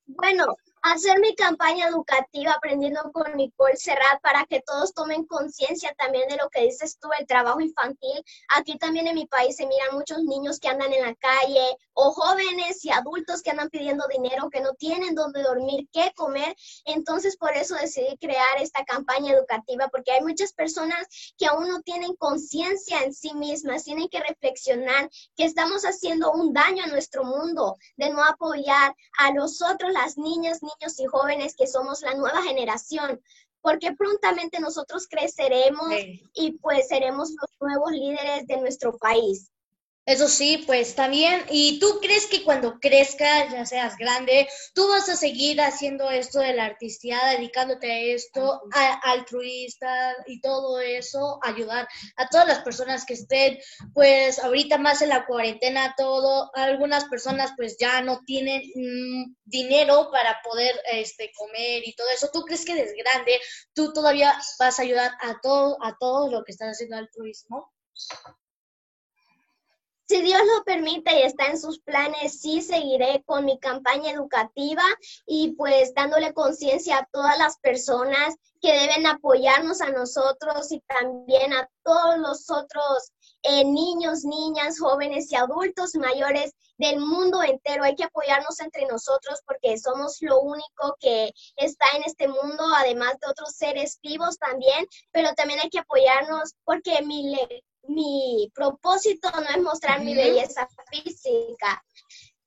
Bueno, 0.08 0.55
hacer 0.94 1.20
mi 1.20 1.36
campaña 1.36 1.88
educativa 1.88 2.54
aprendiendo 2.54 3.12
con 3.12 3.36
Nicole 3.36 3.76
Serrat 3.76 4.22
para 4.22 4.46
que 4.46 4.62
todos 4.62 4.94
tomen 4.94 5.26
conciencia 5.26 5.94
también 5.98 6.28
de 6.30 6.38
lo 6.38 6.50
que 6.50 6.62
dices 6.62 6.98
tú, 7.00 7.10
el 7.20 7.28
trabajo 7.28 7.60
infantil. 7.60 8.24
Aquí 8.56 8.78
también 8.78 9.08
en 9.08 9.16
mi 9.16 9.28
país 9.28 9.56
se 9.56 9.66
miran 9.66 9.94
muchos 9.94 10.24
niños 10.24 10.60
que 10.60 10.70
andan 10.70 10.94
en 10.94 11.04
la 11.04 11.16
calle 11.16 11.78
o 11.94 12.12
jóvenes 12.12 12.86
y 12.86 12.92
adultos 12.92 13.42
que 13.42 13.52
andan 13.52 13.70
pidiendo 13.70 14.06
dinero, 14.08 14.50
que 14.50 14.62
no 14.62 14.74
tienen 14.74 15.16
dónde 15.16 15.42
dormir, 15.44 15.88
qué 15.92 16.12
comer. 16.16 16.56
Entonces, 16.86 17.38
por 17.38 17.56
eso 17.56 17.76
decidí 17.76 18.18
crear 18.18 18.62
esta 18.62 18.86
campaña 18.86 19.34
educativa, 19.34 19.88
porque 19.90 20.12
hay 20.12 20.22
muchas 20.22 20.54
personas 20.54 21.08
que 21.38 21.48
aún 21.48 21.68
no 21.68 21.82
tienen 21.82 22.16
conciencia 22.16 23.04
en 23.04 23.14
sí 23.14 23.34
mismas, 23.34 23.84
tienen 23.84 24.10
que 24.10 24.22
reflexionar 24.22 25.10
que 25.36 25.46
estamos 25.46 25.84
haciendo 25.84 26.32
un 26.32 26.54
daño 26.54 26.84
a 26.84 26.88
nuestro 26.88 27.24
mundo, 27.24 27.78
de 27.98 28.10
no 28.10 28.24
apoyar 28.24 28.96
a 29.18 29.32
nosotros, 29.34 29.92
las 29.92 30.18
niñas, 30.18 30.62
niños 30.62 30.76
y 30.80 31.05
jóvenes 31.05 31.55
que 31.55 31.67
somos 31.67 32.01
la 32.01 32.13
nueva 32.13 32.41
generación, 32.43 33.21
porque 33.61 33.93
prontamente 33.93 34.59
nosotros 34.59 35.07
creceremos 35.09 35.91
y 36.34 36.51
pues 36.59 36.88
seremos 36.88 37.32
los 37.32 37.49
nuevos 37.59 37.91
líderes 37.91 38.47
de 38.47 38.57
nuestro 38.57 38.97
país. 38.97 39.51
Eso 40.08 40.30
sí, 40.30 40.64
pues 40.66 40.95
también. 40.95 41.43
¿Y 41.49 41.80
tú 41.80 41.99
crees 42.01 42.28
que 42.28 42.45
cuando 42.45 42.80
crezcas, 42.80 43.51
ya 43.51 43.66
seas 43.66 43.97
grande, 43.97 44.47
tú 44.74 44.88
vas 44.88 45.10
a 45.10 45.18
seguir 45.18 45.60
haciendo 45.60 46.10
esto 46.10 46.39
de 46.39 46.53
la 46.53 46.64
artistía, 46.64 47.20
dedicándote 47.38 47.91
a 47.91 47.99
esto, 48.16 48.62
a, 48.74 48.93
altruista 49.12 50.16
y 50.26 50.39
todo 50.39 50.80
eso, 50.80 51.39
ayudar 51.43 51.89
a 52.16 52.30
todas 52.30 52.47
las 52.47 52.60
personas 52.60 53.05
que 53.05 53.16
estén, 53.16 53.60
pues 53.93 54.39
ahorita 54.39 54.78
más 54.78 55.01
en 55.01 55.10
la 55.10 55.26
cuarentena, 55.26 55.93
todo, 55.97 56.51
algunas 56.53 57.03
personas 57.10 57.51
pues 57.58 57.76
ya 57.78 58.01
no 58.01 58.22
tienen 58.26 58.62
mm, 58.76 59.36
dinero 59.43 60.10
para 60.10 60.39
poder 60.41 60.74
este, 60.89 61.34
comer 61.36 61.86
y 61.86 61.93
todo 61.95 62.08
eso. 62.16 62.30
¿Tú 62.32 62.43
crees 62.43 62.64
que 62.64 62.76
desde 62.76 62.95
grande 62.95 63.41
tú 63.74 63.91
todavía 63.91 64.39
vas 64.58 64.80
a 64.80 64.84
ayudar 64.84 65.12
a 65.20 65.41
todo, 65.41 65.78
a 65.84 65.97
todo 65.99 66.32
lo 66.32 66.45
que 66.45 66.53
están 66.53 66.70
haciendo 66.70 66.95
altruismo? 66.95 67.74
Si 70.10 70.22
Dios 70.22 70.41
lo 70.45 70.64
permite 70.64 71.20
y 71.20 71.24
está 71.24 71.47
en 71.47 71.60
sus 71.60 71.80
planes, 71.80 72.39
sí 72.39 72.62
seguiré 72.62 73.24
con 73.26 73.43
mi 73.43 73.60
campaña 73.60 74.12
educativa 74.12 74.84
y 75.26 75.53
pues 75.55 75.93
dándole 75.93 76.34
conciencia 76.34 76.99
a 76.99 77.10
todas 77.12 77.38
las 77.38 77.58
personas 77.58 78.36
que 78.62 78.72
deben 78.72 79.05
apoyarnos 79.05 79.82
a 79.82 79.89
nosotros 79.89 80.72
y 80.72 80.80
también 80.88 81.51
a 81.51 81.70
todos 81.84 82.20
los 82.20 82.49
otros 82.49 83.12
eh, 83.43 83.66
niños, 83.66 84.24
niñas, 84.24 84.80
jóvenes 84.80 85.30
y 85.30 85.36
adultos 85.36 85.93
mayores 85.95 86.53
del 86.78 86.99
mundo 87.01 87.43
entero. 87.43 87.84
Hay 87.84 87.95
que 87.95 88.05
apoyarnos 88.05 88.62
entre 88.62 88.86
nosotros 88.86 89.41
porque 89.45 89.78
somos 89.78 90.18
lo 90.22 90.39
único 90.39 90.95
que 91.01 91.34
está 91.58 91.86
en 91.97 92.03
este 92.05 92.30
mundo, 92.30 92.64
además 92.78 93.20
de 93.20 93.28
otros 93.28 93.55
seres 93.55 93.99
vivos 94.01 94.38
también, 94.39 94.88
pero 95.12 95.34
también 95.34 95.60
hay 95.60 95.70
que 95.70 95.80
apoyarnos 95.80 96.55
porque 96.64 97.01
mi, 97.01 97.36
mi 97.88 98.52
propósito 98.54 99.30
no 99.32 99.50
es 99.50 99.62
mostrar 99.62 100.04
mi 100.04 100.16
belleza 100.16 100.68
física, 100.92 101.84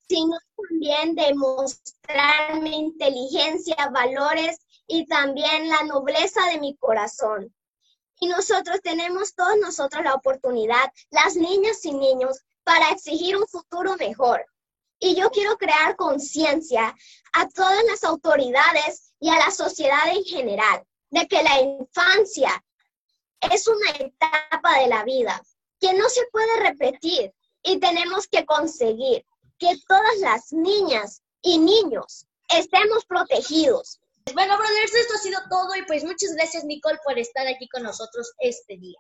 sino 0.09 0.37
también 0.57 1.15
demostrar 1.15 2.61
mi 2.61 2.77
inteligencia, 2.77 3.77
valores 3.93 4.59
y 4.87 5.07
también 5.07 5.69
la 5.69 5.85
nobleza 5.85 6.47
de 6.47 6.59
mi 6.59 6.77
corazón. 6.77 7.55
Y 8.19 8.27
nosotros 8.27 8.81
tenemos 8.83 9.35
todos 9.35 9.57
nosotros 9.59 10.05
la 10.05 10.15
oportunidad, 10.15 10.93
las 11.11 11.37
niñas 11.37 11.85
y 11.85 11.93
niños, 11.93 12.41
para 12.65 12.91
exigir 12.91 13.37
un 13.37 13.47
futuro 13.47 13.97
mejor. 13.97 14.45
Y 14.99 15.15
yo 15.15 15.31
quiero 15.31 15.57
crear 15.57 15.97
conciencia 15.97 16.95
a 17.33 17.49
todas 17.49 17.83
las 17.85 18.05
autoridades 18.05 19.15
y 19.19 19.31
a 19.31 19.39
la 19.39 19.51
sociedad 19.51 20.09
en 20.09 20.25
general 20.25 20.85
de 21.09 21.27
que 21.27 21.43
la 21.43 21.61
infancia 21.61 22.63
es 23.53 23.67
una 23.67 23.91
etapa 23.99 24.79
de 24.81 24.89
la 24.89 25.05
vida 25.05 25.43
que 25.81 25.95
no 25.95 26.09
se 26.09 26.27
puede 26.33 26.61
repetir 26.61 27.33
y 27.63 27.79
tenemos 27.79 28.27
que 28.29 28.45
conseguir 28.45 29.25
que 29.59 29.75
todas 29.89 30.19
las 30.19 30.53
niñas 30.53 31.23
y 31.43 31.59
niños 31.59 32.27
estemos 32.49 33.05
protegidos. 33.07 34.01
Bueno, 34.35 34.57
brothers, 34.57 34.95
esto 34.95 35.15
ha 35.15 35.19
sido 35.19 35.41
todo 35.49 35.75
y 35.77 35.83
pues 35.87 36.05
muchas 36.05 36.35
gracias 36.35 36.65
Nicole 36.65 36.99
por 37.05 37.19
estar 37.19 37.47
aquí 37.47 37.69
con 37.69 37.83
nosotros 37.83 38.33
este 38.39 38.77
día. 38.77 38.99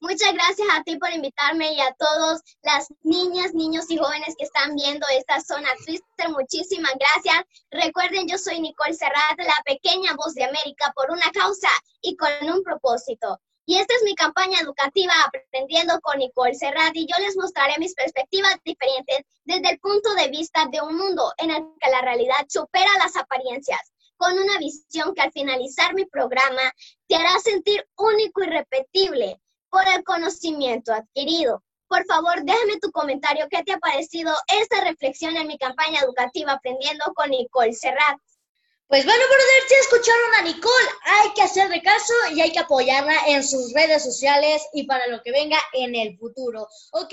Muchas 0.00 0.32
gracias 0.32 0.68
a 0.72 0.82
ti 0.84 0.96
por 0.96 1.12
invitarme 1.12 1.72
y 1.72 1.80
a 1.80 1.92
todos 1.98 2.40
las 2.62 2.86
niñas, 3.02 3.52
niños 3.52 3.90
y 3.90 3.96
jóvenes 3.96 4.36
que 4.38 4.44
están 4.44 4.76
viendo 4.76 5.04
esta 5.08 5.40
zona 5.40 5.68
Twister. 5.84 6.28
Muchísimas 6.28 6.92
gracias. 6.94 7.44
Recuerden, 7.72 8.28
yo 8.28 8.38
soy 8.38 8.60
Nicole 8.60 8.94
Serrat, 8.94 9.36
la 9.38 9.60
pequeña 9.64 10.14
voz 10.14 10.34
de 10.34 10.44
América 10.44 10.92
por 10.94 11.10
una 11.10 11.28
causa 11.32 11.68
y 12.00 12.16
con 12.16 12.30
un 12.48 12.62
propósito. 12.62 13.40
Y 13.66 13.76
esta 13.76 13.92
es 13.96 14.04
mi 14.04 14.14
campaña 14.14 14.60
educativa 14.60 15.12
Aprendiendo 15.26 16.00
con 16.00 16.18
Nicole 16.18 16.54
Serrat 16.54 16.94
y 16.94 17.06
yo 17.06 17.18
les 17.18 17.36
mostraré 17.36 17.76
mis 17.78 17.94
perspectivas 17.94 18.56
diferentes 18.64 19.22
desde 19.44 19.68
el 19.68 19.80
punto 19.80 20.14
de 20.14 20.28
vista 20.28 20.66
de 20.70 20.80
un 20.80 20.96
mundo 20.96 21.32
en 21.38 21.50
el 21.50 21.64
que 21.80 21.90
la 21.90 22.02
realidad 22.02 22.46
supera 22.48 22.90
las 22.98 23.16
apariencias, 23.16 23.80
con 24.16 24.38
una 24.38 24.58
visión 24.58 25.12
que 25.12 25.22
al 25.22 25.32
finalizar 25.32 25.92
mi 25.94 26.06
programa 26.06 26.72
te 27.08 27.16
hará 27.16 27.36
sentir 27.40 27.84
único 27.96 28.44
y 28.44 28.46
repetible 28.46 29.40
por 29.70 29.86
el 29.88 30.04
conocimiento 30.04 30.92
adquirido. 30.92 31.62
Por 31.88 32.04
favor, 32.04 32.42
déjame 32.42 32.78
tu 32.80 32.90
comentario. 32.90 33.46
¿Qué 33.50 33.62
te 33.62 33.72
ha 33.72 33.78
parecido 33.78 34.32
esta 34.60 34.82
reflexión 34.84 35.36
en 35.36 35.46
mi 35.46 35.56
campaña 35.58 36.00
educativa 36.00 36.52
Aprendiendo 36.52 37.04
con 37.14 37.30
Nicole 37.30 37.72
Serrat? 37.72 38.18
Pues 38.88 39.04
bueno, 39.04 39.22
brothers, 39.26 39.70
ya 39.70 39.76
escucharon 39.80 40.34
a 40.34 40.42
Nicole. 40.42 40.88
Hay 41.04 41.34
que 41.34 41.42
hacerle 41.42 41.82
caso 41.82 42.14
y 42.34 42.40
hay 42.40 42.52
que 42.52 42.60
apoyarla 42.60 43.14
en 43.26 43.44
sus 43.44 43.72
redes 43.72 44.02
sociales 44.02 44.62
y 44.72 44.84
para 44.84 45.06
lo 45.08 45.22
que 45.22 45.30
venga 45.30 45.58
en 45.74 45.94
el 45.94 46.16
futuro. 46.18 46.66
¿Ok? 46.92 47.12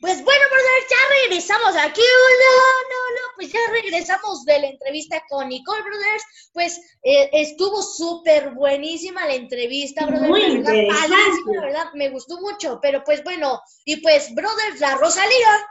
Pues 0.00 0.22
bueno, 0.22 0.44
brother, 0.48 0.88
ya 0.88 1.28
regresamos 1.28 1.74
aquí. 1.76 2.00
Hola, 2.00 2.86
no, 2.88 3.14
no, 3.16 3.32
pues 3.34 3.50
ya 3.50 3.58
regresamos 3.72 4.44
de 4.44 4.60
la 4.60 4.66
entrevista 4.68 5.20
con 5.28 5.48
Nicole 5.48 5.82
Brothers. 5.82 6.24
Pues 6.52 6.80
eh, 7.02 7.28
estuvo 7.32 7.82
súper 7.82 8.50
buenísima 8.50 9.26
la 9.26 9.34
entrevista, 9.34 10.06
brother. 10.06 10.28
Muy 10.28 10.40
la 10.40 10.48
verdad, 10.48 10.72
interesante. 10.72 11.08
padrísima, 11.08 11.54
la 11.54 11.60
verdad, 11.62 11.92
me 11.94 12.10
gustó 12.10 12.40
mucho. 12.40 12.78
Pero 12.80 13.02
pues 13.02 13.24
bueno, 13.24 13.60
y 13.84 13.96
pues, 13.96 14.32
brothers, 14.34 14.78
la 14.78 14.94
Rosalía. 14.94 15.66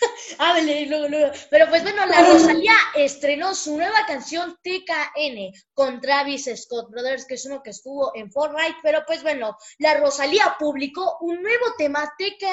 Háblele 0.38 0.86
luego, 0.86 1.08
luego. 1.08 1.32
Pero 1.50 1.68
pues 1.68 1.82
bueno, 1.82 2.06
la 2.06 2.22
Rosalía 2.22 2.74
estrenó 2.94 3.54
su 3.54 3.76
nueva 3.76 4.06
canción 4.06 4.56
TKN 4.62 5.52
con 5.72 6.00
Travis 6.00 6.50
Scott 6.56 6.90
Brothers, 6.90 7.26
que 7.26 7.34
es 7.34 7.46
uno 7.46 7.62
que 7.62 7.70
estuvo 7.70 8.12
en 8.14 8.30
Fortnite. 8.30 8.76
Pero 8.82 9.02
pues 9.06 9.22
bueno, 9.22 9.56
la 9.78 9.94
Rosalía 9.94 10.56
publicó 10.58 11.18
un 11.20 11.42
nuevo 11.42 11.66
tema 11.76 12.12
TK 12.18 12.46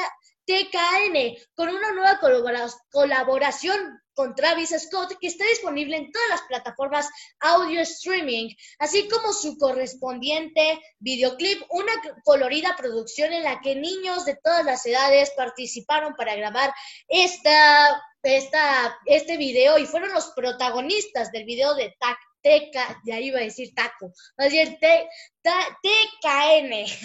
TKN 0.45 1.35
con 1.55 1.69
una 1.69 1.91
nueva 1.91 2.19
colabora- 2.19 2.73
colaboración 2.89 3.99
con 4.17 4.33
Travis 4.33 4.73
Scott 4.75 5.13
que 5.21 5.27
está 5.27 5.45
disponible 5.45 5.95
en 5.95 6.11
todas 6.11 6.29
las 6.29 6.41
plataformas 6.47 7.07
audio 7.39 7.81
streaming, 7.81 8.49
así 8.79 9.07
como 9.07 9.31
su 9.31 9.59
correspondiente 9.59 10.81
videoclip, 10.97 11.61
una 11.69 11.93
colorida 12.23 12.75
producción 12.75 13.31
en 13.31 13.43
la 13.43 13.61
que 13.61 13.75
niños 13.75 14.25
de 14.25 14.35
todas 14.43 14.65
las 14.65 14.83
edades 14.87 15.31
participaron 15.37 16.15
para 16.15 16.35
grabar 16.35 16.73
esta, 17.07 18.01
esta, 18.23 18.97
este 19.05 19.37
video 19.37 19.77
y 19.77 19.85
fueron 19.85 20.11
los 20.11 20.31
protagonistas 20.35 21.31
del 21.31 21.45
video 21.45 21.75
de 21.75 21.95
TAC. 21.99 22.17
TK, 22.39 23.01
ya 23.03 23.19
iba 23.19 23.39
a 23.39 23.43
decir 23.43 23.73
taco, 23.75 24.13
más 24.37 24.49
bien 24.51 24.77
TKN, 24.79 25.51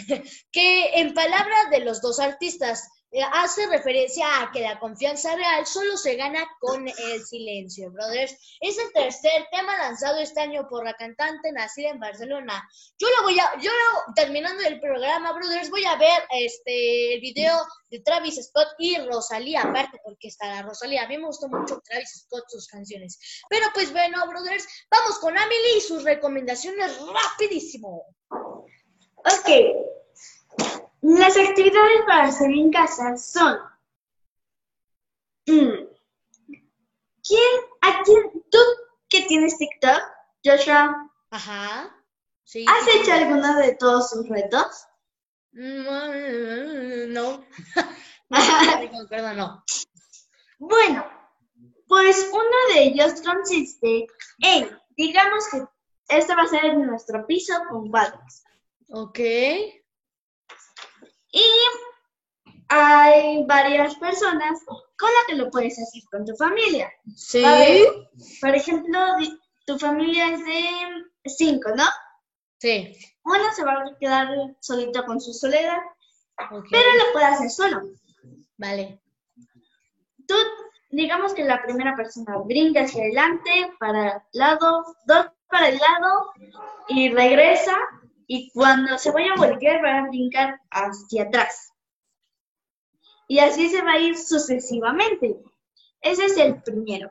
que 0.53 1.01
en 1.01 1.15
palabras 1.15 1.71
de 1.71 1.81
los 1.81 2.01
dos 2.01 2.21
artistas 2.21 2.87
hace 3.33 3.67
referencia 3.67 4.27
a 4.41 4.51
que 4.51 4.61
la 4.61 4.79
confianza 4.79 5.37
real 5.37 5.67
solo 5.67 5.97
se 5.97 6.17
gana 6.17 6.47
con 6.61 6.89
el 6.89 7.25
silencio, 7.25 7.91
brothers. 7.91 8.37
Es 8.61 8.79
el 8.79 8.93
tercer 8.93 9.47
tema 9.51 9.77
lanzado 9.79 10.19
este 10.19 10.41
año 10.41 10.67
por 10.69 10.85
la 10.85 10.95
cantante 10.95 11.53
nacida 11.53 11.91
en 11.91 12.01
Barcelona. 12.01 12.67
Yo 12.99 13.09
lo 13.17 13.25
voy 13.25 13.39
a, 13.39 13.59
yo 13.61 13.71
terminando 14.15 14.63
el 14.63 14.81
programa, 14.81 15.33
brothers, 15.33 15.69
voy 15.69 15.85
a 15.85 15.97
ver 15.97 16.23
este 16.31 17.15
el 17.15 17.21
video 17.21 17.57
de 17.91 18.01
Travis 18.01 18.43
Scott 18.43 18.69
y 18.79 18.97
Rosalía, 18.99 19.63
aparte 19.63 20.01
porque 20.03 20.29
está 20.29 20.47
la 20.49 20.63
Rosalía. 20.63 21.05
A 21.05 21.09
mí 21.09 21.19
me 21.19 21.27
gustó 21.27 21.49
mucho 21.49 21.83
Travis 21.85 22.25
Scott 22.25 22.45
sus 22.49 22.67
canciones. 22.67 23.19
Pero 23.51 23.67
pues 23.75 23.93
bueno, 23.93 24.27
brothers, 24.27 24.67
vamos 24.91 25.19
con 25.19 25.37
Amelie 25.37 25.77
y 25.77 25.81
sus 25.81 26.03
recomendaciones 26.05 26.99
rapidísimo. 27.07 28.07
Ok. 29.19 29.49
Las 31.03 31.37
actividades 31.37 32.03
para 32.07 32.25
hacer 32.25 32.51
en 32.51 32.71
casa 32.71 33.17
son. 33.17 33.59
mm, 35.47 35.87
¿Quién, 37.25 37.61
a 37.81 38.03
quién, 38.05 38.31
tú 38.51 38.59
que 39.09 39.23
tienes 39.23 39.59
TikTok, 39.59 40.01
Joshua, 40.45 41.11
Ajá. 41.31 41.95
Sí. 42.45 42.65
has 42.69 42.89
hecho 42.89 43.13
alguno 43.13 43.57
de 43.57 43.75
todos 43.75 44.11
sus 44.11 44.29
retos? 44.29 44.87
Mm, 45.53 47.13
No. 47.13 47.45
No, 49.11 49.35
no. 49.35 49.65
Bueno, 50.59 51.05
pues 51.87 52.31
uno 52.33 52.75
de 52.75 52.85
ellos 52.85 53.21
consiste 53.21 54.07
en, 54.39 54.71
digamos 54.97 55.49
que 55.51 55.65
este 56.09 56.35
va 56.35 56.43
a 56.43 56.47
ser 56.47 56.77
nuestro 56.79 57.27
piso 57.27 57.53
con 57.69 57.91
baldes. 57.91 58.45
Ok. 58.89 59.19
Y 61.33 61.43
hay 62.69 63.45
varias 63.47 63.95
personas 63.97 64.61
con 64.67 65.11
las 65.13 65.27
que 65.27 65.35
lo 65.35 65.51
puedes 65.51 65.79
hacer 65.79 66.03
con 66.11 66.25
tu 66.25 66.35
familia. 66.37 66.91
Sí. 67.17 67.43
Ver, 67.43 68.09
por 68.41 68.55
ejemplo, 68.55 68.99
tu 69.67 69.79
familia 69.79 70.33
es 70.33 70.45
de 70.45 70.65
cinco, 71.27 71.71
¿no? 71.75 71.85
Sí. 72.59 72.97
Uno 73.25 73.45
se 73.55 73.65
va 73.65 73.73
a 73.73 73.99
quedar 73.99 74.29
solito 74.61 75.05
con 75.05 75.21
su 75.21 75.33
soledad, 75.33 75.79
pero 76.39 76.95
lo 76.99 77.13
puede 77.13 77.25
hacer 77.27 77.51
solo. 77.51 77.83
Vale. 78.57 79.01
Tú, 80.27 80.35
digamos 80.91 81.35
que 81.35 81.45
la 81.45 81.63
primera 81.63 81.97
persona 81.97 82.39
brinca 82.39 82.83
hacia 82.83 83.03
adelante, 83.03 83.73
para 83.79 84.13
el 84.13 84.23
lado, 84.33 84.97
dos 85.07 85.27
para 85.49 85.69
el 85.69 85.79
lado, 85.79 86.33
y 86.89 87.11
regresa, 87.11 87.77
y 88.27 88.51
cuando 88.53 88.99
se 88.99 89.11
vaya 89.11 89.33
a 89.35 89.37
voltear, 89.37 89.85
va 89.85 89.99
a 89.99 90.09
brincar 90.09 90.61
hacia 90.71 91.25
atrás. 91.25 91.73
Y 93.29 93.39
así 93.39 93.69
se 93.71 93.83
va 93.83 93.93
a 93.93 93.99
ir 93.99 94.17
sucesivamente. 94.19 95.37
Ese 96.01 96.25
es 96.27 96.37
el 96.37 96.63
primero. 96.63 97.11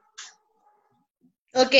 Ok. 1.53 1.73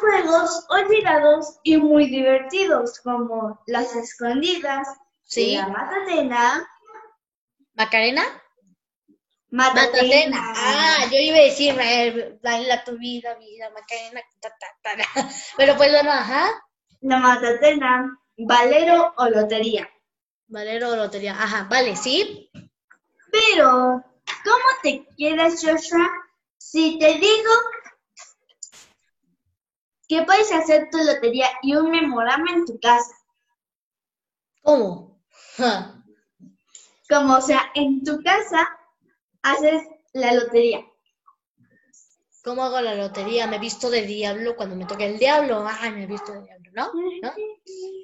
Juegos 0.00 0.66
olvidados 0.70 1.58
y 1.62 1.76
muy 1.76 2.06
divertidos, 2.06 3.00
como 3.00 3.60
las 3.66 3.94
escondidas, 3.94 4.88
Sí. 5.26 5.56
la 5.56 5.68
matatena, 5.68 6.68
¿Macarena? 7.74 8.22
matatena, 9.50 9.92
Matatena. 9.92 10.52
Ah, 10.56 11.06
yo 11.10 11.18
iba 11.18 11.36
a 11.36 11.40
decir, 11.42 11.76
eh, 11.80 12.38
dale 12.42 12.66
la 12.66 12.84
tu 12.84 12.98
vida, 12.98 13.34
vida, 13.36 13.70
Macarena. 13.70 14.20
ta, 14.40 14.50
ta, 14.50 14.66
ta, 14.82 14.96
ta. 14.96 15.04
Pero 15.56 15.76
pues 15.76 15.90
bueno, 15.92 16.10
ajá. 16.10 16.50
la 17.00 17.18
matatena, 17.18 18.18
valero 18.36 19.14
o 19.16 19.28
lotería. 19.28 19.88
Valero 20.48 20.90
o 20.90 20.96
lotería. 20.96 21.32
Ajá, 21.32 21.66
vale, 21.70 21.96
sí. 21.96 22.50
Pero, 23.30 24.04
¿cómo 24.44 24.66
te 24.82 25.06
quedas, 25.16 25.60
Joshua, 25.62 26.08
si 26.56 26.98
te 26.98 27.14
digo 27.14 27.52
que 30.08 30.22
puedes 30.22 30.52
hacer 30.52 30.88
tu 30.90 30.98
lotería 30.98 31.48
y 31.62 31.74
un 31.74 31.90
memorama 31.90 32.52
en 32.52 32.64
tu 32.64 32.78
casa? 32.78 33.14
¿Cómo? 34.62 35.20
Ja. 35.56 36.02
Como, 37.08 37.36
o 37.36 37.40
sea, 37.40 37.70
en 37.74 38.02
tu 38.02 38.22
casa 38.22 38.68
haces 39.42 39.82
la 40.12 40.32
lotería. 40.34 40.84
¿Cómo 42.44 42.62
hago 42.62 42.80
la 42.80 42.94
lotería? 42.94 43.46
Me 43.46 43.56
he 43.56 43.58
visto 43.58 43.88
de 43.90 44.02
diablo 44.02 44.54
cuando 44.54 44.76
me 44.76 44.84
toque 44.84 45.06
el 45.06 45.18
diablo. 45.18 45.66
Ay, 45.66 45.92
me 45.92 46.04
he 46.04 46.06
visto 46.06 46.32
de 46.32 46.42
diablo, 46.42 46.70
¿no? 46.74 46.92
¿No? 47.22 47.32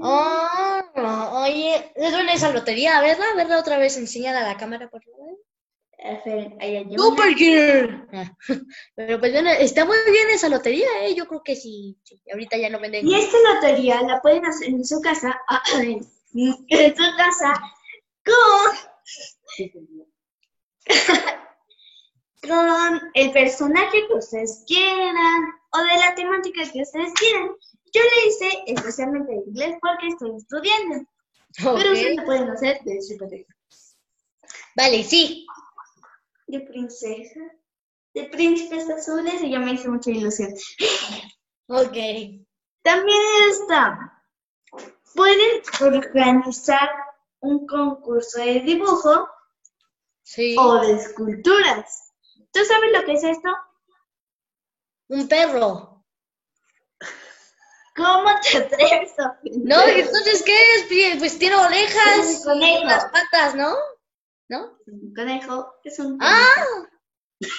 Oh, 0.00 1.42
oye, 1.44 1.92
¿de 1.94 2.10
dónde 2.10 2.32
es 2.32 2.42
esa 2.42 2.52
lotería? 2.52 3.00
¿Verdad? 3.00 3.36
¿Verdad? 3.36 3.60
Otra 3.60 3.78
vez 3.78 3.96
enseñar 3.96 4.34
a 4.34 4.42
la 4.42 4.56
cámara, 4.56 4.88
por 4.88 5.04
favor. 5.04 5.38
Esperen, 5.98 6.56
ahí 6.60 6.76
hay 6.76 6.84
una. 6.84 6.98
Super 6.98 7.34
Gear. 7.34 8.08
Ah, 8.12 8.36
Pero 8.96 9.20
pues 9.20 9.32
bueno, 9.32 9.50
está 9.50 9.84
muy 9.84 9.96
bien 10.10 10.28
esa 10.30 10.48
lotería, 10.48 10.88
¿eh? 11.02 11.14
Yo 11.14 11.26
creo 11.26 11.42
que 11.42 11.56
sí. 11.56 11.96
sí. 12.02 12.20
Ahorita 12.30 12.56
ya 12.56 12.68
no 12.68 12.80
venden. 12.80 13.06
Y 13.06 13.14
esta 13.14 13.36
lotería 13.54 14.02
la 14.02 14.20
pueden 14.20 14.44
hacer 14.44 14.68
en 14.68 14.84
su 14.84 15.00
casa, 15.00 15.40
en 15.78 16.02
su 16.04 17.16
casa, 17.16 17.54
con, 18.24 18.76
con 22.48 23.00
el 23.14 23.32
personaje 23.32 24.06
que 24.06 24.14
ustedes 24.14 24.64
quieran 24.66 25.54
o 25.72 25.78
de 25.78 25.96
la 25.96 26.14
temática 26.14 26.62
que 26.70 26.82
ustedes 26.82 27.12
quieran. 27.14 27.50
Yo 27.94 28.00
le 28.02 28.28
hice 28.28 28.62
especialmente 28.66 29.30
de 29.32 29.38
inglés 29.46 29.76
porque 29.80 30.08
estoy 30.08 30.36
estudiando, 30.36 31.06
pero 31.56 31.92
ustedes 31.92 32.16
lo 32.16 32.24
pueden 32.24 32.50
hacer 32.50 32.82
de 32.82 33.00
superhéroe, 33.00 33.46
Vale, 34.76 35.04
sí. 35.04 35.46
de 36.48 36.60
princesa, 36.60 37.40
de 38.14 38.24
príncipes 38.24 38.90
azules 38.90 39.40
y 39.42 39.50
ya 39.52 39.60
me 39.60 39.72
hizo 39.72 39.90
mucha 39.90 40.10
ilusión. 40.10 40.52
Ok. 41.68 41.96
También 42.82 43.22
está, 43.50 44.22
pueden 45.14 45.62
organizar 45.80 46.90
un 47.40 47.66
concurso 47.66 48.40
de 48.40 48.60
dibujo 48.60 49.28
Sí. 50.22 50.56
o 50.58 50.80
de 50.80 50.94
esculturas. 50.94 52.12
¿Tú 52.50 52.64
sabes 52.64 52.90
lo 52.92 53.04
que 53.04 53.12
es 53.12 53.24
esto? 53.24 53.48
Un 55.08 55.28
perro. 55.28 55.93
¿Cómo 57.96 58.28
te 58.42 58.58
atreves 58.58 59.18
a 59.18 59.38
No, 59.42 59.82
entonces, 59.86 60.42
¿qué 60.42 60.52
es? 60.76 61.18
Pues 61.18 61.38
tiene 61.38 61.56
orejas 61.56 62.26
Un 62.26 62.42
conejo. 62.42 62.82
y 62.82 62.84
las 62.84 63.04
patas, 63.06 63.54
¿no? 63.54 63.74
¿No? 64.48 64.78
Un 64.86 65.14
conejo 65.14 65.74
es 65.84 65.98
un 65.98 66.18
¡Ah! 66.20 66.64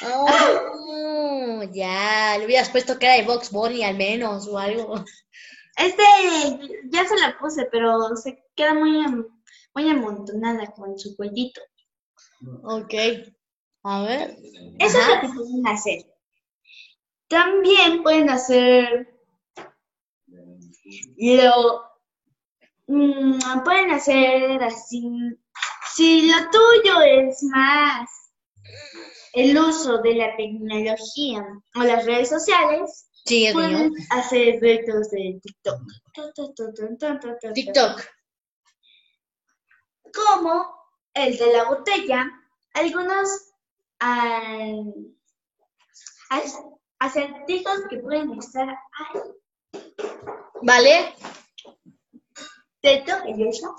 Oh, 0.03 1.63
ya, 1.73 2.37
le 2.37 2.45
hubieras 2.45 2.69
puesto 2.69 2.97
que 2.97 3.05
era 3.05 3.15
de 3.15 3.23
Box 3.23 3.51
Bunny 3.51 3.83
al 3.83 3.95
menos 3.97 4.47
o 4.47 4.57
algo. 4.57 5.03
Este 5.77 6.03
ya 6.89 7.05
se 7.05 7.17
la 7.17 7.37
puse, 7.37 7.67
pero 7.71 8.15
se 8.15 8.41
queda 8.55 8.73
muy, 8.73 9.05
muy 9.73 9.89
amontonada 9.89 10.67
con 10.71 10.97
su 10.97 11.15
cuellito. 11.15 11.61
Ok. 12.63 12.93
A 13.83 14.01
ver. 14.03 14.37
Eso 14.79 14.97
es 14.99 15.07
lo 15.07 15.21
que 15.21 15.27
pueden 15.27 15.67
hacer. 15.67 16.05
También 17.27 18.03
pueden 18.03 18.29
hacer 18.29 19.14
lo 21.17 21.83
mm, 22.87 23.63
pueden 23.63 23.91
hacer 23.91 24.61
así 24.63 25.03
Si 25.95 26.29
lo 26.31 26.49
tuyo 26.51 27.01
es 27.01 27.41
más 27.43 28.09
el 29.33 29.57
uso 29.57 29.97
de 29.99 30.15
la 30.15 30.35
tecnología 30.37 31.45
o 31.75 31.79
las 31.83 32.05
redes 32.05 32.29
sociales, 32.29 33.09
Sí, 33.25 33.49
pueden 33.51 33.89
mío. 33.89 34.03
hacer 34.11 34.59
retos 34.61 35.09
de 35.09 35.39
TikTok. 35.41 35.81
TikTok. 37.53 38.01
Como 40.13 40.75
el 41.15 41.37
de 41.37 41.53
la 41.53 41.63
botella, 41.65 42.31
algunos 42.75 43.29
as- 46.29 46.61
acertijos 46.99 47.81
que 47.89 47.97
pueden 47.97 48.31
estar 48.37 48.69
ahí. 48.69 49.21
¿Vale? 50.65 51.13
¿Te 52.81 52.97
toca, 53.01 53.21
Joshua? 53.37 53.75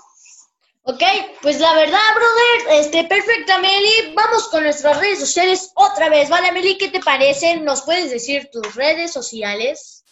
Ok, 0.83 1.03
pues 1.41 1.59
la 1.59 1.73
verdad, 1.73 1.99
brother, 2.15 2.79
este, 2.79 3.03
perfecta, 3.03 3.57
Meli. 3.59 4.13
Vamos 4.15 4.47
con 4.47 4.63
nuestras 4.63 4.97
redes 4.97 5.19
sociales 5.19 5.73
otra 5.75 6.07
vez, 6.07 6.29
¿vale, 6.29 6.53
Meli? 6.53 6.77
¿Qué 6.77 6.87
te 6.87 7.01
parecen? 7.01 7.65
¿Nos 7.65 7.81
puedes 7.81 8.09
decir 8.09 8.49
tus 8.53 8.73
redes 8.75 9.11
sociales? 9.11 10.05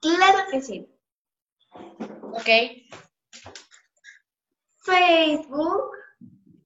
Claro 0.00 0.38
que 0.52 0.62
sí. 0.62 0.86
Ok. 1.72 2.48
Facebook 4.84 5.90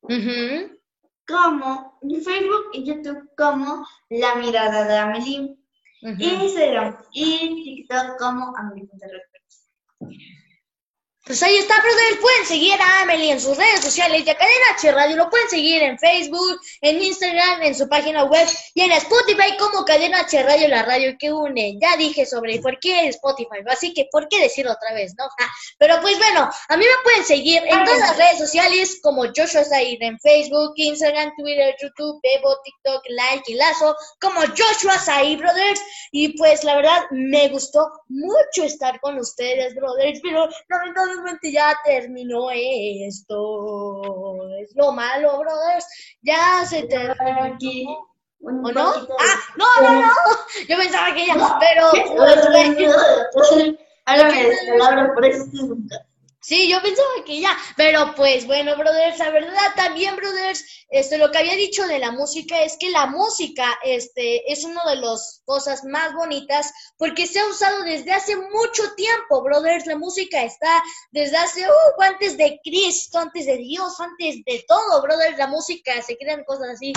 Ujú. 0.02 0.78
como 1.26 1.98
Facebook 2.22 2.68
y 2.74 2.84
YouTube 2.84 3.30
como 3.34 3.86
La 4.10 4.34
Mirada 4.34 4.84
de 4.84 4.98
Amelie. 4.98 5.56
Instagram 6.02 6.98
y 7.12 7.64
TikTok 7.64 8.18
como 8.18 8.54
Amelie 8.58 8.90
Yeah. 10.10 10.33
Pues 11.26 11.42
ahí 11.42 11.56
está, 11.56 11.80
brother. 11.80 12.20
Pueden 12.20 12.44
seguir 12.44 12.78
a 12.78 13.00
Amelie 13.00 13.32
en 13.32 13.40
sus 13.40 13.56
redes 13.56 13.80
sociales 13.80 14.28
a 14.28 14.34
Cadena 14.34 14.66
H 14.76 14.92
Radio. 14.92 15.16
Lo 15.16 15.30
pueden 15.30 15.48
seguir 15.48 15.82
en 15.82 15.98
Facebook, 15.98 16.60
en 16.82 17.02
Instagram, 17.02 17.62
en 17.62 17.74
su 17.74 17.88
página 17.88 18.24
web 18.24 18.46
y 18.74 18.82
en 18.82 18.92
Spotify 18.92 19.56
como 19.58 19.86
Cadena 19.86 20.20
H 20.20 20.42
Radio, 20.42 20.68
la 20.68 20.82
radio 20.82 21.16
que 21.18 21.32
une. 21.32 21.78
Ya 21.80 21.96
dije 21.96 22.26
sobre 22.26 22.58
por 22.60 22.78
qué 22.78 23.08
Spotify, 23.08 23.64
así 23.70 23.94
que 23.94 24.06
¿por 24.12 24.28
qué 24.28 24.38
decirlo 24.38 24.72
otra 24.72 24.92
vez, 24.92 25.14
no? 25.16 25.24
Ah, 25.24 25.50
pero 25.78 25.98
pues 26.02 26.18
bueno, 26.18 26.50
a 26.68 26.76
mí 26.76 26.84
me 26.84 27.02
pueden 27.04 27.24
seguir 27.24 27.62
en 27.64 27.84
todas 27.86 28.00
las 28.00 28.18
redes 28.18 28.36
sociales 28.36 28.98
como 29.02 29.22
Joshua 29.34 29.64
Zaid 29.64 30.02
en 30.02 30.20
Facebook, 30.20 30.74
Instagram, 30.76 31.32
Twitter, 31.38 31.74
YouTube, 31.80 32.20
Bebo, 32.22 32.54
TikTok, 32.64 33.02
Like 33.08 33.50
y 33.50 33.54
Lazo 33.54 33.96
como 34.20 34.42
Joshua 34.42 34.98
Zaid, 34.98 35.38
brothers. 35.38 35.80
Y 36.12 36.36
pues 36.36 36.64
la 36.64 36.76
verdad 36.76 37.04
me 37.12 37.48
gustó 37.48 37.90
mucho 38.08 38.64
estar 38.64 39.00
con 39.00 39.18
ustedes, 39.18 39.74
brothers, 39.74 40.20
pero 40.22 40.50
ya 41.52 41.76
terminó 41.84 42.48
esto. 42.50 44.00
Es 44.60 44.74
lo 44.74 44.92
malo, 44.92 45.38
brothers. 45.38 45.86
Ya 46.22 46.64
se 46.66 46.84
terminó 46.84 47.44
aquí. 47.44 47.86
¿O 48.40 48.50
no? 48.50 48.88
Ah, 48.90 49.38
no, 49.56 49.66
no, 49.82 50.02
no. 50.02 50.12
Yo 50.68 50.76
pensaba 50.76 51.14
que 51.14 51.26
ya, 51.26 51.58
pero... 51.58 51.90
Descalabro 54.06 55.14
por 55.14 55.24
eso 55.24 55.46
nunca. 55.52 56.06
Sí, 56.46 56.68
yo 56.68 56.82
pensaba 56.82 57.08
que 57.24 57.40
ya, 57.40 57.56
pero 57.74 58.14
pues 58.14 58.46
bueno, 58.46 58.76
brothers, 58.76 59.18
la 59.18 59.30
verdad 59.30 59.72
también, 59.76 60.14
brothers, 60.14 60.62
este, 60.90 61.16
lo 61.16 61.30
que 61.30 61.38
había 61.38 61.54
dicho 61.56 61.86
de 61.86 61.98
la 61.98 62.10
música 62.12 62.60
es 62.62 62.76
que 62.78 62.90
la 62.90 63.06
música, 63.06 63.78
este, 63.82 64.52
es 64.52 64.62
una 64.64 64.84
de 64.84 64.96
las 64.96 65.40
cosas 65.46 65.84
más 65.84 66.12
bonitas 66.12 66.70
porque 66.98 67.26
se 67.26 67.40
ha 67.40 67.46
usado 67.46 67.82
desde 67.84 68.12
hace 68.12 68.36
mucho 68.36 68.94
tiempo, 68.94 69.42
brothers, 69.42 69.86
la 69.86 69.96
música 69.96 70.42
está 70.44 70.82
desde 71.12 71.38
hace, 71.38 71.66
uh, 71.66 72.02
antes 72.02 72.36
de 72.36 72.60
Cristo, 72.62 73.20
antes 73.20 73.46
de 73.46 73.56
Dios, 73.56 73.98
antes 73.98 74.44
de 74.44 74.62
todo, 74.68 75.00
brothers, 75.00 75.38
la 75.38 75.46
música, 75.46 76.02
se 76.02 76.18
crean 76.18 76.44
cosas 76.44 76.68
así. 76.74 76.92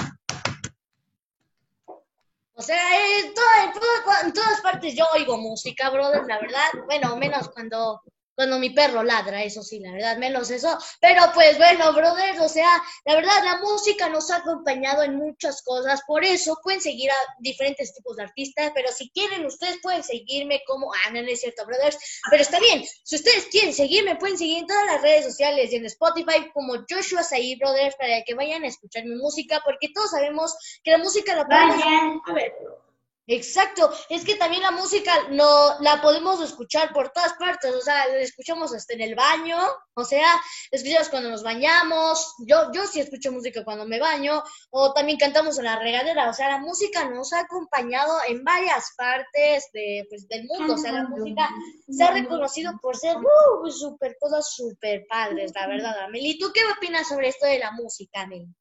O 2.54 2.62
sea, 2.62 3.20
en, 3.20 3.34
toda- 3.34 3.64
en 3.64 3.72
toda- 3.72 4.22
en 4.26 4.34
todas 4.34 4.60
partes 4.60 4.94
yo 4.94 5.06
oigo 5.14 5.38
música, 5.38 5.90
brother, 5.90 6.26
la 6.28 6.38
verdad. 6.42 6.70
Bueno, 6.86 7.16
menos 7.16 7.48
cuando, 7.50 8.02
cuando 8.38 8.60
mi 8.60 8.70
perro 8.70 9.02
ladra, 9.02 9.44
eso 9.44 9.64
sí, 9.64 9.80
la 9.80 9.92
verdad, 9.92 10.18
menos 10.18 10.52
eso. 10.52 10.78
Pero 11.02 11.24
pues 11.34 11.58
bueno, 11.58 11.92
brother, 11.92 12.40
o 12.40 12.48
sea, 12.48 12.70
la 13.04 13.16
verdad, 13.16 13.44
la 13.44 13.58
música 13.58 14.10
nos 14.10 14.30
ha 14.30 14.36
acompañado 14.38 15.02
en 15.02 15.16
muchas 15.16 15.64
cosas. 15.64 16.04
Por 16.06 16.24
eso 16.24 16.56
pueden 16.62 16.80
seguir 16.80 17.10
a 17.10 17.16
diferentes 17.40 17.96
tipos 17.96 18.16
de 18.16 18.22
artistas, 18.26 18.72
pero 18.76 18.92
si 18.92 19.10
quieren, 19.10 19.44
ustedes 19.44 19.80
pueden 19.82 20.04
seguirme 20.04 20.62
como, 20.68 20.94
ah, 20.94 21.10
no, 21.10 21.24
no 21.24 21.30
es 21.30 21.42
cierto, 21.42 21.66
brothers. 21.66 21.98
Pero 22.30 22.44
está 22.44 22.60
bien, 22.60 22.86
si 23.04 23.16
ustedes 23.16 23.48
quieren 23.48 23.74
seguirme, 23.74 24.18
pueden 24.18 24.38
seguir 24.38 24.60
en 24.60 24.68
todas 24.68 24.86
las 24.86 25.02
redes 25.02 25.26
sociales 25.26 25.74
y 25.74 25.78
en 25.78 25.86
Spotify 25.88 26.52
como 26.54 26.76
Joshua 26.88 27.24
Said, 27.24 27.58
brothers, 27.58 27.96
para 27.96 28.22
que 28.24 28.36
vayan 28.36 28.64
a 28.64 28.68
escuchar 28.68 29.04
mi 29.06 29.16
música, 29.16 29.64
porque 29.66 29.90
todos 29.92 30.12
sabemos 30.12 30.56
que 30.84 30.92
la 30.92 31.00
música 31.00 31.36
la 31.36 31.48
podemos 31.48 31.84
Vayan 31.84 32.22
a 32.24 32.34
verlo. 32.34 32.87
Exacto, 33.30 33.92
es 34.10 34.24
que 34.24 34.36
también 34.36 34.62
la 34.62 34.72
música 34.72 35.12
no 35.32 35.78
la 35.82 36.02
podemos 36.02 36.40
escuchar 36.40 36.94
por 36.94 37.10
todas 37.10 37.34
partes, 37.34 37.76
o 37.76 37.82
sea, 37.82 38.08
la 38.08 38.20
escuchamos 38.20 38.74
hasta 38.74 38.94
en 38.94 39.02
el 39.02 39.16
baño, 39.16 39.58
o 39.96 40.06
sea, 40.06 40.32
la 40.72 40.78
escuchamos 40.78 41.10
cuando 41.10 41.30
nos 41.30 41.44
bañamos, 41.44 42.36
yo, 42.48 42.72
yo 42.72 42.88
sí 42.88 43.02
escucho 43.02 43.34
música 43.34 43.66
cuando 43.66 43.86
me 43.86 44.00
baño, 44.00 44.42
o 44.70 44.94
también 44.94 45.18
cantamos 45.18 45.58
en 45.58 45.66
la 45.66 45.78
regadera, 45.78 46.30
o 46.30 46.34
sea, 46.34 46.48
la 46.48 46.60
música 46.60 47.04
nos 47.10 47.34
ha 47.34 47.42
acompañado 47.42 48.14
en 48.30 48.46
varias 48.46 48.94
partes 48.96 49.66
de, 49.74 50.06
pues, 50.10 50.26
del 50.30 50.46
mundo, 50.46 50.76
o 50.76 50.78
sea, 50.78 50.94
la 50.94 51.04
música 51.04 51.50
se 51.90 52.04
ha 52.06 52.12
reconocido 52.12 52.80
por 52.82 52.96
ser 52.96 53.18
uh, 53.18 53.70
super 53.70 54.16
cosas 54.22 54.56
super 54.56 55.06
padres, 55.06 55.52
la 55.54 55.68
verdad, 55.68 56.00
Amelie. 56.00 56.38
¿Tú 56.40 56.52
qué 56.54 56.62
opinas 56.78 57.10
sobre 57.10 57.28
esto 57.28 57.46
de 57.46 57.60
la 57.60 57.72
música, 57.72 58.22
Amelie? 58.22 58.56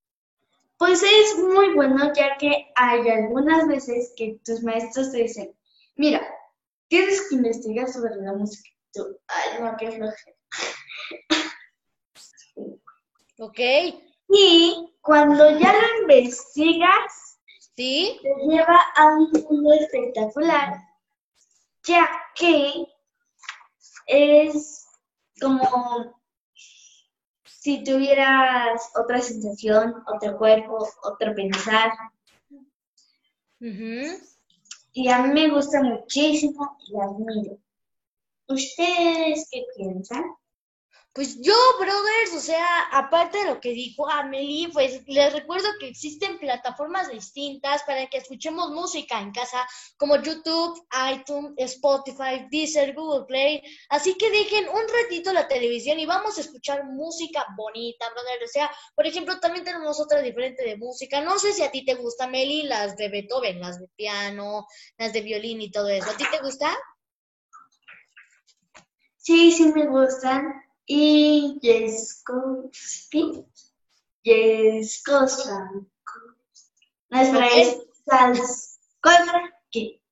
Pues 0.78 1.02
es 1.02 1.38
muy 1.38 1.74
bueno 1.74 2.12
ya 2.12 2.36
que 2.36 2.70
hay 2.74 3.08
algunas 3.08 3.66
veces 3.66 4.12
que 4.16 4.38
tus 4.44 4.62
maestros 4.62 5.10
te 5.10 5.18
dicen, 5.18 5.56
mira, 5.94 6.26
tienes 6.88 7.28
que 7.28 7.36
investigar 7.36 7.88
sobre 7.88 8.16
la 8.16 8.34
música. 8.34 8.68
Tú, 8.92 9.18
ay, 9.26 9.60
no, 9.60 9.76
qué 9.78 9.90
flojera. 9.92 10.36
¿Ok? 13.38 13.60
Y 14.28 14.94
cuando 15.00 15.58
ya 15.58 15.72
lo 15.72 16.02
investigas, 16.02 17.38
¿Sí? 17.76 18.18
te 18.22 18.46
lleva 18.46 18.80
a 18.96 19.06
un 19.08 19.30
mundo 19.30 19.72
espectacular, 19.72 20.74
ya 21.84 22.08
que 22.34 22.86
es 24.06 24.86
como 25.40 26.16
si 27.66 27.82
tuvieras 27.82 28.92
otra 28.94 29.20
sensación, 29.20 29.96
otro 30.06 30.38
cuerpo, 30.38 30.88
otro 31.02 31.34
pensar. 31.34 31.90
Y 34.92 35.08
a 35.08 35.22
mí 35.22 35.34
me 35.34 35.50
gusta 35.50 35.82
muchísimo 35.82 36.78
y 36.86 36.96
admiro. 36.96 37.58
¿Ustedes 38.46 39.48
qué 39.50 39.64
piensan? 39.76 40.22
Pues 41.16 41.40
yo, 41.40 41.54
brothers, 41.80 42.34
o 42.34 42.40
sea, 42.40 42.88
aparte 42.92 43.38
de 43.38 43.46
lo 43.46 43.58
que 43.58 43.70
dijo 43.70 44.06
Amelie, 44.06 44.68
pues 44.68 45.00
les 45.06 45.32
recuerdo 45.32 45.66
que 45.80 45.88
existen 45.88 46.38
plataformas 46.38 47.08
distintas 47.08 47.82
para 47.84 48.06
que 48.08 48.18
escuchemos 48.18 48.70
música 48.70 49.18
en 49.18 49.32
casa, 49.32 49.66
como 49.96 50.20
YouTube, 50.20 50.78
iTunes, 51.10 51.54
Spotify, 51.56 52.46
Deezer, 52.50 52.92
Google 52.92 53.24
Play. 53.24 53.62
Así 53.88 54.14
que 54.18 54.28
dejen 54.28 54.68
un 54.68 54.82
ratito 55.02 55.32
la 55.32 55.48
televisión 55.48 55.98
y 55.98 56.04
vamos 56.04 56.36
a 56.36 56.42
escuchar 56.42 56.84
música 56.84 57.46
bonita, 57.56 58.10
brothers. 58.10 58.50
O 58.50 58.52
sea, 58.52 58.70
por 58.94 59.06
ejemplo, 59.06 59.40
también 59.40 59.64
tenemos 59.64 59.98
otra 59.98 60.20
diferente 60.20 60.64
de 60.64 60.76
música. 60.76 61.22
No 61.22 61.38
sé 61.38 61.54
si 61.54 61.62
a 61.62 61.70
ti 61.70 61.82
te 61.82 61.94
gusta, 61.94 62.26
Meli, 62.26 62.64
las 62.64 62.94
de 62.94 63.08
Beethoven, 63.08 63.58
las 63.58 63.80
de 63.80 63.88
piano, 63.96 64.66
las 64.98 65.14
de 65.14 65.22
violín 65.22 65.62
y 65.62 65.70
todo 65.70 65.88
eso. 65.88 66.10
¿A 66.10 66.16
ti 66.18 66.24
te 66.30 66.42
gusta? 66.42 66.76
Sí, 69.16 69.50
sí 69.50 69.72
me 69.72 69.86
gustan. 69.86 70.65
Y. 70.86 71.58
No, 77.10 77.20
espera, 77.20 77.46
es 77.48 77.78
Salskowski. 78.04 80.02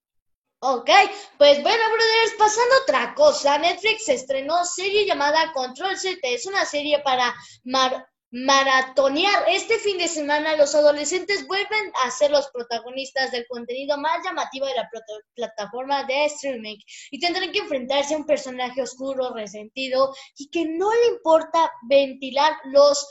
Ok, 0.61 0.89
pues 1.37 1.62
bueno, 1.62 1.85
brothers, 1.91 2.35
pasando 2.39 2.75
a 2.75 2.83
otra 2.83 3.14
cosa, 3.14 3.59
Netflix 3.59 4.09
estrenó 4.09 4.64
serie 4.64 5.05
llamada 5.05 5.53
Control 5.53 5.97
Z. 5.99 6.18
Es 6.22 6.47
una 6.47 6.64
serie 6.64 7.01
para 7.01 7.35
mar- 7.64 8.09
maratonear. 8.35 9.45
Este 9.47 9.78
fin 9.78 9.97
de 9.97 10.09
semana 10.09 10.57
los 10.57 10.74
adolescentes 10.74 11.47
vuelven 11.47 11.93
a 12.05 12.11
ser 12.11 12.32
los 12.32 12.49
protagonistas 12.49 13.30
del 13.30 13.47
contenido 13.47 13.97
más 13.97 14.24
llamativo 14.24 14.66
de 14.66 14.74
la 14.74 14.91
plataforma 15.35 16.03
de 16.03 16.24
streaming 16.24 16.78
y 17.12 17.20
tendrán 17.20 17.53
que 17.53 17.61
enfrentarse 17.61 18.14
a 18.14 18.16
un 18.16 18.26
personaje 18.26 18.82
oscuro, 18.82 19.32
resentido 19.32 20.12
y 20.37 20.51
que 20.51 20.64
no 20.64 20.93
le 20.93 21.14
importa 21.14 21.70
ventilar 21.89 22.55
los 22.64 23.07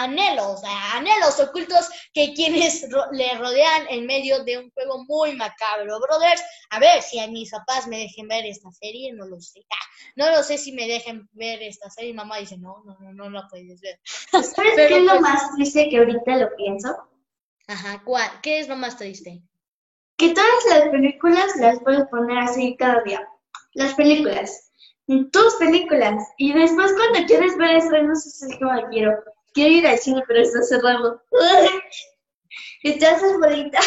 anhelos, 0.00 0.62
anhelos 0.94 1.40
ocultos 1.40 1.88
que 2.12 2.32
quienes 2.34 2.86
ro- 2.90 3.10
le 3.12 3.34
rodean 3.38 3.86
en 3.88 4.06
medio 4.06 4.44
de 4.44 4.58
un 4.58 4.70
juego 4.70 5.04
muy 5.04 5.34
macabro. 5.36 5.98
Brothers, 6.00 6.42
a 6.70 6.78
ver 6.78 7.02
si 7.02 7.18
a 7.18 7.28
mis 7.28 7.50
papás 7.50 7.86
me 7.88 7.98
dejen 7.98 8.28
ver 8.28 8.44
esta 8.46 8.70
serie, 8.72 9.12
no 9.12 9.26
lo 9.26 9.40
sé. 9.40 9.60
Ah, 9.70 9.84
no 10.16 10.30
lo 10.30 10.42
sé 10.42 10.58
si 10.58 10.72
me 10.72 10.86
dejen 10.86 11.28
ver 11.32 11.62
esta 11.62 11.90
serie. 11.90 12.14
Mamá 12.14 12.38
dice, 12.38 12.56
no, 12.58 12.82
no, 12.84 12.96
no, 13.00 13.12
no 13.12 13.30
la 13.30 13.46
puedes 13.48 13.80
ver. 13.80 13.98
¿Sabes 14.30 14.52
Pero, 14.54 14.88
qué 14.88 14.96
es 14.98 15.02
lo 15.02 15.10
pues- 15.10 15.20
más 15.22 15.54
triste 15.54 15.88
que 15.88 15.98
ahorita 15.98 16.36
lo 16.36 16.54
pienso? 16.56 16.96
Ajá, 17.68 18.02
¿cuál? 18.04 18.30
¿Qué 18.42 18.60
es 18.60 18.68
lo 18.68 18.76
más 18.76 18.96
triste? 18.96 19.42
Que 20.16 20.30
todas 20.32 20.64
las 20.70 20.88
películas 20.88 21.54
las 21.56 21.80
puedes 21.80 22.06
poner 22.08 22.38
así 22.38 22.76
cada 22.78 23.02
día. 23.02 23.28
Las 23.74 23.94
películas. 23.94 24.70
Tus 25.06 25.54
películas. 25.56 26.22
Y 26.38 26.52
después 26.52 26.92
cuando 26.94 27.26
quieres 27.26 27.56
ver 27.58 27.76
estrenos 27.76 28.24
es 28.26 28.42
el 28.42 28.58
que 28.58 28.64
me 28.64 28.88
quiero. 28.88 29.12
Quiero 29.56 29.72
ir 29.72 29.86
al 29.86 29.98
cine, 29.98 30.22
pero 30.28 30.42
está 30.42 30.62
cerrado. 30.62 31.22
haces 32.84 33.38
bolita. 33.40 33.80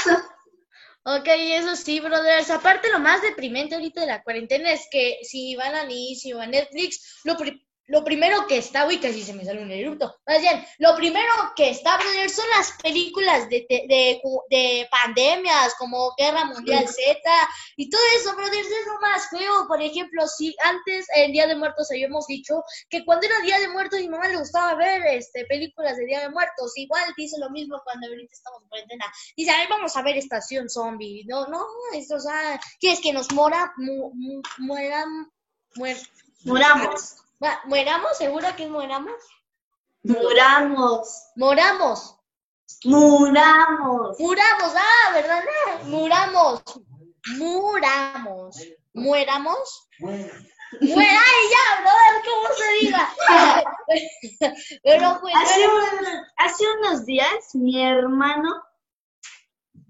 Ok, 1.03 1.28
eso 1.28 1.76
sí, 1.76 1.99
brothers. 1.99 2.49
Aparte, 2.49 2.89
lo 2.91 2.97
más 2.97 3.22
deprimente 3.22 3.76
ahorita 3.76 4.01
de 4.01 4.07
la 4.07 4.24
cuarentena 4.24 4.72
es 4.72 4.88
que 4.89 5.20
si 5.22 5.55
van 5.55 5.76
a 5.76 5.86
Nice 5.86 6.34
o 6.34 6.39
a 6.41 6.47
Netflix, 6.47 7.20
lo, 7.24 7.38
pri- 7.38 7.63
lo 7.89 8.03
primero 8.03 8.47
que 8.47 8.57
está, 8.57 8.85
uy, 8.87 8.99
casi 8.99 9.23
se 9.23 9.33
me 9.33 9.43
sale 9.43 9.61
un 9.61 9.71
eructo. 9.71 10.15
Más 10.25 10.39
bien, 10.41 10.65
lo 10.77 10.95
primero 10.95 11.31
que 11.55 11.71
está, 11.71 11.97
brothers, 11.97 12.35
son 12.35 12.45
las 12.55 12.71
películas 12.81 13.49
de, 13.49 13.65
de, 13.69 13.85
de, 13.87 14.21
de 14.49 14.87
pandemias, 14.89 15.73
como 15.77 16.13
Guerra 16.17 16.45
Mundial 16.45 16.87
Z 16.87 17.19
y 17.77 17.89
todo 17.89 18.01
eso, 18.17 18.35
brothers, 18.35 18.67
es 18.67 18.85
lo 18.85 18.99
más 19.01 19.29
feo. 19.29 19.67
Por 19.67 19.81
ejemplo, 19.81 20.27
si 20.27 20.55
antes, 20.63 21.07
en 21.15 21.31
Día 21.31 21.47
de 21.47 21.55
Muertos, 21.55 21.89
habíamos 21.91 22.27
dicho 22.27 22.63
que 22.89 23.03
cuando 23.03 23.25
era 23.25 23.39
Día 23.41 23.59
de 23.59 23.67
Muertos, 23.69 23.99
mi 23.99 24.07
mamá 24.09 24.27
le 24.27 24.37
gustaba 24.37 24.75
ver 24.75 25.01
este, 25.07 25.45
películas 25.45 25.97
de 25.97 26.05
Día 26.05 26.21
de 26.21 26.29
Muertos. 26.29 26.71
Igual 26.75 27.13
dice 27.17 27.37
lo 27.39 27.49
mismo 27.49 27.81
cuando 27.83 28.07
ahorita 28.07 28.33
estamos 28.33 28.61
en 28.63 28.69
cuarentena. 28.69 29.05
Dice, 29.35 29.51
a 29.51 29.57
ver, 29.57 29.67
vamos 29.69 29.97
a 29.97 30.01
ver 30.03 30.15
Estación 30.17 30.69
Zombie. 30.69 31.23
No, 31.27 31.47
no, 31.47 31.65
esto, 31.93 32.15
o 32.15 32.19
sea, 32.19 32.59
¿quieres 32.79 33.01
que 33.01 33.13
nos 33.13 33.31
mora, 33.33 33.73
mu, 33.77 34.11
mu- 34.13 34.41
muer. 35.75 35.97
Va, 37.43 37.61
mueramos? 37.65 38.17
¿Seguro 38.17 38.47
que 38.55 38.67
mueramos? 38.67 39.13
Muramos. 40.03 41.23
Moramos, 41.35 42.15
Muramos. 42.85 44.17
muramos, 44.19 44.73
ah, 44.75 45.11
¿verdad? 45.13 45.43
Muramos, 45.83 46.63
muramos, 47.37 48.57
muéramos. 48.93 49.89
Muera 49.99 51.19
ay, 51.19 51.41
ya, 51.49 51.81
brother, 51.81 52.23
¿cómo 52.25 52.47
se 52.55 52.85
diga? 52.85 53.09
Pero 54.83 55.17
pues, 55.19 55.33
Hace, 55.35 55.67
bueno, 55.67 55.87
un- 55.99 56.25
hace 56.37 56.63
unos 56.79 57.05
días 57.05 57.55
mi 57.55 57.81
hermano 57.83 58.49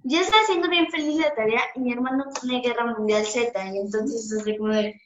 ya 0.04 0.22
está 0.22 0.38
haciendo 0.38 0.70
bien 0.70 0.90
feliz 0.90 1.18
la 1.20 1.36
tarea 1.36 1.62
y 1.76 1.82
mi 1.82 1.92
hermano 1.92 2.24
pone 2.40 2.62
Guerra 2.62 2.86
Mundial 2.86 3.26
Z 3.26 3.52
y 3.74 3.78
entonces 3.78 4.32
es 4.32 4.46
de 4.46 4.58
como 4.58 4.74
de, 4.74 5.00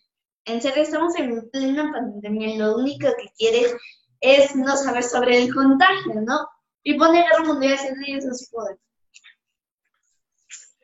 en 0.46 0.62
serio 0.62 0.84
estamos 0.84 1.16
en 1.18 1.50
plena 1.50 1.92
pandemia 1.92 2.48
y 2.50 2.58
lo 2.58 2.76
único 2.76 3.08
que 3.18 3.32
quieres 3.38 3.76
es 4.20 4.56
no 4.56 4.76
saber 4.78 5.04
sobre 5.04 5.44
el 5.44 5.54
contagio, 5.54 6.22
¿no? 6.22 6.48
Y 6.84 6.98
pone 6.98 7.24
Guerra 7.24 7.44
Mundial 7.44 7.78
y 8.06 8.18
es 8.18 8.26
así 8.26 8.46
como 8.52 8.66
de, 8.68 8.78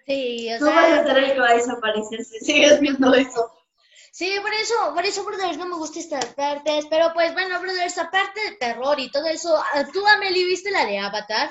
sí, 0.06 0.54
o 0.54 0.60
tú 0.60 0.66
vas 0.66 0.76
a 0.76 1.20
el 1.20 1.34
que 1.34 1.40
va 1.40 1.50
a 1.50 1.56
desaparecer 1.56 2.24
si 2.24 2.40
sigues 2.40 2.80
viendo 2.80 3.14
eso. 3.14 3.52
Sí, 4.12 4.36
por 4.42 4.54
eso, 4.54 4.74
por 4.94 5.06
eso, 5.06 5.24
brothers, 5.24 5.58
no 5.58 5.68
me 5.68 5.76
gustan 5.76 6.02
estas 6.02 6.26
partes. 6.34 6.86
Pero 6.90 7.14
pues 7.14 7.34
bueno, 7.34 7.62
brothers, 7.62 7.98
aparte 7.98 8.42
de 8.42 8.56
terror 8.58 9.00
y 9.00 9.12
todo 9.12 9.26
eso, 9.28 9.56
ah, 9.56 9.86
¿tú, 9.94 10.06
Amelie, 10.08 10.46
viste 10.46 10.72
la 10.72 10.86
de 10.86 11.00
Avatar? 11.00 11.50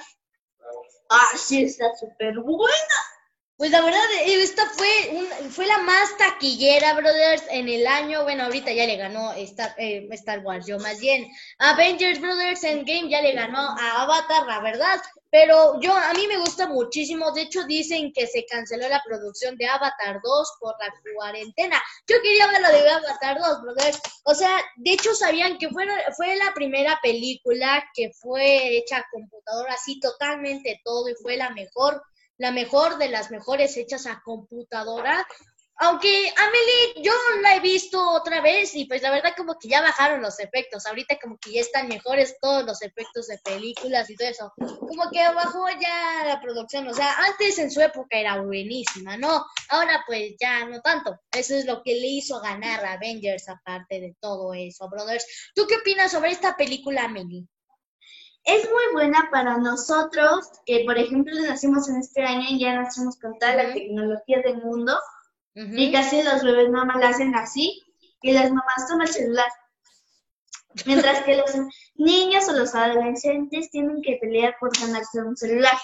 Ah, 1.09 1.31
sí, 1.37 1.65
está 1.65 1.95
súper 1.95 2.39
buena. 2.41 2.99
Pues 3.59 3.73
la 3.73 3.83
verdad, 3.83 4.01
eh, 4.25 4.41
esta 4.43 4.65
fue, 4.71 4.89
un- 5.11 5.51
fue 5.51 5.67
la 5.67 5.79
más 5.79 6.17
taquillera, 6.17 6.95
brothers, 6.95 7.43
en 7.51 7.69
el 7.69 7.87
año. 7.89 8.23
Bueno, 8.23 8.45
ahorita 8.45 8.73
ya 8.73 8.87
le 8.87 8.97
ganó 8.97 9.33
Star, 9.35 9.75
eh, 9.79 10.07
Star 10.13 10.39
Wars, 10.45 10.65
yo 10.67 10.79
más 10.79 10.99
bien. 11.01 11.27
Avengers 11.59 12.21
Brothers 12.21 12.63
Endgame 12.63 13.11
ya 13.11 13.21
le 13.21 13.33
ganó 13.33 13.59
a 13.59 14.03
Avatar, 14.03 14.47
la 14.47 14.61
verdad. 14.61 15.01
Pero 15.31 15.79
yo, 15.81 15.93
a 15.93 16.13
mí 16.15 16.27
me 16.29 16.39
gusta 16.39 16.69
muchísimo. 16.69 17.33
De 17.33 17.43
hecho, 17.43 17.65
dicen 17.67 18.13
que 18.15 18.29
se 18.29 18.47
canceló 18.47 18.89
la 18.89 19.03
producción 19.05 19.57
de 19.57 19.67
Avatar 19.67 20.21
2 20.23 20.53
por 20.61 20.75
la 20.81 20.95
cuarentena. 21.17 21.83
Yo 22.07 22.17
quería 22.23 22.47
ver 22.47 22.61
la 22.63 22.71
de 22.71 22.89
Avatar 22.89 23.39
2, 23.41 23.61
brothers. 23.63 24.01
O 24.25 24.35
sea, 24.37 24.57
de 24.77 24.93
hecho, 24.93 25.15
sabían 25.17 25.59
que 25.59 25.69
fue, 25.69 25.85
fue 26.17 26.37
la 26.37 26.55
primera 26.55 26.99
película 27.03 27.85
que 27.93 28.11
fue 28.13 28.77
hecha 28.79 28.99
a 28.99 29.07
computadora, 29.11 29.75
así 29.75 29.99
totalmente 29.99 30.81
todo, 30.85 31.09
y 31.09 31.15
fue 31.21 31.37
la 31.37 31.51
mejor 31.51 32.01
la 32.39 32.53
mejor 32.53 32.99
de 32.99 33.09
las 33.09 33.31
mejores 33.31 33.77
hechas 33.77 34.07
a 34.07 34.23
computadora. 34.25 35.27
Aunque 35.81 36.33
Amelie, 36.37 37.05
yo 37.05 37.13
la 37.41 37.55
he 37.55 37.61
visto 37.61 38.11
otra 38.11 38.41
vez 38.41 38.75
y 38.75 38.87
pues 38.87 39.01
la 39.01 39.13
verdad 39.13 39.35
como 39.37 39.57
que 39.61 39.69
ya 39.69 39.81
bajaron 39.81 40.21
los 40.21 40.41
efectos. 40.41 40.87
Ahorita 40.87 41.19
como 41.23 41.39
que 41.39 41.53
ya 41.53 41.61
están 41.61 41.87
mejores 41.87 42.37
todos 42.41 42.65
los 42.65 42.83
efectos 42.83 43.29
de 43.29 43.39
películas 43.39 44.11
y 44.11 44.17
todo 44.17 44.29
eso. 44.29 44.53
Como 44.57 45.09
que 45.13 45.21
bajó 45.33 45.69
ya 45.81 46.25
la 46.27 46.41
producción. 46.41 46.89
O 46.89 46.95
sea, 46.95 47.15
antes 47.19 47.61
en 47.61 47.71
su 47.71 47.81
época 47.81 48.19
era 48.19 48.41
buenísima, 48.41 49.17
¿no? 49.17 49.45
Ahora 49.69 50.03
pues 50.05 50.35
ya 50.41 50.65
no 50.65 50.81
tanto. 50.81 51.17
Eso 51.31 51.55
es 51.55 51.65
lo 51.65 51.81
que 51.85 51.95
le 51.95 52.09
hizo 52.09 52.41
ganar 52.41 52.85
a 52.85 52.95
Avengers 52.95 53.49
aparte 53.49 54.01
de 54.01 54.17
todo 54.19 54.55
eso, 54.55 54.89
brothers. 54.89 55.53
¿Tú 55.55 55.65
qué 55.69 55.77
opinas 55.77 56.11
sobre 56.11 56.33
esta 56.33 56.57
película, 56.57 57.05
Amelie? 57.05 57.47
Es 58.49 58.65
muy 58.65 58.95
buena 58.95 59.29
para 59.31 59.59
nosotros, 59.59 60.49
que 60.65 60.83
por 60.87 60.97
ejemplo 60.97 61.35
nacimos 61.43 61.87
en 61.91 61.99
este 61.99 62.25
año 62.25 62.47
y 62.49 62.59
ya 62.59 62.81
nacimos 62.81 63.19
con 63.19 63.39
toda 63.39 63.55
la 63.55 63.75
tecnología 63.75 64.41
del 64.41 64.57
mundo 64.63 64.99
y 65.55 65.93
casi 65.93 66.23
los 66.23 66.43
bebés 66.43 66.71
nada 66.71 66.87
más 66.87 66.97
la 66.97 67.09
hacen 67.11 67.35
así 67.35 67.83
y 68.23 68.33
las 68.33 68.51
mamás 68.51 68.89
toman 68.89 69.07
el 69.07 69.13
celular. 69.13 69.53
Mientras 70.87 71.25
que 71.25 71.37
los 71.37 71.51
niños 71.97 72.49
o 72.49 72.53
los 72.53 72.75
adolescentes 72.75 73.71
tienen 73.71 74.01
que 74.01 74.17
pelear 74.19 74.57
por 74.59 74.71
ganarse 74.79 75.21
un 75.21 75.37
celular. 75.37 75.77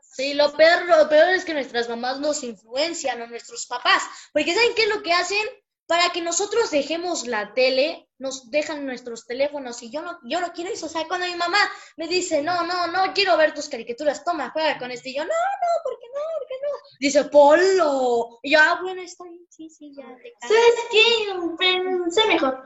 Sí, 0.00 0.34
lo 0.34 0.52
peor, 0.52 0.84
lo 0.86 1.08
peor 1.08 1.30
es 1.30 1.44
que 1.44 1.54
nuestras 1.54 1.88
mamás 1.88 2.20
nos 2.20 2.44
influencian 2.44 3.22
a 3.22 3.26
nuestros 3.26 3.66
papás, 3.66 4.04
porque 4.32 4.54
¿saben 4.54 4.74
qué 4.76 4.84
es 4.84 4.88
lo 4.88 5.02
que 5.02 5.14
hacen? 5.14 5.44
Para 5.86 6.10
que 6.10 6.22
nosotros 6.22 6.70
dejemos 6.70 7.26
la 7.26 7.54
tele, 7.54 8.07
nos 8.18 8.50
dejan 8.50 8.84
nuestros 8.84 9.26
teléfonos 9.26 9.82
y 9.82 9.90
yo 9.90 10.02
no, 10.02 10.18
yo 10.24 10.40
no 10.40 10.52
quiero 10.52 10.70
eso. 10.72 10.86
O 10.86 10.88
sea, 10.88 11.06
cuando 11.06 11.26
mi 11.26 11.34
mamá 11.36 11.58
me 11.96 12.08
dice, 12.08 12.42
no, 12.42 12.64
no, 12.64 12.86
no 12.88 13.12
quiero 13.14 13.36
ver 13.36 13.54
tus 13.54 13.68
caricaturas, 13.68 14.24
toma, 14.24 14.50
juega 14.50 14.78
con 14.78 14.90
este, 14.90 15.10
y 15.10 15.16
yo, 15.16 15.22
no, 15.22 15.28
no, 15.28 15.82
¿por 15.84 15.98
qué 15.98 16.06
no? 16.14 16.20
¿Por 16.38 16.48
qué 16.48 16.54
no? 16.62 16.68
Dice, 17.00 17.24
Polo. 17.24 18.38
Y 18.42 18.52
yo, 18.52 18.58
ah, 18.60 18.78
bueno, 18.82 19.02
está 19.02 19.24
bien, 19.24 19.46
sí, 19.50 19.70
sí, 19.70 19.94
ya 19.96 20.02
te 20.22 20.32
calmas". 20.40 20.58
¿Sabes 20.58 20.74
qué? 20.90 21.56
Pensé 21.58 22.26
mejor. 22.26 22.64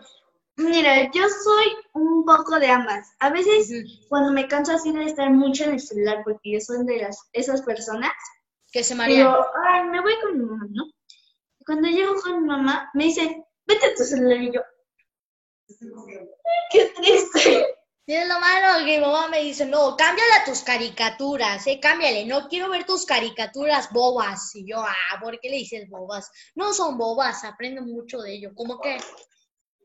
Mira, 0.57 1.11
yo 1.13 1.23
soy 1.45 1.67
un 1.95 2.25
poco 2.25 2.59
de 2.59 2.69
ambas. 2.69 3.09
A 3.21 3.31
veces 3.31 3.71
cuando 4.09 4.33
me 4.33 4.47
canso 4.49 4.73
así 4.73 4.93
de 4.93 5.05
estar 5.05 5.31
mucho 5.31 5.65
en 5.65 5.73
el 5.73 5.81
celular, 5.81 6.21
porque 6.25 6.53
yo 6.53 6.61
soy 6.61 6.85
de 6.85 6.99
las, 6.99 7.29
esas 7.33 7.63
personas, 7.63 8.13
Que 8.71 8.85
se 8.85 8.95
marean. 8.95 9.29
digo, 9.33 9.47
ay, 9.67 9.85
me 9.85 10.01
voy 10.01 10.15
con 10.23 10.39
mi 10.39 10.45
mamá, 10.45 10.67
¿no? 10.71 10.85
Y 11.59 11.65
cuando 11.65 11.89
llego 11.89 12.15
con 12.23 12.43
mi 12.43 12.49
mamá, 12.49 12.91
me 12.95 13.05
dice, 13.05 13.45
vete 13.67 13.87
a 13.87 13.95
tu 13.95 14.05
celular 14.05 14.43
y 14.43 14.53
yo, 14.53 14.61
"Ay, 14.61 14.72
qué 16.71 16.93
triste. 16.97 17.67
Y 18.05 18.15
es 18.15 18.27
lo 18.27 18.41
malo 18.41 18.85
que 18.85 18.99
mi 18.99 19.01
mamá 19.01 19.29
me 19.29 19.43
dice, 19.43 19.65
no, 19.65 19.97
cámbiale 19.97 20.33
a 20.35 20.45
tus 20.45 20.63
caricaturas, 20.63 21.65
eh, 21.69 21.79
cámbiale, 21.81 22.27
no 22.27 22.49
quiero 22.49 22.69
ver 22.69 22.85
tus 22.85 23.07
caricaturas 23.07 23.91
bobas. 23.93 24.55
Y 24.57 24.67
yo, 24.69 24.81
ah, 24.81 25.21
¿por 25.23 25.39
qué 25.39 25.49
le 25.49 25.59
dices 25.59 25.89
bobas? 25.89 26.29
No 26.57 26.75
son 26.75 26.99
bobas, 26.99 27.45
aprendo 27.45 27.83
mucho 27.83 28.21
de 28.21 28.35
ello. 28.35 28.51
¿Cómo 28.57 28.81
que? 28.81 28.99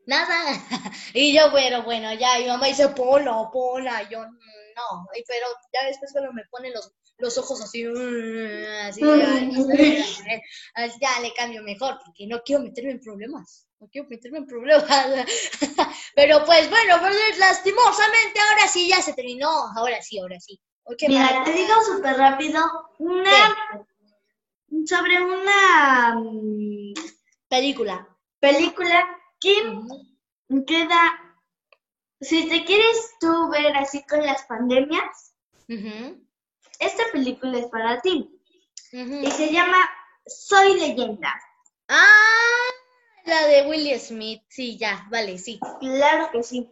Nada. 0.06 0.36
y 1.14 1.32
yo, 1.32 1.50
bueno, 1.52 1.84
bueno, 1.84 2.12
ya, 2.14 2.40
y 2.40 2.42
mi 2.42 2.48
mamá 2.48 2.66
dice, 2.66 2.88
pola, 2.88 3.48
pola. 3.52 4.02
Y 4.02 4.12
yo, 4.12 4.20
"Mm, 4.20 4.24
no, 4.24 5.06
y 5.14 5.22
pero 5.24 5.46
ya 5.72 5.86
después 5.86 6.10
cuando 6.12 6.32
me 6.32 6.42
pone 6.50 6.70
los, 6.72 6.92
los 7.18 7.38
ojos 7.38 7.60
así, 7.62 7.84
así, 8.82 9.00
así, 10.74 10.98
ya 11.00 11.20
le 11.20 11.32
cambio 11.34 11.62
mejor, 11.62 11.98
porque 12.04 12.26
no 12.26 12.42
quiero 12.42 12.62
meterme 12.62 12.92
en 12.92 13.00
problemas. 13.00 13.67
No 13.80 13.88
quiero 13.90 14.08
meterme 14.08 14.38
en 14.38 14.46
problemas. 14.46 14.84
Pero 16.14 16.44
pues 16.44 16.68
bueno, 16.68 16.96
lastimosamente 17.38 18.40
ahora 18.40 18.68
sí 18.68 18.88
ya 18.88 19.00
se 19.00 19.12
terminó. 19.12 19.48
Ahora 19.76 20.02
sí, 20.02 20.18
ahora 20.18 20.38
sí. 20.40 20.60
Ok, 20.84 21.02
Mira, 21.06 21.42
te 21.44 21.52
digo 21.52 21.74
súper 21.84 22.16
rápido 22.16 22.60
una 22.98 23.30
sobre 24.86 25.22
una 25.22 26.14
mm, 26.16 26.94
película. 27.48 28.08
película 28.40 29.06
que 29.40 29.52
queda, 30.66 31.36
si 32.20 32.48
te 32.48 32.64
quieres 32.64 33.14
tú 33.20 33.50
ver 33.50 33.76
así 33.76 34.02
con 34.06 34.24
las 34.24 34.44
pandemias, 34.46 35.34
esta 36.80 37.04
película 37.12 37.58
es 37.58 37.66
para 37.66 38.00
ti 38.00 38.30
y 38.92 39.30
se 39.30 39.52
llama 39.52 39.78
Soy 40.26 40.74
leyenda. 40.78 41.38
Ah, 41.88 42.70
la 43.28 43.46
de 43.46 43.68
Will 43.68 43.98
Smith. 44.00 44.42
Sí, 44.48 44.76
ya, 44.78 45.06
vale, 45.10 45.38
sí. 45.38 45.60
Claro 45.80 46.30
que 46.32 46.42
sí. 46.42 46.68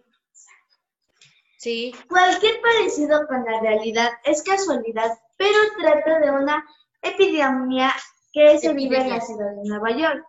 Sí. 1.59 1.95
Cualquier 2.09 2.61
parecido 2.61 3.27
con 3.27 3.45
la 3.45 3.61
realidad 3.61 4.11
es 4.25 4.43
casualidad, 4.43 5.19
pero 5.37 5.59
trata 5.79 6.21
de 6.21 6.31
una 6.31 6.65
epidemia 7.03 7.95
que 8.33 8.59
se 8.59 8.73
vive 8.73 9.01
en 9.01 9.11
la 9.11 9.21
ciudad 9.21 9.51
de 9.55 9.69
Nueva 9.69 9.91
York. 9.97 10.27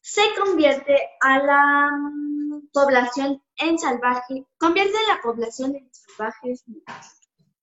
se 0.00 0.22
convierte 0.38 0.96
a 1.20 1.38
la 1.38 1.90
mm, 1.92 2.70
población 2.72 3.42
en 3.56 3.78
salvaje, 3.78 4.46
convierte 4.58 4.96
la 5.08 5.20
población 5.20 5.76
en 5.76 5.90
salvajes. 5.92 6.64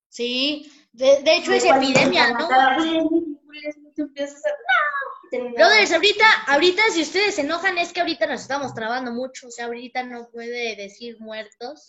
Sí, 0.10 0.72
de, 0.94 1.22
de 1.24 1.36
hecho 1.36 1.54
es 1.54 1.66
epidemia, 1.66 2.32
¿no? 2.32 2.48
Brothers, 5.32 5.92
ahorita, 5.92 6.26
ahorita 6.48 6.82
si 6.92 7.02
ustedes 7.02 7.36
se 7.36 7.42
enojan 7.42 7.78
es 7.78 7.94
que 7.94 8.00
ahorita 8.00 8.28
nos 8.28 8.42
estamos 8.42 8.74
trabando 8.74 9.12
mucho, 9.12 9.48
o 9.48 9.52
sea, 9.52 9.66
ahorita 9.66 10.04
no 10.04 10.30
puede 10.30 10.76
decir 10.76 11.18
muertos. 11.20 11.86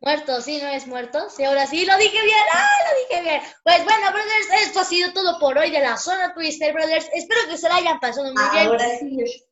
Muertos, 0.00 0.44
sí, 0.44 0.60
no 0.62 0.68
es 0.68 0.86
muertos. 0.86 1.34
Sí, 1.34 1.44
ahora 1.44 1.66
sí, 1.66 1.84
lo 1.84 1.96
dije 1.98 2.22
bien, 2.22 2.44
¡ah, 2.52 2.68
lo 2.88 2.98
dije 3.00 3.22
bien! 3.22 3.42
Pues 3.64 3.84
bueno, 3.84 4.12
brothers, 4.12 4.66
esto 4.66 4.80
ha 4.80 4.84
sido 4.84 5.12
todo 5.12 5.38
por 5.40 5.58
hoy 5.58 5.70
de 5.70 5.80
la 5.80 5.96
zona 5.96 6.32
Twister, 6.34 6.72
brothers. 6.72 7.08
Espero 7.12 7.40
que 7.48 7.58
se 7.58 7.68
la 7.68 7.76
hayan 7.76 7.98
pasado 7.98 8.32
muy 8.32 8.50
bien. 8.52 8.68
Ahora 8.68 8.86
sí. 8.98 9.44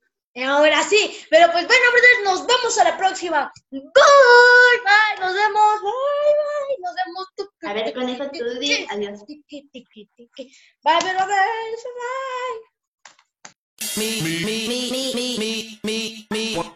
Ahora 0.45 0.83
sí, 0.83 1.27
pero 1.31 1.51
pues 1.51 1.67
bueno, 1.67 1.83
brothers, 1.93 2.25
nos 2.25 2.47
vemos 2.47 2.79
a 2.79 2.85
la 2.85 2.97
próxima. 2.97 3.53
Bye, 3.71 3.81
bye, 3.83 5.21
nos 5.21 5.35
vemos. 5.35 5.83
Bye, 5.83 6.35
bye, 6.39 6.77
nos 6.81 6.95
vemos. 6.95 7.51
A 7.67 7.73
ver, 7.73 7.93
conejo, 7.93 8.25
tú 8.31 8.45
di 8.61 8.87
adiós. 8.89 9.25
Bye, 9.27 10.99
brothers, 11.03 11.85
bye. 11.99 12.77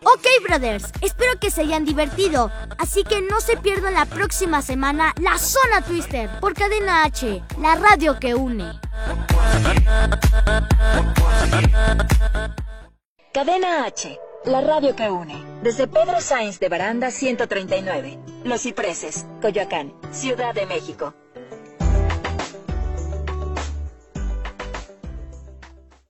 Ok, 0.03 0.27
brothers, 0.43 0.85
espero 1.01 1.39
que 1.39 1.51
se 1.51 1.61
hayan 1.61 1.85
divertido. 1.85 2.51
Así 2.79 3.05
que 3.05 3.21
no 3.21 3.41
se 3.41 3.57
pierdan 3.57 3.95
la 3.95 4.07
próxima 4.07 4.63
semana 4.63 5.15
la 5.21 5.39
Zona 5.39 5.83
Twister 5.83 6.29
por 6.41 6.55
Cadena 6.55 7.05
H, 7.05 7.41
la 7.61 7.77
radio 7.77 8.19
que 8.19 8.35
une. 8.35 8.73
Cadena 13.33 13.85
H, 13.85 14.19
la 14.45 14.61
radio 14.61 14.95
que 14.95 15.11
une. 15.11 15.61
Desde 15.63 15.87
Pedro 15.87 16.21
Sainz 16.21 16.59
de 16.59 16.69
Baranda 16.69 17.11
139, 17.11 18.19
Los 18.45 18.63
Cipreses, 18.63 19.27
Coyoacán, 19.43 19.93
Ciudad 20.11 20.55
de 20.55 20.67
México. 20.67 21.15